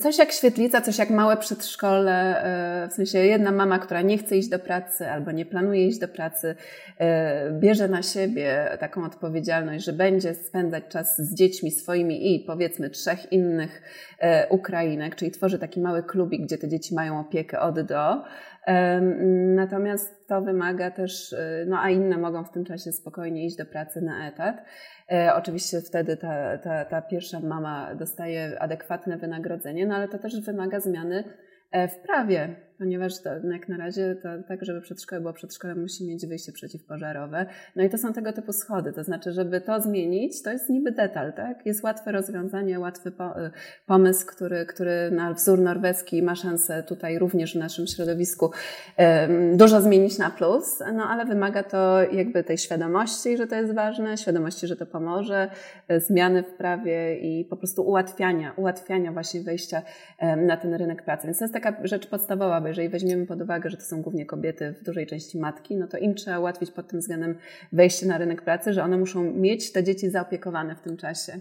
Coś 0.00 0.18
jak 0.18 0.32
świetlica, 0.32 0.80
coś 0.80 0.98
jak 0.98 1.10
małe 1.10 1.36
przedszkole, 1.36 2.44
e, 2.84 2.88
w 2.88 2.92
sensie 2.92 3.18
jedna 3.18 3.52
mama, 3.52 3.78
która 3.78 4.02
nie 4.02 4.18
chce 4.18 4.36
iść 4.36 4.48
do 4.48 4.58
pracy 4.58 5.10
albo 5.10 5.32
nie 5.32 5.46
planuje 5.46 5.86
iść 5.86 5.98
do 5.98 6.08
pracy, 6.08 6.54
e, 6.98 7.50
bierze 7.60 7.88
na 7.88 8.02
siebie 8.02 8.76
taką 8.80 9.04
odpowiedzialność, 9.04 9.84
że 9.84 9.92
będzie 9.92 10.34
spędzać 10.34 10.84
czas 10.88 11.16
z 11.18 11.34
dziećmi 11.34 11.70
swoimi 11.70 12.34
i 12.34 12.40
powiedzmy 12.40 12.90
trzech 12.90 13.32
innych 13.32 13.82
e, 14.18 14.48
Ukrainek, 14.48 15.16
czyli 15.16 15.30
tworzy 15.30 15.58
taki 15.58 15.80
mały 15.80 16.02
klubik, 16.02 16.42
gdzie 16.42 16.58
te 16.58 16.68
dzieci 16.68 16.94
mają 16.94 17.20
opiekę 17.20 17.60
od 17.60 17.80
do. 17.80 18.22
Natomiast 19.54 20.28
to 20.28 20.42
wymaga 20.42 20.90
też, 20.90 21.34
no 21.66 21.80
a 21.80 21.90
inne 21.90 22.18
mogą 22.18 22.44
w 22.44 22.50
tym 22.50 22.64
czasie 22.64 22.92
spokojnie 22.92 23.46
iść 23.46 23.56
do 23.56 23.66
pracy 23.66 24.00
na 24.00 24.28
etat. 24.28 24.64
E, 25.12 25.34
oczywiście 25.34 25.80
wtedy 25.80 26.16
ta, 26.16 26.58
ta, 26.58 26.84
ta 26.84 27.02
pierwsza 27.02 27.40
mama 27.40 27.94
dostaje 27.94 28.62
adekwatne 28.62 29.16
wynagrodzenie, 29.16 29.86
no 29.86 29.94
ale 29.94 30.08
to 30.08 30.18
też 30.18 30.40
wymaga 30.40 30.80
zmiany 30.80 31.24
e, 31.70 31.88
w 31.88 31.98
prawie 31.98 32.56
ponieważ 32.82 33.22
to, 33.22 33.30
jak 33.52 33.68
na 33.68 33.76
razie 33.76 34.16
to, 34.22 34.28
tak, 34.48 34.64
żeby 34.64 34.80
przedszkole 34.80 35.20
było 35.20 35.32
przedszkolem, 35.32 35.80
musi 35.80 36.06
mieć 36.06 36.26
wyjście 36.26 36.52
przeciwpożarowe. 36.52 37.46
No 37.76 37.84
i 37.84 37.90
to 37.90 37.98
są 37.98 38.12
tego 38.12 38.32
typu 38.32 38.52
schody, 38.52 38.92
to 38.92 39.04
znaczy, 39.04 39.32
żeby 39.32 39.60
to 39.60 39.80
zmienić, 39.80 40.42
to 40.42 40.50
jest 40.50 40.70
niby 40.70 40.92
detal, 40.92 41.32
tak? 41.32 41.66
Jest 41.66 41.82
łatwe 41.82 42.12
rozwiązanie, 42.12 42.80
łatwy 42.80 43.08
y, 43.08 43.12
pomysł, 43.86 44.26
który, 44.26 44.66
który 44.66 45.10
na 45.10 45.32
wzór 45.32 45.58
norweski 45.58 46.22
ma 46.22 46.34
szansę 46.34 46.82
tutaj 46.82 47.18
również 47.18 47.54
w 47.54 47.58
naszym 47.58 47.86
środowisku 47.86 48.50
dużo 49.52 49.80
zmienić 49.80 50.18
na 50.18 50.30
plus, 50.30 50.82
no 50.94 51.04
ale 51.04 51.24
wymaga 51.24 51.62
to 51.62 52.02
jakby 52.12 52.44
tej 52.44 52.58
świadomości, 52.58 53.36
że 53.36 53.46
to 53.46 53.54
jest 53.54 53.74
ważne, 53.74 54.16
świadomości, 54.16 54.66
że 54.66 54.76
to 54.76 54.86
pomoże, 54.86 55.50
y, 55.92 56.00
zmiany 56.00 56.42
w 56.42 56.54
prawie 56.54 57.18
i 57.18 57.44
po 57.44 57.56
prostu 57.56 57.82
ułatwiania, 57.82 58.52
ułatwiania 58.56 59.12
właśnie 59.12 59.40
wejścia 59.40 59.82
na 60.36 60.56
ten 60.56 60.74
rynek 60.74 61.02
pracy. 61.02 61.26
Więc 61.26 61.38
to 61.38 61.44
jest 61.44 61.54
taka 61.54 61.76
rzecz 61.84 62.06
podstawowa, 62.06 62.60
jeżeli 62.72 62.88
weźmiemy 62.88 63.26
pod 63.26 63.42
uwagę, 63.42 63.70
że 63.70 63.76
to 63.76 63.82
są 63.82 64.02
głównie 64.02 64.26
kobiety, 64.26 64.74
w 64.80 64.84
dużej 64.84 65.06
części 65.06 65.38
matki, 65.38 65.76
no 65.76 65.86
to 65.86 65.98
im 65.98 66.14
trzeba 66.14 66.38
ułatwić 66.38 66.70
pod 66.70 66.88
tym 66.88 67.00
względem 67.00 67.34
wejście 67.72 68.06
na 68.06 68.18
rynek 68.18 68.42
pracy, 68.42 68.72
że 68.72 68.82
one 68.82 68.98
muszą 68.98 69.32
mieć 69.32 69.72
te 69.72 69.84
dzieci 69.84 70.10
zaopiekowane 70.10 70.76
w 70.76 70.80
tym 70.80 70.96
czasie. 70.96 71.40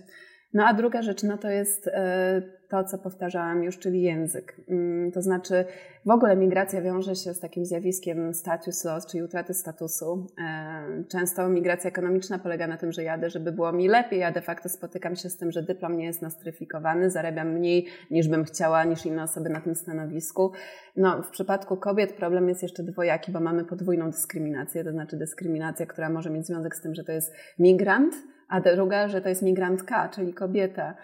No 0.54 0.66
a 0.66 0.74
druga 0.74 1.02
rzecz, 1.02 1.24
no 1.24 1.38
to 1.38 1.50
jest 1.50 1.88
e, 1.88 2.42
to, 2.70 2.84
co 2.84 2.98
powtarzałam 2.98 3.64
już, 3.64 3.80
czyli 3.80 4.02
język. 4.02 4.56
Mm, 4.70 5.12
to 5.12 5.22
znaczy, 5.22 5.66
w 6.06 6.10
ogóle 6.10 6.36
migracja 6.36 6.82
wiąże 6.82 7.16
się 7.16 7.34
z 7.34 7.40
takim 7.40 7.66
zjawiskiem 7.66 8.34
status 8.34 8.86
loss, 8.86 9.06
czyli 9.06 9.24
utraty 9.24 9.54
statusu. 9.54 10.28
E, 10.48 11.04
często 11.10 11.50
migracja 11.50 11.90
ekonomiczna 11.90 12.40
polega 12.40 12.68
na 12.68 12.78
tym, 12.78 12.92
że 12.92 13.04
jadę, 13.04 13.30
żeby 13.30 13.52
było 13.52 13.72
mi 13.72 13.88
lepiej, 13.88 14.24
a 14.24 14.32
de 14.32 14.42
facto 14.42 14.70
spotykam 14.70 15.16
się 15.16 15.30
z 15.30 15.38
tym, 15.38 15.52
że 15.52 15.64
dyplom 15.64 15.98
nie 15.98 16.06
jest 16.06 16.22
nostryfikowany, 16.22 17.10
zarabiam 17.10 17.50
mniej 17.50 17.88
niż 18.12 18.28
bym 18.28 18.44
chciała, 18.44 18.84
niż 18.84 19.06
inne 19.06 19.24
osoby 19.24 19.50
na 19.50 19.62
tym 19.62 19.76
stanowisku. 19.76 20.52
No, 20.96 21.24
w 21.24 21.30
przypadku 21.30 21.78
kobiet 21.78 22.14
problem 22.14 22.50
jest 22.50 22.64
jeszcze 22.64 22.84
dwojaki, 22.84 23.32
bo 23.32 23.40
mamy 23.40 23.66
podwójną 23.66 24.12
dyskryminację, 24.12 24.84
to 24.84 24.92
znaczy 24.92 25.18
dyskryminacja, 25.18 25.86
która 25.86 26.10
może 26.10 26.30
mieć 26.30 26.48
związek 26.48 26.76
z 26.76 26.82
tym, 26.82 26.96
że 26.96 27.04
to 27.04 27.12
jest 27.12 27.34
migrant, 27.60 28.16
a 28.52 28.62
druga, 28.62 29.08
że 29.08 29.22
to 29.22 29.30
jest 29.30 29.42
migrantka, 29.42 30.10
czyli 30.10 30.34
kobieta. 30.34 30.96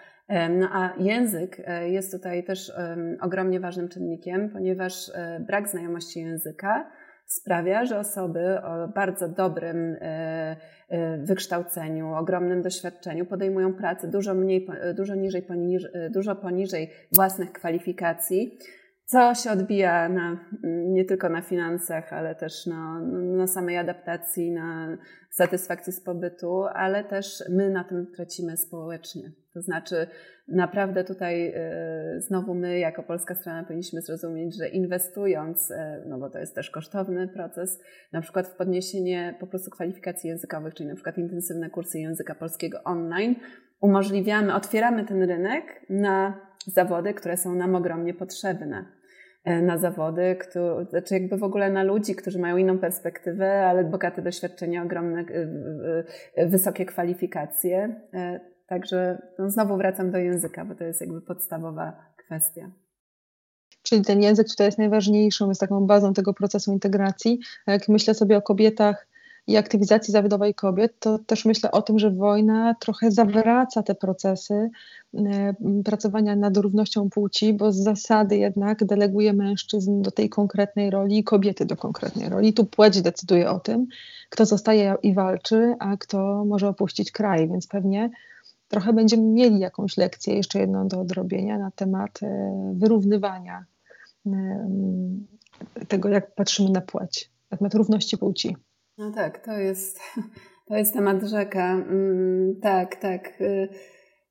No 0.50 0.68
a 0.72 0.92
język 0.98 1.56
e, 1.66 1.88
jest 1.88 2.12
tutaj 2.12 2.44
też 2.44 2.72
ogromnie 3.20 3.60
ważnym 3.60 3.88
czynnikiem, 3.88 4.50
ponieważ 4.50 5.08
e, 5.14 5.40
brak 5.40 5.68
znajomości 5.68 6.20
języka 6.20 6.90
sprawia, 7.26 7.84
że 7.84 7.98
osoby 7.98 8.62
o 8.62 8.88
bardzo 8.88 9.28
dobrym 9.28 9.96
e, 10.00 10.56
wykształceniu, 11.18 12.14
ogromnym 12.14 12.62
doświadczeniu 12.62 13.26
podejmują 13.26 13.74
pracę 13.74 14.08
dużo, 14.08 14.34
mniej, 14.34 14.68
dużo, 14.96 15.14
niżej, 15.14 15.42
poniżej, 15.42 15.90
dużo 16.10 16.36
poniżej 16.36 16.90
własnych 17.12 17.52
kwalifikacji, 17.52 18.58
co 19.10 19.34
się 19.34 19.50
odbija 19.50 20.08
na, 20.08 20.36
nie 20.64 21.04
tylko 21.04 21.28
na 21.28 21.42
finansach, 21.42 22.12
ale 22.12 22.34
też 22.34 22.66
na, 22.66 23.00
na 23.36 23.46
samej 23.46 23.78
adaptacji, 23.78 24.52
na 24.52 24.98
satysfakcji 25.30 25.92
z 25.92 26.00
pobytu, 26.00 26.64
ale 26.64 27.04
też 27.04 27.44
my 27.50 27.70
na 27.70 27.84
tym 27.84 28.06
tracimy 28.16 28.56
społecznie. 28.56 29.32
To 29.54 29.62
znaczy, 29.62 30.06
naprawdę 30.48 31.04
tutaj 31.04 31.48
y, 31.48 32.20
znowu 32.20 32.54
my, 32.54 32.78
jako 32.78 33.02
polska 33.02 33.34
strona, 33.34 33.64
powinniśmy 33.64 34.02
zrozumieć, 34.02 34.56
że 34.56 34.68
inwestując, 34.68 35.70
y, 35.70 35.76
no 36.06 36.18
bo 36.18 36.30
to 36.30 36.38
jest 36.38 36.54
też 36.54 36.70
kosztowny 36.70 37.28
proces, 37.28 37.80
na 38.12 38.20
przykład 38.20 38.46
w 38.46 38.56
podniesienie 38.56 39.36
po 39.40 39.46
prostu 39.46 39.70
kwalifikacji 39.70 40.30
językowych, 40.30 40.74
czyli 40.74 40.88
na 40.88 40.94
przykład 40.94 41.18
intensywne 41.18 41.70
kursy 41.70 41.98
języka 41.98 42.34
polskiego 42.34 42.78
online, 42.84 43.34
umożliwiamy, 43.80 44.54
otwieramy 44.54 45.04
ten 45.04 45.22
rynek 45.22 45.64
na 45.90 46.40
zawody, 46.66 47.14
które 47.14 47.36
są 47.36 47.54
nam 47.54 47.74
ogromnie 47.74 48.14
potrzebne. 48.14 48.97
E, 49.48 49.62
na 49.62 49.78
zawody, 49.78 50.36
które, 50.40 50.86
znaczy 50.90 51.14
jakby 51.14 51.36
w 51.36 51.42
ogóle 51.42 51.70
na 51.70 51.82
ludzi, 51.82 52.14
którzy 52.14 52.38
mają 52.38 52.56
inną 52.56 52.78
perspektywę, 52.78 53.66
ale 53.66 53.84
bogate 53.84 54.22
doświadczenie, 54.22 54.82
ogromne, 54.82 55.24
e, 56.34 56.46
wysokie 56.46 56.86
kwalifikacje. 56.86 58.00
E, 58.14 58.40
także 58.66 59.22
no 59.38 59.50
znowu 59.50 59.76
wracam 59.76 60.10
do 60.10 60.18
języka, 60.18 60.64
bo 60.64 60.74
to 60.74 60.84
jest 60.84 61.00
jakby 61.00 61.20
podstawowa 61.20 61.92
kwestia. 62.16 62.70
Czyli 63.82 64.02
ten 64.02 64.22
język 64.22 64.48
tutaj 64.48 64.66
jest 64.66 64.78
najważniejszą, 64.78 65.48
jest 65.48 65.60
taką 65.60 65.86
bazą 65.86 66.14
tego 66.14 66.34
procesu 66.34 66.72
integracji. 66.72 67.40
Jak 67.66 67.88
myślę 67.88 68.14
sobie 68.14 68.36
o 68.36 68.42
kobietach 68.42 69.07
i 69.48 69.56
aktywizacji 69.56 70.12
zawodowej 70.12 70.54
kobiet, 70.54 70.98
to 71.00 71.18
też 71.18 71.44
myślę 71.44 71.70
o 71.70 71.82
tym, 71.82 71.98
że 71.98 72.10
wojna 72.10 72.74
trochę 72.80 73.10
zawraca 73.10 73.82
te 73.82 73.94
procesy 73.94 74.70
e, 75.14 75.54
pracowania 75.84 76.36
nad 76.36 76.56
równością 76.56 77.10
płci, 77.10 77.54
bo 77.54 77.72
z 77.72 77.76
zasady 77.76 78.36
jednak 78.36 78.84
deleguje 78.84 79.32
mężczyzn 79.32 80.02
do 80.02 80.10
tej 80.10 80.28
konkretnej 80.28 80.90
roli 80.90 81.18
i 81.18 81.24
kobiety 81.24 81.64
do 81.64 81.76
konkretnej 81.76 82.28
roli. 82.28 82.52
Tu 82.52 82.64
płeć 82.64 83.02
decyduje 83.02 83.50
o 83.50 83.60
tym, 83.60 83.86
kto 84.30 84.46
zostaje 84.46 84.94
i 85.02 85.14
walczy, 85.14 85.74
a 85.78 85.96
kto 85.96 86.44
może 86.44 86.68
opuścić 86.68 87.12
kraj, 87.12 87.48
więc 87.48 87.66
pewnie 87.66 88.10
trochę 88.68 88.92
będziemy 88.92 89.22
mieli 89.22 89.58
jakąś 89.58 89.96
lekcję, 89.96 90.34
jeszcze 90.34 90.60
jedną 90.60 90.88
do 90.88 91.00
odrobienia 91.00 91.58
na 91.58 91.70
temat 91.70 92.22
e, 92.22 92.72
wyrównywania 92.76 93.64
e, 94.26 94.32
tego, 95.88 96.08
jak 96.08 96.34
patrzymy 96.34 96.70
na 96.70 96.80
płeć, 96.80 97.30
na 97.50 97.56
temat 97.56 97.74
równości 97.74 98.18
płci. 98.18 98.56
No 98.98 99.12
tak, 99.12 99.44
to 99.44 99.52
jest, 99.52 100.00
To 100.68 100.76
jest 100.76 100.94
temat 100.94 101.22
rzeka. 101.22 101.72
Mm, 101.72 102.60
tak, 102.62 102.96
tak. 102.96 103.40
Y, 103.40 103.68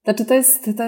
znaczy 0.04 0.26
to 0.26 0.34
jest, 0.34 0.66
to, 0.78 0.84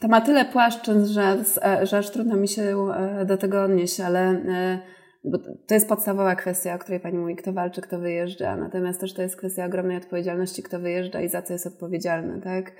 to 0.00 0.08
ma 0.08 0.20
tyle 0.20 0.44
płaszczyzn, 0.44 1.04
że, 1.12 1.36
że 1.82 1.98
aż 1.98 2.10
trudno 2.10 2.36
mi 2.36 2.48
się 2.48 2.62
e, 2.62 3.24
do 3.24 3.36
tego 3.36 3.62
odnieść, 3.62 4.00
ale 4.00 4.20
e, 4.20 4.78
bo 5.24 5.38
to 5.38 5.74
jest 5.74 5.88
podstawowa 5.88 6.36
kwestia, 6.36 6.74
o 6.74 6.78
której 6.78 7.00
Pani 7.00 7.18
mówi, 7.18 7.36
kto 7.36 7.52
walczy, 7.52 7.80
kto 7.80 7.98
wyjeżdża. 7.98 8.56
Natomiast 8.56 9.00
też 9.00 9.14
to 9.14 9.22
jest 9.22 9.36
kwestia 9.36 9.64
ogromnej 9.64 9.96
odpowiedzialności, 9.96 10.62
kto 10.62 10.78
wyjeżdża 10.78 11.20
i 11.20 11.28
za 11.28 11.42
co 11.42 11.52
jest 11.52 11.66
odpowiedzialny, 11.66 12.40
tak? 12.40 12.72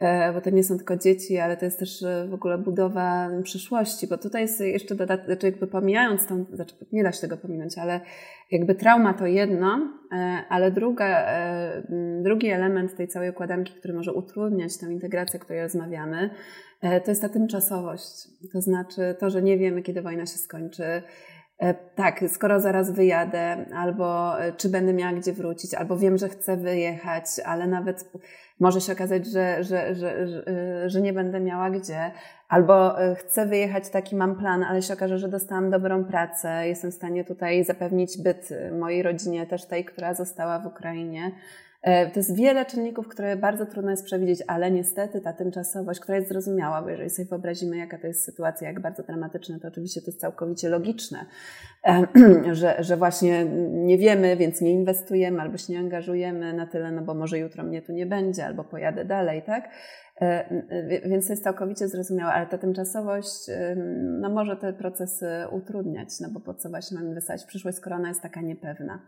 E, 0.00 0.32
bo 0.32 0.40
to 0.40 0.50
nie 0.50 0.64
są 0.64 0.76
tylko 0.76 0.96
dzieci, 0.96 1.38
ale 1.38 1.56
to 1.56 1.64
jest 1.64 1.78
też 1.78 2.02
e, 2.02 2.26
w 2.30 2.34
ogóle 2.34 2.58
budowa 2.58 3.30
przyszłości, 3.42 4.06
bo 4.06 4.18
tutaj 4.18 4.42
jest 4.42 4.60
jeszcze 4.60 4.94
dodatek, 4.94 5.26
znaczy 5.26 5.46
jakby 5.46 5.66
pomijając 5.66 6.26
tą, 6.26 6.44
znaczy 6.44 6.74
nie 6.92 7.02
da 7.02 7.12
się 7.12 7.20
tego 7.20 7.36
pominąć, 7.36 7.78
ale 7.78 8.00
jakby 8.50 8.74
trauma 8.74 9.14
to 9.14 9.26
jedno, 9.26 9.94
e, 10.12 10.42
ale 10.48 10.70
druga, 10.70 11.26
drugi 12.22 12.48
element 12.48 12.96
tej 12.96 13.08
całej 13.08 13.30
układanki, 13.30 13.74
który 13.74 13.94
może 13.94 14.12
utrudniać 14.12 14.78
tę 14.78 14.92
integrację, 14.92 15.40
o 15.40 15.42
której 15.42 15.62
rozmawiamy, 15.62 16.30
to 16.80 17.10
jest 17.10 17.22
ta 17.22 17.28
tymczasowość. 17.28 18.28
To 18.52 18.60
znaczy 18.60 19.16
to, 19.18 19.30
że 19.30 19.42
nie 19.42 19.58
wiemy, 19.58 19.82
kiedy 19.82 20.02
wojna 20.02 20.26
się 20.26 20.38
skończy, 20.38 21.02
tak, 21.94 22.24
skoro 22.28 22.60
zaraz 22.60 22.90
wyjadę, 22.90 23.66
albo 23.74 24.40
e, 24.40 24.52
czy 24.52 24.68
będę 24.68 24.92
miała 24.92 25.12
gdzie 25.12 25.32
wrócić, 25.32 25.74
albo 25.74 25.96
wiem, 25.96 26.18
że 26.18 26.28
chcę 26.28 26.56
wyjechać, 26.56 27.24
ale 27.44 27.66
nawet 27.66 28.10
może 28.60 28.80
się 28.80 28.92
okazać, 28.92 29.26
że, 29.26 29.64
że, 29.64 29.94
że, 29.94 30.26
że, 30.26 30.46
e, 30.46 30.90
że 30.90 31.00
nie 31.00 31.12
będę 31.12 31.40
miała 31.40 31.70
gdzie, 31.70 32.10
albo 32.48 32.94
chcę 33.16 33.46
wyjechać, 33.46 33.88
taki 33.88 34.16
mam 34.16 34.36
plan, 34.36 34.62
ale 34.62 34.82
się 34.82 34.94
okaże, 34.94 35.18
że 35.18 35.28
dostałam 35.28 35.70
dobrą 35.70 36.04
pracę, 36.04 36.68
jestem 36.68 36.90
w 36.90 36.94
stanie 36.94 37.24
tutaj 37.24 37.64
zapewnić 37.64 38.22
byt 38.22 38.48
mojej 38.78 39.02
rodzinie, 39.02 39.46
też 39.46 39.64
tej, 39.64 39.84
która 39.84 40.14
została 40.14 40.58
w 40.58 40.66
Ukrainie. 40.66 41.32
E, 41.86 42.10
to 42.10 42.20
jest 42.20 42.36
wiele 42.36 42.64
czynników, 42.64 43.08
które 43.08 43.36
bardzo 43.36 43.66
trudno 43.66 43.90
jest 43.90 44.04
przewidzieć, 44.04 44.42
ale 44.46 44.70
niestety 44.70 45.20
ta 45.20 45.32
tymczasowość, 45.32 46.00
która 46.00 46.16
jest 46.16 46.28
zrozumiała, 46.28 46.82
bo 46.82 46.88
jeżeli 46.90 47.10
sobie 47.10 47.28
wyobrazimy, 47.28 47.76
jaka 47.76 47.98
to 47.98 48.06
jest 48.06 48.24
sytuacja, 48.24 48.68
jak 48.68 48.80
bardzo 48.80 49.02
dramatyczna, 49.02 49.58
to 49.58 49.68
oczywiście 49.68 50.00
to 50.00 50.06
jest 50.06 50.20
całkowicie 50.20 50.68
logiczne, 50.68 51.26
e, 51.84 52.06
że, 52.54 52.76
że 52.78 52.96
właśnie 52.96 53.44
nie 53.70 53.98
wiemy, 53.98 54.36
więc 54.36 54.60
nie 54.60 54.70
inwestujemy 54.70 55.40
albo 55.40 55.56
się 55.56 55.72
nie 55.72 55.78
angażujemy 55.78 56.52
na 56.52 56.66
tyle, 56.66 56.92
no 56.92 57.02
bo 57.02 57.14
może 57.14 57.38
jutro 57.38 57.64
mnie 57.64 57.82
tu 57.82 57.92
nie 57.92 58.06
będzie, 58.06 58.46
albo 58.46 58.64
pojadę 58.64 59.04
dalej, 59.04 59.42
tak? 59.42 59.70
E, 60.20 60.48
więc 61.04 61.26
to 61.26 61.32
jest 61.32 61.44
całkowicie 61.44 61.88
zrozumiałe, 61.88 62.32
ale 62.32 62.46
ta 62.46 62.58
tymczasowość 62.58 63.50
no 64.20 64.30
może 64.30 64.56
te 64.56 64.72
procesy 64.72 65.26
utrudniać, 65.50 66.08
no 66.20 66.28
bo 66.32 66.40
po 66.40 66.54
co 66.54 66.70
właśnie 66.70 66.98
mam 66.98 67.08
inwestować 67.08 67.42
w 67.42 67.46
przyszłość, 67.46 67.78
skoro 67.78 67.96
ona 67.96 68.08
jest 68.08 68.22
taka 68.22 68.40
niepewna. 68.40 69.06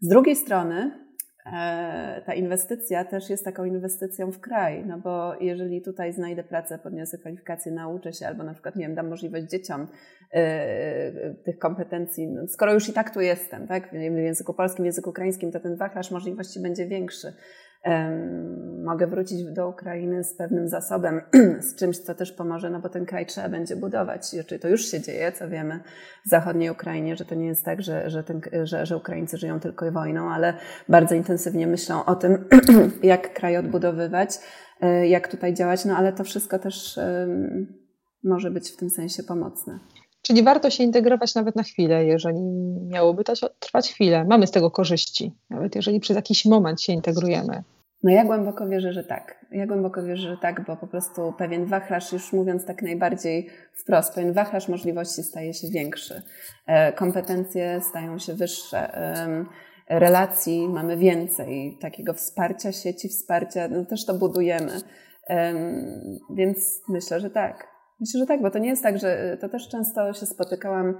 Z 0.00 0.08
drugiej 0.08 0.36
strony, 0.36 1.07
ta 2.26 2.34
inwestycja 2.34 3.04
też 3.04 3.30
jest 3.30 3.44
taką 3.44 3.64
inwestycją 3.64 4.32
w 4.32 4.40
kraj, 4.40 4.84
no 4.86 4.98
bo 4.98 5.34
jeżeli 5.40 5.82
tutaj 5.82 6.12
znajdę 6.12 6.44
pracę, 6.44 6.78
podniosę 6.78 7.18
kwalifikacje, 7.18 7.72
nauczę 7.72 8.12
się, 8.12 8.26
albo 8.26 8.44
na 8.44 8.52
przykład, 8.52 8.76
nie 8.76 8.86
wiem, 8.86 8.94
dam 8.94 9.08
możliwość 9.08 9.46
dzieciom 9.46 9.86
yy, 10.32 10.40
tych 11.44 11.58
kompetencji, 11.58 12.28
no, 12.28 12.46
skoro 12.48 12.74
już 12.74 12.88
i 12.88 12.92
tak 12.92 13.14
tu 13.14 13.20
jestem, 13.20 13.66
tak, 13.66 13.90
w 13.90 14.16
języku 14.16 14.54
polskim, 14.54 14.82
w 14.82 14.86
języku 14.86 15.10
ukraińskim, 15.10 15.52
to 15.52 15.60
ten 15.60 15.76
wachlarz 15.76 16.10
możliwości 16.10 16.60
będzie 16.60 16.86
większy 16.86 17.32
mogę 18.84 19.06
wrócić 19.06 19.44
do 19.44 19.68
Ukrainy 19.68 20.24
z 20.24 20.36
pewnym 20.36 20.68
zasobem, 20.68 21.20
z 21.70 21.74
czymś, 21.74 21.98
co 21.98 22.14
też 22.14 22.32
pomoże, 22.32 22.70
no 22.70 22.80
bo 22.80 22.88
ten 22.88 23.06
kraj 23.06 23.26
trzeba 23.26 23.48
będzie 23.48 23.76
budować. 23.76 24.30
Czyli 24.46 24.60
to 24.60 24.68
już 24.68 24.90
się 24.90 25.00
dzieje, 25.00 25.32
co 25.32 25.48
wiemy 25.48 25.80
w 26.26 26.28
zachodniej 26.28 26.70
Ukrainie, 26.70 27.16
że 27.16 27.24
to 27.24 27.34
nie 27.34 27.46
jest 27.46 27.64
tak, 27.64 27.82
że, 27.82 28.10
że, 28.10 28.24
ten, 28.24 28.40
że, 28.62 28.86
że 28.86 28.96
Ukraińcy 28.96 29.36
żyją 29.36 29.60
tylko 29.60 29.92
wojną, 29.92 30.30
ale 30.30 30.54
bardzo 30.88 31.14
intensywnie 31.14 31.66
myślą 31.66 32.04
o 32.04 32.16
tym, 32.16 32.44
jak 33.02 33.34
kraj 33.34 33.56
odbudowywać, 33.56 34.38
e, 34.80 35.08
jak 35.08 35.28
tutaj 35.28 35.54
działać, 35.54 35.84
no 35.84 35.96
ale 35.96 36.12
to 36.12 36.24
wszystko 36.24 36.58
też 36.58 37.00
może 38.24 38.50
być 38.50 38.70
w 38.70 38.76
tym 38.76 38.90
sensie 38.90 39.22
pomocne. 39.22 39.78
Czyli 40.22 40.42
warto 40.42 40.70
się 40.70 40.84
integrować 40.84 41.34
nawet 41.34 41.56
na 41.56 41.62
chwilę, 41.62 42.04
jeżeli 42.04 42.40
miałoby 42.88 43.24
to 43.24 43.32
trwać 43.58 43.92
chwilę. 43.92 44.24
Mamy 44.24 44.46
z 44.46 44.50
tego 44.50 44.70
korzyści, 44.70 45.32
nawet 45.50 45.74
jeżeli 45.76 46.00
przez 46.00 46.16
jakiś 46.16 46.44
moment 46.44 46.82
się 46.82 46.92
integrujemy. 46.92 47.62
No 48.02 48.10
ja 48.10 48.24
głęboko 48.24 48.68
wierzę, 48.68 48.92
że 48.92 49.04
tak. 49.04 49.46
Ja 49.50 49.66
głęboko 49.66 50.02
wierzę, 50.02 50.28
że 50.28 50.36
tak, 50.36 50.64
bo 50.66 50.76
po 50.76 50.86
prostu 50.86 51.32
pewien 51.38 51.66
wachlarz, 51.66 52.12
już 52.12 52.32
mówiąc 52.32 52.64
tak 52.64 52.82
najbardziej 52.82 53.48
wprost, 53.82 54.14
pewien 54.14 54.32
wachlarz 54.32 54.68
możliwości 54.68 55.22
staje 55.22 55.54
się 55.54 55.68
większy. 55.68 56.22
E, 56.66 56.92
kompetencje 56.92 57.80
stają 57.80 58.18
się 58.18 58.34
wyższe. 58.34 58.90
Relacji 59.88 60.68
mamy 60.68 60.96
więcej, 60.96 61.78
takiego 61.80 62.14
wsparcia 62.14 62.72
sieci, 62.72 63.08
wsparcia, 63.08 63.68
no 63.68 63.84
też 63.84 64.06
to 64.06 64.14
budujemy. 64.14 64.72
Więc 66.30 66.82
myślę, 66.88 67.20
że 67.20 67.30
tak. 67.30 67.77
Myślę, 68.00 68.20
że 68.20 68.26
tak, 68.26 68.42
bo 68.42 68.50
to 68.50 68.58
nie 68.58 68.68
jest 68.68 68.82
tak, 68.82 68.98
że 68.98 69.36
to 69.40 69.48
też 69.48 69.68
często 69.68 70.12
się 70.12 70.26
spotykałam 70.26 70.94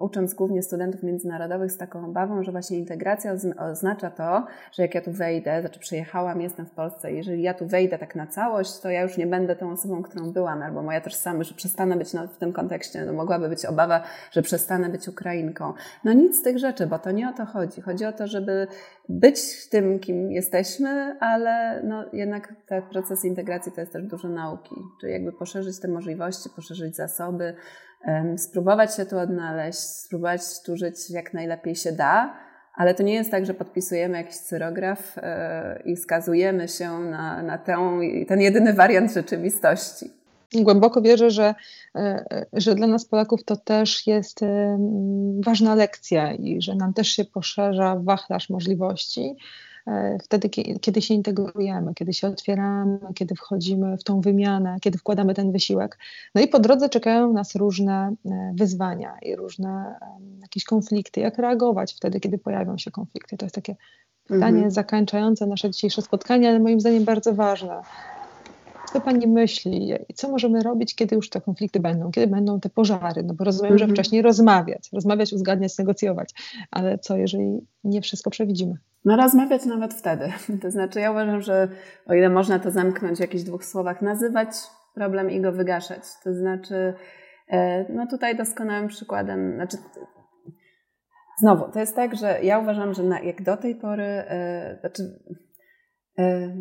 ucząc 0.00 0.34
głównie 0.34 0.62
studentów 0.62 1.02
międzynarodowych 1.02 1.72
z 1.72 1.76
taką 1.76 2.04
obawą, 2.04 2.42
że 2.42 2.52
właśnie 2.52 2.78
integracja 2.78 3.34
oznacza 3.58 4.10
to, 4.10 4.46
że 4.72 4.82
jak 4.82 4.94
ja 4.94 5.00
tu 5.00 5.12
wejdę, 5.12 5.60
znaczy 5.60 5.80
przyjechałam, 5.80 6.40
jestem 6.40 6.66
w 6.66 6.70
Polsce, 6.70 7.12
jeżeli 7.12 7.42
ja 7.42 7.54
tu 7.54 7.66
wejdę 7.66 7.98
tak 7.98 8.16
na 8.16 8.26
całość, 8.26 8.80
to 8.80 8.90
ja 8.90 9.02
już 9.02 9.16
nie 9.16 9.26
będę 9.26 9.56
tą 9.56 9.72
osobą, 9.72 10.02
którą 10.02 10.32
byłam, 10.32 10.62
albo 10.62 10.82
moja 10.82 11.00
tożsamość, 11.00 11.48
że 11.48 11.54
przestanę 11.54 11.96
być 11.96 12.12
w 12.34 12.36
tym 12.36 12.52
kontekście, 12.52 13.04
no 13.04 13.12
mogłaby 13.12 13.48
być 13.48 13.66
obawa, 13.66 14.02
że 14.30 14.42
przestanę 14.42 14.88
być 14.88 15.08
Ukrainką. 15.08 15.72
No 16.04 16.12
nic 16.12 16.38
z 16.38 16.42
tych 16.42 16.58
rzeczy, 16.58 16.86
bo 16.86 16.98
to 16.98 17.10
nie 17.10 17.28
o 17.28 17.32
to 17.32 17.46
chodzi. 17.46 17.80
Chodzi 17.80 18.04
o 18.04 18.12
to, 18.12 18.26
żeby 18.26 18.66
być 19.08 19.68
tym, 19.68 19.98
kim 19.98 20.32
jesteśmy, 20.32 21.16
ale 21.20 21.82
no 21.84 22.04
jednak 22.12 22.54
ten 22.66 22.82
proces 22.82 23.24
integracji 23.24 23.72
to 23.72 23.80
jest 23.80 23.92
też 23.92 24.02
dużo 24.02 24.28
nauki, 24.28 24.74
czyli 25.00 25.12
jakby 25.12 25.32
poszerzyć 25.32 25.80
te 25.80 25.88
możliwości, 25.88 26.50
poszerzyć 26.56 26.96
zasoby, 26.96 27.54
spróbować 28.36 28.96
się 28.96 29.06
tu 29.06 29.18
odnaleźć, 29.18 29.78
spróbować 29.78 30.40
tu 30.66 30.76
żyć 30.76 31.10
jak 31.10 31.34
najlepiej 31.34 31.74
się 31.74 31.92
da, 31.92 32.34
ale 32.74 32.94
to 32.94 33.02
nie 33.02 33.14
jest 33.14 33.30
tak, 33.30 33.46
że 33.46 33.54
podpisujemy 33.54 34.18
jakiś 34.18 34.36
cyrograf 34.36 35.18
e, 35.18 35.82
i 35.84 35.96
skazujemy 35.96 36.68
się 36.68 36.98
na, 36.98 37.42
na 37.42 37.58
tę, 37.58 38.00
ten 38.28 38.40
jedyny 38.40 38.72
wariant 38.72 39.12
rzeczywistości. 39.12 40.10
Głęboko 40.54 41.02
wierzę, 41.02 41.30
że, 41.30 41.54
e, 41.94 42.46
że 42.52 42.74
dla 42.74 42.86
nas 42.86 43.04
Polaków 43.04 43.44
to 43.44 43.56
też 43.56 44.06
jest 44.06 44.40
ważna 45.44 45.74
lekcja 45.74 46.32
i 46.32 46.62
że 46.62 46.74
nam 46.74 46.94
też 46.94 47.08
się 47.08 47.24
poszerza 47.24 47.96
wachlarz 48.04 48.50
możliwości 48.50 49.36
wtedy, 50.22 50.48
kiedy 50.80 51.02
się 51.02 51.14
integrujemy, 51.14 51.94
kiedy 51.94 52.12
się 52.12 52.28
otwieramy, 52.28 52.98
kiedy 53.14 53.34
wchodzimy 53.34 53.98
w 53.98 54.04
tą 54.04 54.20
wymianę, 54.20 54.76
kiedy 54.80 54.98
wkładamy 54.98 55.34
ten 55.34 55.52
wysiłek. 55.52 55.98
No 56.34 56.42
i 56.42 56.48
po 56.48 56.60
drodze 56.60 56.88
czekają 56.88 57.32
nas 57.32 57.54
różne 57.54 58.14
e, 58.26 58.52
wyzwania 58.54 59.16
i 59.22 59.36
różne 59.36 59.94
jakieś 60.42 60.64
konflikty. 60.64 61.20
Jak 61.20 61.38
reagować 61.38 61.94
wtedy, 61.94 62.20
kiedy 62.20 62.38
pojawią 62.38 62.78
się 62.78 62.90
konflikty? 62.90 63.36
To 63.36 63.44
jest 63.44 63.54
takie 63.54 63.76
pytanie 64.24 64.56
mhm. 64.56 64.70
zakończające 64.70 65.46
nasze 65.46 65.70
dzisiejsze 65.70 66.02
spotkanie, 66.02 66.48
ale 66.48 66.58
moim 66.58 66.80
zdaniem 66.80 67.04
bardzo 67.04 67.34
ważne. 67.34 67.82
Co 68.92 69.00
Pani 69.00 69.26
myśli? 69.26 69.92
Co 70.14 70.30
możemy 70.30 70.62
robić, 70.62 70.94
kiedy 70.94 71.16
już 71.16 71.30
te 71.30 71.40
konflikty 71.40 71.80
będą? 71.80 72.10
Kiedy 72.10 72.26
będą 72.26 72.60
te 72.60 72.68
pożary? 72.68 73.22
No 73.22 73.34
bo 73.34 73.44
rozumiem, 73.44 73.78
że 73.78 73.84
mhm. 73.84 73.96
wcześniej 73.96 74.22
rozmawiać, 74.22 74.88
rozmawiać, 74.92 75.32
uzgadniać, 75.32 75.78
negocjować. 75.78 76.30
Ale 76.70 76.98
co, 76.98 77.16
jeżeli 77.16 77.66
nie 77.84 78.00
wszystko 78.02 78.30
przewidzimy? 78.30 78.74
No 79.04 79.16
rozmawiać 79.16 79.66
nawet 79.66 79.94
wtedy. 79.94 80.32
To 80.62 80.70
znaczy 80.70 81.00
ja 81.00 81.10
uważam, 81.10 81.40
że 81.40 81.68
o 82.06 82.14
ile 82.14 82.28
można 82.28 82.58
to 82.58 82.70
zamknąć 82.70 83.18
w 83.18 83.20
jakichś 83.20 83.44
dwóch 83.44 83.64
słowach, 83.64 84.02
nazywać 84.02 84.48
problem 84.94 85.30
i 85.30 85.40
go 85.40 85.52
wygaszać. 85.52 86.02
To 86.24 86.34
znaczy, 86.34 86.94
e, 87.48 87.92
no 87.92 88.06
tutaj 88.06 88.36
doskonałym 88.36 88.88
przykładem, 88.88 89.54
znaczy 89.54 89.76
znowu, 91.38 91.72
to 91.72 91.80
jest 91.80 91.96
tak, 91.96 92.16
że 92.16 92.38
ja 92.42 92.58
uważam, 92.58 92.94
że 92.94 93.02
na, 93.02 93.20
jak 93.20 93.42
do 93.42 93.56
tej 93.56 93.74
pory, 93.74 94.04
e, 94.04 94.76
znaczy 94.80 95.02
e, 96.18 96.56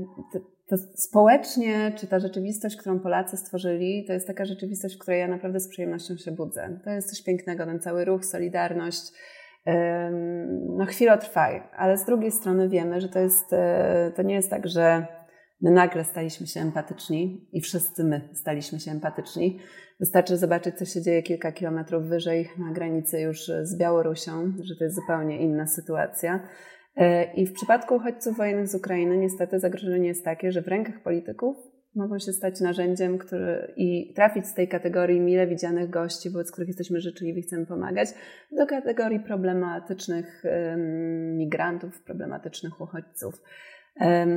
to, 0.72 0.78
społecznie, 0.78 1.92
czy 1.98 2.08
ta 2.08 2.20
rzeczywistość, 2.20 2.76
którą 2.76 3.00
Polacy 3.00 3.38
stworzyli, 3.38 4.06
to 4.08 4.14
jest 4.14 4.28
taka 4.28 4.46
rzeczywistość, 4.46 4.96
w 4.96 5.00
której 5.00 5.20
ja 5.20 5.28
naprawdę 5.28 5.60
z 5.60 5.68
przyjemnością 5.68 6.18
się 6.18 6.32
budzę. 6.32 6.80
To 6.84 6.90
jest 6.90 7.10
coś 7.10 7.24
pięknego, 7.24 7.66
ten 7.66 7.80
cały 7.80 8.06
ruch, 8.06 8.26
solidarność, 8.26 9.12
no 10.78 10.86
chwilę 10.86 11.18
trwa, 11.18 11.70
ale 11.78 11.98
z 11.98 12.06
drugiej 12.06 12.32
strony 12.32 12.70
wiemy, 12.70 13.02
że 13.02 13.10
to, 13.10 13.20
jest, 13.20 13.54
e, 13.54 14.12
to 14.16 14.22
nie 14.22 14.36
jest 14.36 14.50
tak, 14.50 14.68
że 14.68 15.06
my 15.62 15.72
nagle 15.72 16.04
staliśmy 16.04 16.48
się 16.48 16.60
empatyczni 16.60 17.50
i 17.54 17.62
wszyscy 17.62 18.04
my 18.04 18.30
staliśmy 18.34 18.80
się 18.80 18.92
empatyczni. 18.92 19.60
Wystarczy 20.00 20.38
zobaczyć, 20.38 20.76
co 20.76 20.86
się 20.86 21.02
dzieje 21.02 21.24
kilka 21.24 21.52
kilometrów 21.52 22.04
wyżej 22.04 22.50
na 22.58 22.72
granicy 22.72 23.22
już 23.22 23.52
z 23.62 23.78
Białorusią, 23.78 24.54
że 24.64 24.76
to 24.76 24.84
jest 24.84 24.96
zupełnie 24.96 25.40
inna 25.40 25.68
sytuacja. 25.68 26.48
E, 26.96 27.34
I 27.34 27.48
w 27.48 27.54
przypadku 27.54 27.96
uchodźców 27.96 28.38
wojennych 28.38 28.68
z 28.68 28.76
Ukrainy 28.76 29.18
niestety 29.18 29.60
zagrożenie 29.60 30.08
jest 30.08 30.26
takie, 30.26 30.52
że 30.52 30.62
w 30.62 30.68
rękach 30.68 31.04
polityków 31.04 31.58
mogą 31.96 32.20
się 32.20 32.34
stać 32.34 32.62
narzędziem 32.62 33.18
który, 33.18 33.74
i 33.78 34.14
trafić 34.16 34.46
z 34.46 34.54
tej 34.54 34.68
kategorii 34.68 35.20
mile 35.20 35.48
widzianych 35.48 35.90
gości, 35.90 36.30
wobec 36.30 36.52
których 36.52 36.68
jesteśmy 36.68 37.02
życzliwi, 37.02 37.42
chcemy 37.42 37.66
pomagać, 37.66 38.10
do 38.52 38.66
kategorii 38.66 39.20
problematycznych 39.20 40.44
migrantów, 41.38 42.04
problematycznych 42.04 42.82
uchodźców. 42.82 43.42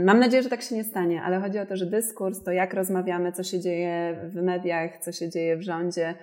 Mam 0.04 0.18
nadzieję, 0.18 0.42
że 0.42 0.48
tak 0.48 0.62
się 0.62 0.74
nie 0.74 0.84
stanie, 0.84 1.22
ale 1.22 1.40
chodzi 1.40 1.58
o 1.58 1.66
to, 1.66 1.76
że 1.76 1.86
dyskurs, 1.86 2.42
to 2.42 2.52
jak 2.52 2.74
rozmawiamy, 2.74 3.32
co 3.32 3.42
się 3.42 3.60
dzieje 3.60 4.20
w 4.24 4.42
mediach, 4.42 4.98
co 4.98 5.12
się 5.12 5.30
dzieje 5.30 5.56
w 5.56 5.62
rządzie, 5.62 6.14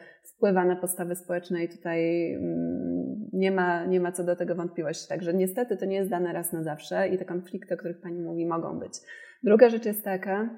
wpływa 0.42 0.66
na 0.66 0.76
postawy 0.76 1.16
społeczne 1.16 1.64
i 1.64 1.70
tutaj 1.70 2.34
mm, 2.34 3.30
nie 3.34 3.52
ma, 3.52 3.86
nie 3.86 4.00
ma 4.00 4.12
co 4.12 4.24
do 4.24 4.36
tego 4.36 4.56
wątpliwości. 4.56 5.08
Także 5.10 5.34
niestety 5.34 5.78
to 5.78 5.86
nie 5.86 5.96
jest 5.96 6.10
dane 6.10 6.34
raz 6.34 6.54
na 6.54 6.64
zawsze 6.64 7.10
i 7.10 7.18
te 7.18 7.26
konflikty, 7.26 7.74
o 7.74 7.78
których 7.78 8.02
Pani 8.02 8.22
mówi, 8.22 8.46
mogą 8.46 8.80
być. 8.80 8.94
Druga 9.44 9.70
rzecz 9.70 9.86
jest 9.86 10.04
taka, 10.04 10.50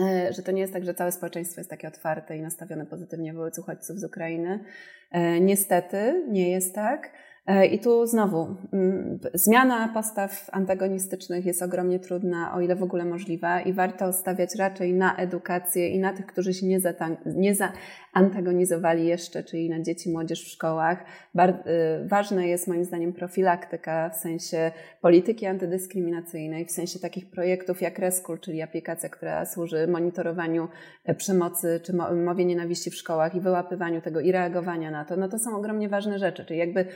e, 0.00 0.32
że 0.32 0.42
to 0.42 0.52
nie 0.52 0.60
jest 0.60 0.72
tak, 0.72 0.84
że 0.84 0.94
całe 0.94 1.12
społeczeństwo 1.12 1.60
jest 1.60 1.70
takie 1.70 1.88
otwarte 1.88 2.36
i 2.36 2.42
nastawione 2.42 2.86
pozytywnie 2.86 3.34
wobec 3.34 3.58
uchodźców 3.58 3.98
z 3.98 4.04
Ukrainy. 4.04 4.64
E, 5.10 5.40
niestety 5.40 6.24
nie 6.28 6.50
jest 6.50 6.74
tak. 6.74 7.10
E, 7.48 7.66
I 7.66 7.78
tu 7.78 8.06
znowu 8.06 8.56
mm, 8.72 9.18
zmiana 9.34 9.88
postaw 9.94 10.50
antagonistycznych 10.52 11.46
jest 11.46 11.62
ogromnie 11.62 11.98
trudna, 11.98 12.54
o 12.54 12.60
ile 12.60 12.76
w 12.76 12.82
ogóle 12.82 13.04
możliwa, 13.04 13.60
i 13.60 13.72
warto 13.72 14.12
stawiać 14.12 14.54
raczej 14.58 14.94
na 14.94 15.16
edukację 15.16 15.88
i 15.88 15.98
na 15.98 16.12
tych, 16.12 16.26
którzy 16.26 16.54
się 16.54 16.66
nie, 16.66 16.78
nie 17.26 17.54
zaantagonizowali 17.54 19.06
jeszcze, 19.06 19.44
czyli 19.44 19.70
na 19.70 19.82
dzieci, 19.82 20.10
młodzież 20.10 20.44
w 20.44 20.48
szkołach. 20.48 21.04
Bar 21.34 21.50
y, 21.50 22.08
ważna 22.08 22.44
jest 22.44 22.68
moim 22.68 22.84
zdaniem 22.84 23.12
profilaktyka 23.12 24.10
w 24.10 24.16
sensie 24.16 24.72
polityki 25.00 25.46
antydyskryminacyjnej, 25.46 26.64
w 26.64 26.70
sensie 26.70 26.98
takich 26.98 27.30
projektów 27.30 27.82
jak 27.82 27.98
Reskul, 27.98 28.38
czyli 28.38 28.62
aplikacja, 28.62 29.08
która 29.08 29.46
służy 29.46 29.86
monitorowaniu 29.86 30.68
e, 31.04 31.14
przemocy 31.14 31.80
czy 31.84 31.96
mowie 32.24 32.44
nienawiści 32.44 32.90
w 32.90 32.96
szkołach 32.96 33.34
i 33.34 33.40
wyłapywaniu 33.40 34.00
tego 34.00 34.20
i 34.20 34.32
reagowania 34.32 34.90
na 34.90 35.04
to. 35.04 35.16
No 35.16 35.28
to 35.28 35.38
są 35.38 35.56
ogromnie 35.56 35.88
ważne 35.88 36.18
rzeczy, 36.18 36.44
czyli 36.44 36.58
jakby 36.58 36.86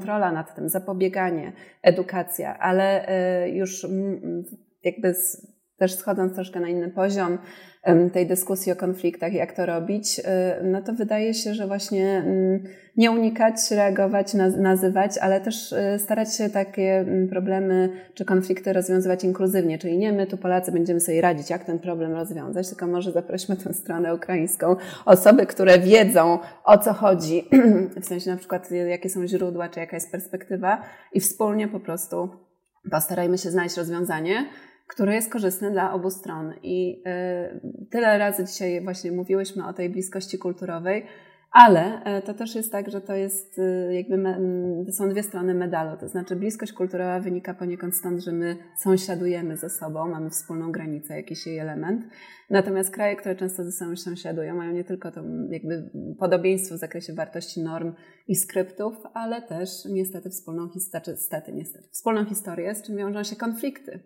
kontrola 0.00 0.32
nad 0.32 0.54
tym, 0.54 0.68
zapobieganie, 0.68 1.52
edukacja, 1.82 2.58
ale 2.58 3.08
e, 3.08 3.50
już 3.50 3.86
jakby 4.84 5.14
też 5.76 5.94
schodząc 5.94 6.34
troszkę 6.34 6.60
na 6.60 6.68
inny 6.68 6.90
poziom 6.90 7.38
tej 8.12 8.26
dyskusji 8.26 8.72
o 8.72 8.76
konfliktach, 8.76 9.32
jak 9.32 9.52
to 9.52 9.66
robić, 9.66 10.20
e, 10.24 10.60
no 10.64 10.82
to 10.82 10.92
wydaje 10.92 11.34
się, 11.34 11.54
że 11.54 11.66
właśnie 11.66 12.24
nie 12.96 13.10
unikać, 13.10 13.70
reagować, 13.70 14.34
nazywać, 14.58 15.18
ale 15.18 15.40
też 15.40 15.72
e, 15.72 15.98
starać 15.98 16.36
się 16.36 16.50
takie 16.50 17.04
problemy 17.30 17.88
czy 18.14 18.24
konflikty 18.24 18.72
rozwiązywać 18.72 19.24
inkluzywnie, 19.24 19.78
czyli 19.78 19.98
nie 19.98 20.12
my 20.12 20.26
tu 20.26 20.36
Polacy 20.36 20.72
będziemy 20.72 21.00
sobie 21.00 21.20
radzić, 21.20 21.50
jak 21.50 21.64
ten 21.64 21.78
problem 21.78 22.12
rozwiązać, 22.12 22.68
tylko 22.68 22.86
może 22.86 23.12
zaprośmy 23.12 23.56
tę 23.56 23.74
stronę 23.74 24.14
ukraińską, 24.14 24.76
osoby, 25.04 25.46
które 25.46 25.78
wiedzą 25.78 26.38
o 26.64 26.78
co 26.78 26.92
chodzi, 26.92 27.48
w 28.02 28.04
sensie 28.04 28.30
na 28.30 28.36
przykład 28.36 28.70
jakie 28.70 29.10
są 29.10 29.26
źródła, 29.26 29.68
czy 29.68 29.80
jaka 29.80 29.96
jest 29.96 30.12
perspektywa 30.12 30.82
i 31.12 31.20
wspólnie 31.20 31.68
po 31.68 31.80
prostu 31.80 32.30
postarajmy 32.90 33.38
się 33.38 33.50
znaleźć 33.50 33.76
rozwiązanie, 33.76 34.46
które 34.90 35.14
jest 35.14 35.32
korzystne 35.32 35.70
dla 35.70 35.92
obu 35.92 36.10
stron. 36.10 36.54
I 36.62 37.02
y, 37.06 37.86
tyle 37.90 38.18
razy 38.18 38.44
dzisiaj 38.44 38.84
właśnie 38.84 39.12
mówiłyśmy 39.12 39.66
o 39.66 39.72
tej 39.72 39.90
bliskości 39.90 40.38
kulturowej, 40.38 41.06
ale 41.50 42.04
e, 42.04 42.22
to 42.22 42.34
też 42.34 42.54
jest 42.54 42.72
tak, 42.72 42.90
że 42.90 43.00
to 43.00 43.14
jest 43.14 43.58
y, 43.58 43.94
jakby, 43.94 44.24
to 44.86 44.92
są 44.92 45.08
dwie 45.08 45.22
strony 45.22 45.54
medalu. 45.54 45.96
To 45.96 46.08
znaczy 46.08 46.36
bliskość 46.36 46.72
kulturowa 46.72 47.20
wynika 47.20 47.54
poniekąd 47.54 47.96
stąd, 47.96 48.20
że 48.20 48.32
my 48.32 48.56
sąsiadujemy 48.78 49.56
ze 49.56 49.70
sobą, 49.70 50.08
mamy 50.08 50.30
wspólną 50.30 50.72
granicę, 50.72 51.16
jakiś 51.16 51.46
jej 51.46 51.58
element. 51.58 52.04
Natomiast 52.50 52.90
kraje, 52.90 53.16
które 53.16 53.36
często 53.36 53.64
ze 53.64 53.72
sobą 53.72 53.96
sąsiadują, 53.96 54.54
mają 54.54 54.72
nie 54.72 54.84
tylko 54.84 55.12
to 55.12 55.20
jakby 55.50 55.90
podobieństwo 56.18 56.74
w 56.74 56.78
zakresie 56.78 57.12
wartości 57.12 57.62
norm 57.62 57.92
i 58.28 58.36
skryptów, 58.36 58.94
ale 59.14 59.42
też 59.42 59.70
niestety 59.84 60.30
wspólną 60.30 60.68
niestety, 60.74 61.16
wspólną 61.92 62.24
historię, 62.24 62.74
z 62.74 62.82
czym 62.82 62.96
wiążą 62.96 63.22
się 63.22 63.36
konflikty. 63.36 64.00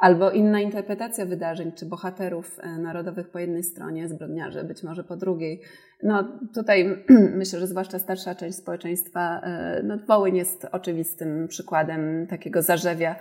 Albo 0.00 0.30
inna 0.30 0.60
interpretacja 0.60 1.26
wydarzeń, 1.26 1.72
czy 1.72 1.86
bohaterów 1.86 2.58
e, 2.62 2.78
narodowych 2.78 3.28
po 3.28 3.38
jednej 3.38 3.62
stronie, 3.62 4.08
zbrodniarzy 4.08 4.64
być 4.64 4.82
może 4.82 5.04
po 5.04 5.16
drugiej. 5.16 5.60
No 6.02 6.38
tutaj 6.54 7.04
myślę, 7.40 7.60
że 7.60 7.66
zwłaszcza 7.66 7.98
starsza 7.98 8.34
część 8.34 8.58
społeczeństwa, 8.58 9.40
e, 9.40 9.82
no 9.84 9.98
Wołyń 10.08 10.36
jest 10.36 10.66
oczywistym 10.72 11.48
przykładem 11.48 12.26
takiego 12.26 12.62
zarzewia 12.62 13.16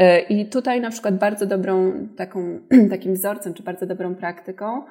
E, 0.00 0.20
I 0.20 0.46
tutaj 0.46 0.80
na 0.80 0.90
przykład 0.90 1.18
bardzo 1.18 1.46
dobrą 1.46 1.92
taką, 2.16 2.60
takim 2.90 3.14
wzorcem, 3.14 3.54
czy 3.54 3.62
bardzo 3.62 3.86
dobrą 3.86 4.14
praktyką 4.14 4.82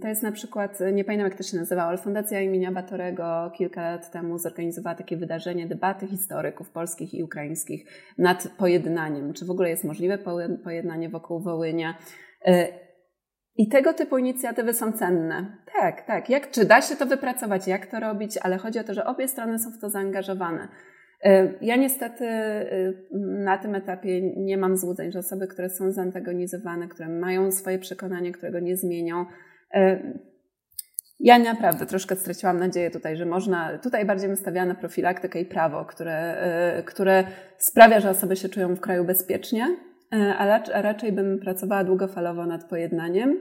to 0.00 0.08
jest 0.08 0.22
na 0.22 0.32
przykład, 0.32 0.78
nie 0.92 1.04
pamiętam 1.04 1.28
jak 1.28 1.38
to 1.38 1.42
się 1.42 1.56
nazywało, 1.56 1.88
ale 1.88 1.98
Fundacja 1.98 2.40
imienia 2.40 2.72
Batorego 2.72 3.52
kilka 3.58 3.82
lat 3.82 4.10
temu 4.10 4.38
zorganizowała 4.38 4.96
takie 4.96 5.16
wydarzenie, 5.16 5.66
debaty 5.66 6.06
historyków 6.06 6.70
polskich 6.70 7.14
i 7.14 7.22
ukraińskich 7.22 7.84
nad 8.18 8.48
pojednaniem. 8.58 9.32
Czy 9.32 9.46
w 9.46 9.50
ogóle 9.50 9.70
jest 9.70 9.84
możliwe 9.84 10.18
pojednanie 10.64 11.08
wokół 11.08 11.40
Wołynia? 11.40 11.98
E, 12.46 12.68
I 13.56 13.68
tego 13.68 13.94
typu 13.94 14.18
inicjatywy 14.18 14.74
są 14.74 14.92
cenne. 14.92 15.56
Tak, 15.80 16.06
tak. 16.06 16.30
Jak, 16.30 16.50
czy 16.50 16.64
da 16.64 16.82
się 16.82 16.96
to 16.96 17.06
wypracować, 17.06 17.68
jak 17.68 17.86
to 17.86 18.00
robić, 18.00 18.38
ale 18.42 18.58
chodzi 18.58 18.78
o 18.78 18.84
to, 18.84 18.94
że 18.94 19.04
obie 19.04 19.28
strony 19.28 19.58
są 19.58 19.70
w 19.70 19.80
to 19.80 19.90
zaangażowane. 19.90 20.68
E, 21.24 21.52
ja 21.60 21.76
niestety 21.76 22.24
e, 22.24 22.92
na 23.20 23.58
tym 23.58 23.74
etapie 23.74 24.22
nie 24.36 24.56
mam 24.56 24.76
złudzeń, 24.76 25.12
że 25.12 25.18
osoby, 25.18 25.46
które 25.46 25.70
są 25.70 25.90
zantagonizowane, 25.90 26.88
które 26.88 27.08
mają 27.08 27.52
swoje 27.52 27.78
przekonanie, 27.78 28.32
którego 28.32 28.60
nie 28.60 28.76
zmienią, 28.76 29.26
e, 29.74 30.12
ja 31.20 31.38
naprawdę 31.38 31.86
troszkę 31.86 32.16
straciłam 32.16 32.58
nadzieję 32.58 32.90
tutaj, 32.90 33.16
że 33.16 33.26
można, 33.26 33.78
tutaj 33.78 34.04
bardziej 34.04 34.28
bym 34.28 34.36
stawiała 34.36 34.66
na 34.66 34.74
profilaktykę 34.74 35.40
i 35.40 35.46
prawo, 35.46 35.84
które, 35.84 36.36
które 36.86 37.24
sprawia, 37.58 38.00
że 38.00 38.10
osoby 38.10 38.36
się 38.36 38.48
czują 38.48 38.74
w 38.74 38.80
kraju 38.80 39.04
bezpiecznie, 39.04 39.76
a 40.38 40.60
raczej 40.82 41.12
bym 41.12 41.38
pracowała 41.38 41.84
długofalowo 41.84 42.46
nad 42.46 42.64
pojednaniem 42.64 43.38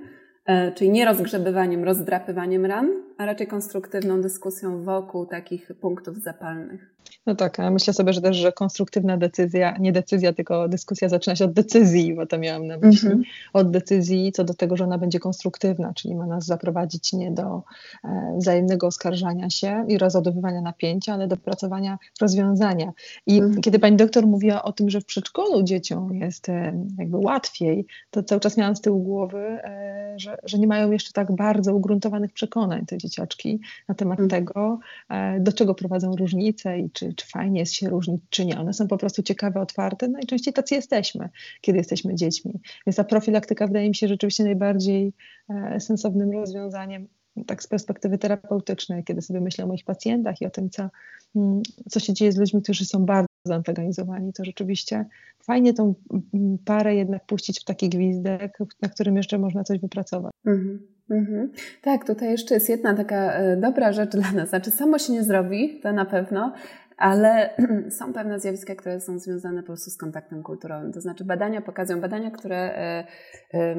E, 0.47 0.71
czyli 0.71 0.89
nie 0.91 1.05
rozgrzebywaniem, 1.05 1.83
rozdrapywaniem 1.83 2.65
ran, 2.65 2.89
a 3.17 3.25
raczej 3.25 3.47
konstruktywną 3.47 4.21
dyskusją 4.21 4.83
wokół 4.83 5.25
takich 5.25 5.71
punktów 5.81 6.17
zapalnych. 6.17 6.97
No 7.25 7.35
tak, 7.35 7.59
a 7.59 7.71
myślę 7.71 7.93
sobie, 7.93 8.13
że 8.13 8.21
też, 8.21 8.37
że 8.37 8.51
konstruktywna 8.51 9.17
decyzja, 9.17 9.77
nie 9.79 9.91
decyzja, 9.91 10.33
tylko 10.33 10.69
dyskusja 10.69 11.09
zaczyna 11.09 11.35
się 11.35 11.45
od 11.45 11.53
decyzji, 11.53 12.15
bo 12.15 12.25
to 12.25 12.37
miałam 12.37 12.67
na 12.67 12.77
myśli, 12.77 13.07
mm 13.09 13.19
-hmm. 13.19 13.25
od 13.53 13.71
decyzji 13.71 14.31
co 14.31 14.43
do 14.43 14.53
tego, 14.53 14.77
że 14.77 14.83
ona 14.83 14.97
będzie 14.97 15.19
konstruktywna, 15.19 15.93
czyli 15.93 16.15
ma 16.15 16.25
nas 16.25 16.45
zaprowadzić 16.45 17.13
nie 17.13 17.31
do 17.31 17.63
e, 18.03 18.35
wzajemnego 18.37 18.87
oskarżania 18.87 19.49
się 19.49 19.85
i 19.87 19.97
rozładowywania 19.97 20.61
napięcia, 20.61 21.13
ale 21.13 21.27
do 21.27 21.37
pracowania 21.37 21.97
rozwiązania. 22.21 22.91
I 23.25 23.37
mm 23.37 23.51
-hmm. 23.51 23.59
kiedy 23.59 23.79
pani 23.79 23.97
doktor 23.97 24.27
mówiła 24.27 24.63
o 24.63 24.71
tym, 24.71 24.89
że 24.89 25.01
w 25.01 25.05
przedszkolu 25.05 25.63
dzieciom 25.63 26.13
jest 26.13 26.49
e, 26.49 26.85
jakby 26.97 27.17
łatwiej, 27.17 27.85
to 28.11 28.23
cały 28.23 28.41
czas 28.41 28.57
miałam 28.57 28.75
z 28.75 28.81
tyłu 28.81 29.03
głowy, 29.03 29.39
e, 29.39 30.13
że 30.17 30.37
że, 30.43 30.59
nie 30.59 30.67
mają 30.67 30.91
jeszcze 30.91 31.13
tak 31.13 31.35
bardzo 31.35 31.75
ugruntowanych 31.75 32.33
przekonań 32.33 32.85
te 32.85 32.97
dzieciaczki 33.07 33.59
na 33.87 33.95
temat 33.95 34.19
mm. 34.19 34.29
tego, 34.29 34.79
e, 35.09 35.39
do 35.39 35.53
czego 35.53 35.75
prowadzą 35.75 36.15
różnice 36.15 36.79
i 36.79 36.91
czy, 36.91 37.13
czy 37.13 37.27
fajnie 37.27 37.59
jest 37.59 37.73
się 37.73 37.89
różnić, 37.89 38.21
czy 38.29 38.45
nie. 38.45 38.59
One 38.59 38.73
są 38.73 38.87
po 38.87 38.97
prostu 38.97 39.23
ciekawe, 39.23 39.61
otwarte. 39.61 40.07
Najczęściej 40.07 40.53
tacy 40.53 40.75
jesteśmy, 40.75 41.29
kiedy 41.61 41.77
jesteśmy 41.77 42.15
dziećmi. 42.15 42.59
Więc 42.87 42.95
ta 42.95 43.03
profilaktyka 43.03 43.67
wydaje 43.67 43.89
mi 43.89 43.95
się 43.95 44.07
rzeczywiście 44.07 44.43
najbardziej 44.43 45.13
e, 45.49 45.79
sensownym 45.79 46.31
rozwiązaniem 46.31 47.07
tak 47.45 47.63
z 47.63 47.67
perspektywy 47.67 48.17
terapeutycznej, 48.17 49.03
kiedy 49.03 49.21
sobie 49.21 49.41
myślę 49.41 49.63
o 49.63 49.67
moich 49.67 49.85
pacjentach 49.85 50.41
i 50.41 50.45
o 50.45 50.49
tym, 50.49 50.69
co, 50.69 50.89
mm, 51.35 51.61
co 51.89 51.99
się 51.99 52.13
dzieje 52.13 52.31
z 52.31 52.37
ludźmi, 52.37 52.61
którzy 52.61 52.85
są 52.85 53.05
bardzo 53.05 53.27
zaantagonizowani, 53.45 54.33
to 54.33 54.45
rzeczywiście 54.45 55.05
fajnie 55.43 55.73
tą 55.73 55.93
mm, 56.33 56.57
parę 56.65 56.95
jednak 56.95 57.25
puścić 57.25 57.59
w 57.59 57.63
taki 57.63 57.89
gwizdek, 57.89 58.57
na 58.81 58.89
którym 58.89 59.17
jeszcze 59.17 59.37
można 59.37 59.63
coś 59.63 59.79
wypracować. 59.79 60.33
Mm 60.45 60.96
-hmm. 61.09 61.47
Tak, 61.81 62.05
tutaj 62.05 62.29
jeszcze 62.29 62.53
jest 62.53 62.69
jedna 62.69 62.93
taka 62.93 63.33
e, 63.33 63.57
dobra 63.57 63.91
rzecz 63.91 64.11
dla 64.11 64.31
nas. 64.31 64.49
Znaczy, 64.49 64.71
samo 64.71 64.99
się 64.99 65.13
nie 65.13 65.23
zrobi, 65.23 65.79
to 65.83 65.93
na 65.93 66.05
pewno, 66.05 66.53
ale 66.97 67.49
są 67.99 68.13
pewne 68.13 68.39
zjawiska, 68.39 68.75
które 68.75 68.99
są 68.99 69.19
związane 69.19 69.61
po 69.61 69.67
prostu 69.67 69.91
z 69.91 69.97
kontaktem 69.97 70.43
kulturowym. 70.43 70.91
To 70.91 71.01
znaczy 71.01 71.25
badania 71.25 71.61
pokazują, 71.61 72.01
badania, 72.01 72.31
które 72.31 72.57
e, 72.57 73.75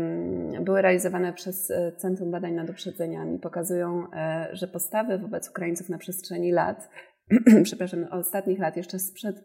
były 0.61 0.83
realizowane 0.83 1.33
przez 1.33 1.71
e, 1.71 1.93
Centrum 1.97 2.31
Badań 2.31 2.55
nad 2.55 2.71
Uprzedzeniami, 2.71 3.39
pokazują, 3.39 4.05
że 4.53 4.69
postawy 4.69 5.19
wobec 5.19 5.51
Ukraińców 5.51 5.89
na 5.89 5.99
przestrzeni 5.99 6.53
lat, 6.53 6.91
przepraszam, 7.63 8.07
ostatnich 8.11 8.59
lat, 8.59 8.77
jeszcze 8.77 8.99
sprzed 8.99 9.37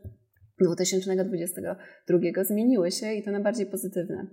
2022 0.61 2.43
zmieniły 2.43 2.91
się 2.91 3.13
i 3.13 3.23
to 3.23 3.31
na 3.31 3.39
bardziej 3.39 3.65
pozytywne. 3.65 4.27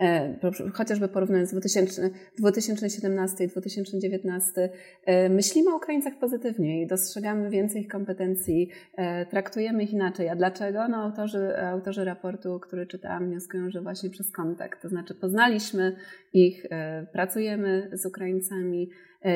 E, 0.00 0.38
chociażby 0.74 1.08
porównując 1.08 1.50
2000, 1.50 2.10
2017 2.38 3.44
i 3.44 3.48
2019, 3.48 4.70
e, 5.06 5.28
myślimy 5.28 5.70
o 5.72 5.76
Ukraińcach 5.76 6.18
pozytywniej, 6.18 6.86
dostrzegamy 6.86 7.50
więcej 7.50 7.82
ich 7.82 7.88
kompetencji, 7.88 8.68
e, 8.96 9.26
traktujemy 9.26 9.82
ich 9.82 9.92
inaczej. 9.92 10.28
A 10.28 10.36
dlaczego? 10.36 10.88
No, 10.88 10.96
autorzy, 10.96 11.56
autorzy 11.56 12.04
raportu, 12.04 12.60
który 12.60 12.86
czytałam, 12.86 13.26
wnioskują, 13.26 13.70
że 13.70 13.80
właśnie 13.80 14.10
przez 14.10 14.32
kontakt. 14.32 14.82
To 14.82 14.88
znaczy 14.88 15.14
poznaliśmy 15.14 15.96
ich, 16.32 16.66
pracujemy 17.12 17.90
z 17.92 18.06
Ukraińcami, 18.06 18.90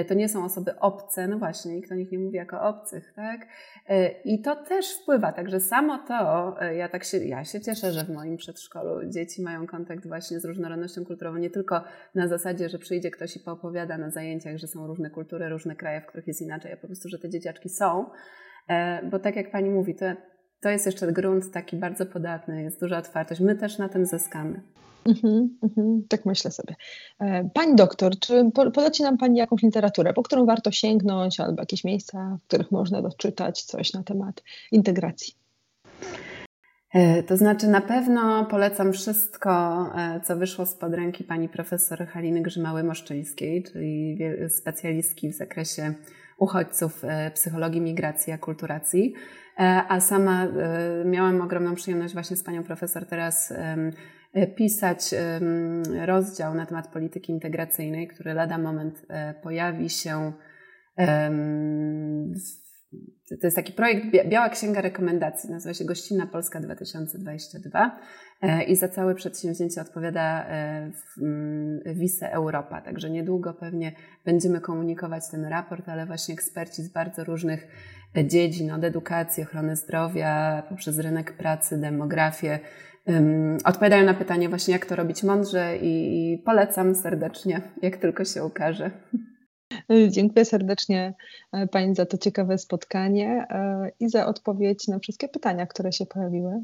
to 0.09 0.15
nie 0.15 0.29
są 0.29 0.45
osoby 0.45 0.79
obce, 0.79 1.29
no 1.29 1.39
właśnie, 1.39 1.75
nikt 1.75 1.93
o 1.93 1.95
nich 1.95 2.13
nie 2.13 2.19
mówi 2.19 2.37
jako 2.37 2.61
obcych, 2.61 3.13
tak? 3.17 3.47
E, 3.89 4.09
I 4.09 4.43
to 4.43 4.57
też 4.57 4.99
wpływa, 5.03 5.33
także 5.33 5.61
samo 5.61 5.99
to, 5.99 6.57
e, 6.61 6.75
ja 6.75 6.89
tak 6.89 7.05
się, 7.05 7.19
ja 7.19 7.45
się 7.45 7.61
cieszę, 7.61 7.93
że 7.93 8.05
w 8.05 8.11
moim 8.11 8.37
przedszkolu 8.37 9.11
dzieci 9.11 9.43
mają 9.43 9.67
kontakt 9.67 10.09
właśnie 10.09 10.41
z 10.41 10.45
różnorodnością 10.45 11.05
kulturową, 11.05 11.39
nie 11.39 11.51
tylko 11.51 11.85
na 12.15 12.29
zasadzie, 12.29 12.69
że 12.69 12.79
przyjdzie 12.79 13.11
ktoś 13.11 13.37
i 13.37 13.41
poopowiada 13.41 13.99
na 13.99 14.11
zajęciach, 14.11 14.57
że 14.57 14.67
są 14.67 14.87
różne 14.87 15.11
kultury, 15.11 15.49
różne 15.49 15.77
kraje, 15.77 16.01
w 16.01 16.07
których 16.07 16.27
jest 16.27 16.43
inaczej, 16.43 16.73
a 16.73 16.77
po 16.77 16.87
prostu, 16.87 17.09
że 17.09 17.19
te 17.19 17.31
dzieciaczki 17.31 17.69
są, 17.69 18.07
bo 19.11 19.19
tak 19.19 19.37
jak 19.37 19.51
Pani 19.51 19.71
mówi, 19.71 19.95
to, 19.95 20.05
to 20.61 20.71
jest 20.71 20.87
jeszcze 20.87 21.13
grunt 21.13 21.51
taki 21.53 21.77
bardzo 21.77 22.07
podatny, 22.07 22.63
jest 22.63 22.81
duża 22.81 22.99
otwartość, 22.99 23.41
my 23.41 23.55
też 23.55 23.79
na 23.79 23.89
tym 23.89 24.07
zyskamy. 24.07 24.63
Mm-hmm, 25.07 25.49
mm-hmm, 25.63 26.01
tak 26.09 26.27
myślę 26.27 26.51
sobie. 26.51 26.75
E, 27.21 27.51
pani 27.55 27.77
doktor, 27.77 28.19
czy 28.19 28.51
poleci 28.75 29.03
nam 29.03 29.19
Pani 29.19 29.39
jakąś 29.39 29.63
literaturę, 29.63 30.13
po 30.13 30.23
którą 30.23 30.47
warto 30.47 30.71
sięgnąć, 30.71 31.41
albo 31.41 31.63
jakieś 31.63 31.85
miejsca, 31.85 32.39
w 32.43 32.47
których 32.47 32.71
można 32.71 33.03
doczytać 33.03 33.63
coś 33.63 33.93
na 33.93 34.03
temat 34.03 34.43
integracji? 34.73 35.35
E, 36.95 37.23
to 37.23 37.37
znaczy, 37.37 37.69
na 37.69 37.81
pewno 37.81 38.45
polecam 38.45 38.93
wszystko, 38.93 39.51
e, 39.97 40.21
co 40.21 40.37
wyszło 40.37 40.67
spod 40.67 40.95
ręki 40.95 41.25
pani 41.25 41.49
profesor 41.49 42.07
Haliny 42.07 42.43
Grzymały-Moszczyńskiej, 42.43 43.63
czyli 43.73 44.19
specjalistki 44.49 45.29
w 45.29 45.35
zakresie 45.35 45.95
uchodźców, 46.39 47.03
psychologii 47.35 47.81
migracji, 47.81 48.33
akulturacji. 48.33 49.15
A 49.89 50.01
sama 50.01 50.47
miałam 51.05 51.41
ogromną 51.41 51.75
przyjemność 51.75 52.15
właśnie 52.15 52.37
z 52.37 52.43
panią 52.43 52.65
profesor 52.65 53.07
teraz 53.07 53.53
E, 54.37 54.47
pisać 54.47 55.15
rozdział 56.07 56.55
na 56.55 56.67
temat 56.67 56.89
polityki 56.89 57.33
integracyjnej, 57.33 58.09
który 58.09 58.35
lada 58.35 58.59
moment 58.59 59.07
e, 59.09 59.35
pojawi 59.35 59.91
się. 59.91 60.33
To 63.41 63.47
jest 63.47 63.57
taki 63.57 63.73
projekt 63.73 64.07
Biała 64.29 64.49
Księga 64.49 64.81
Rekomendacji, 64.81 65.51
nazywa 65.51 65.75
się 65.75 65.85
Gościnna 65.85 66.27
Polska 66.27 66.61
2022 66.61 67.99
e, 68.43 68.63
i 68.65 68.77
za 68.77 68.89
całe 68.89 69.15
przedsięwzięcie 69.15 69.81
odpowiada 69.81 70.47
Wice 71.87 72.33
Europa. 72.33 72.81
Także 72.81 73.11
niedługo 73.11 73.55
pewnie 73.55 73.93
będziemy 74.25 74.61
komunikować 74.61 75.23
ten 75.31 75.45
raport, 75.45 75.89
ale 75.89 76.07
właśnie 76.07 76.35
eksperci 76.35 76.83
z 76.83 76.89
bardzo 76.89 77.25
różnych 77.25 77.67
dziedzin, 78.25 78.73
od 78.73 78.85
edukacji, 78.85 79.43
ochrony 79.43 79.77
zdrowia, 79.77 80.63
poprzez 80.69 80.99
rynek 80.99 81.37
pracy, 81.37 81.79
demografię, 81.79 82.59
odpowiadają 83.65 84.05
na 84.05 84.15
pytanie 84.15 84.49
właśnie, 84.49 84.73
jak 84.73 84.87
to 84.87 84.97
robić 84.97 85.23
mądrze 85.23 85.77
i 85.83 86.43
polecam 86.45 86.95
serdecznie, 86.95 87.61
jak 87.83 87.97
tylko 87.97 88.25
się 88.25 88.45
ukaże. 88.45 88.91
Dziękuję 90.11 90.45
serdecznie 90.45 91.15
e, 91.53 91.67
Pani 91.67 91.95
za 91.95 92.07
to 92.07 92.19
ciekawe 92.19 92.59
spotkanie 92.59 93.47
e, 93.51 93.91
i 94.01 94.09
za 94.09 94.27
odpowiedź 94.27 94.89
na 94.89 94.99
wszystkie 94.99 95.29
pytania, 95.29 95.67
które 95.67 95.93
się 95.93 96.07
pojawiły. 96.07 96.63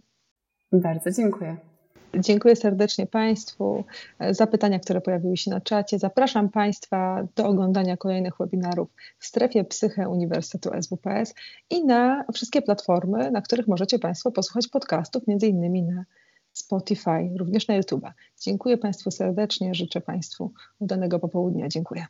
Bardzo 0.73 1.11
dziękuję. 1.11 1.72
Dziękuję 2.19 2.57
serdecznie 2.57 3.07
Państwu 3.07 3.85
za 4.31 4.47
pytania, 4.47 4.79
które 4.79 5.01
pojawiły 5.01 5.37
się 5.37 5.51
na 5.51 5.61
czacie. 5.61 5.99
Zapraszam 5.99 6.49
Państwa 6.49 7.27
do 7.37 7.47
oglądania 7.47 7.97
kolejnych 7.97 8.39
webinarów 8.39 8.89
w 9.19 9.27
strefie 9.27 9.65
Psyche 9.65 10.09
Uniwersytetu 10.09 10.71
SWPS 10.83 11.35
i 11.71 11.85
na 11.85 12.25
wszystkie 12.35 12.63
platformy, 12.63 13.31
na 13.31 13.43
których 13.43 13.69
możecie 13.69 13.99
Państwo 13.99 14.31
posłuchać 14.31 14.69
podcastów, 14.69 15.27
między 15.27 15.47
innymi 15.47 15.83
na 15.83 16.05
Spotify, 16.53 17.31
również 17.39 17.69
na 17.69 17.75
YouTube. 17.75 18.05
Dziękuję 18.41 18.79
Państwu 18.79 19.11
serdecznie, 19.11 19.75
życzę 19.75 20.01
Państwu 20.01 20.53
udanego 20.79 21.19
popołudnia. 21.19 21.69
Dziękuję. 21.69 22.07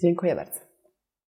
Dziękuję 0.00 0.36
bardzo. 0.36 0.67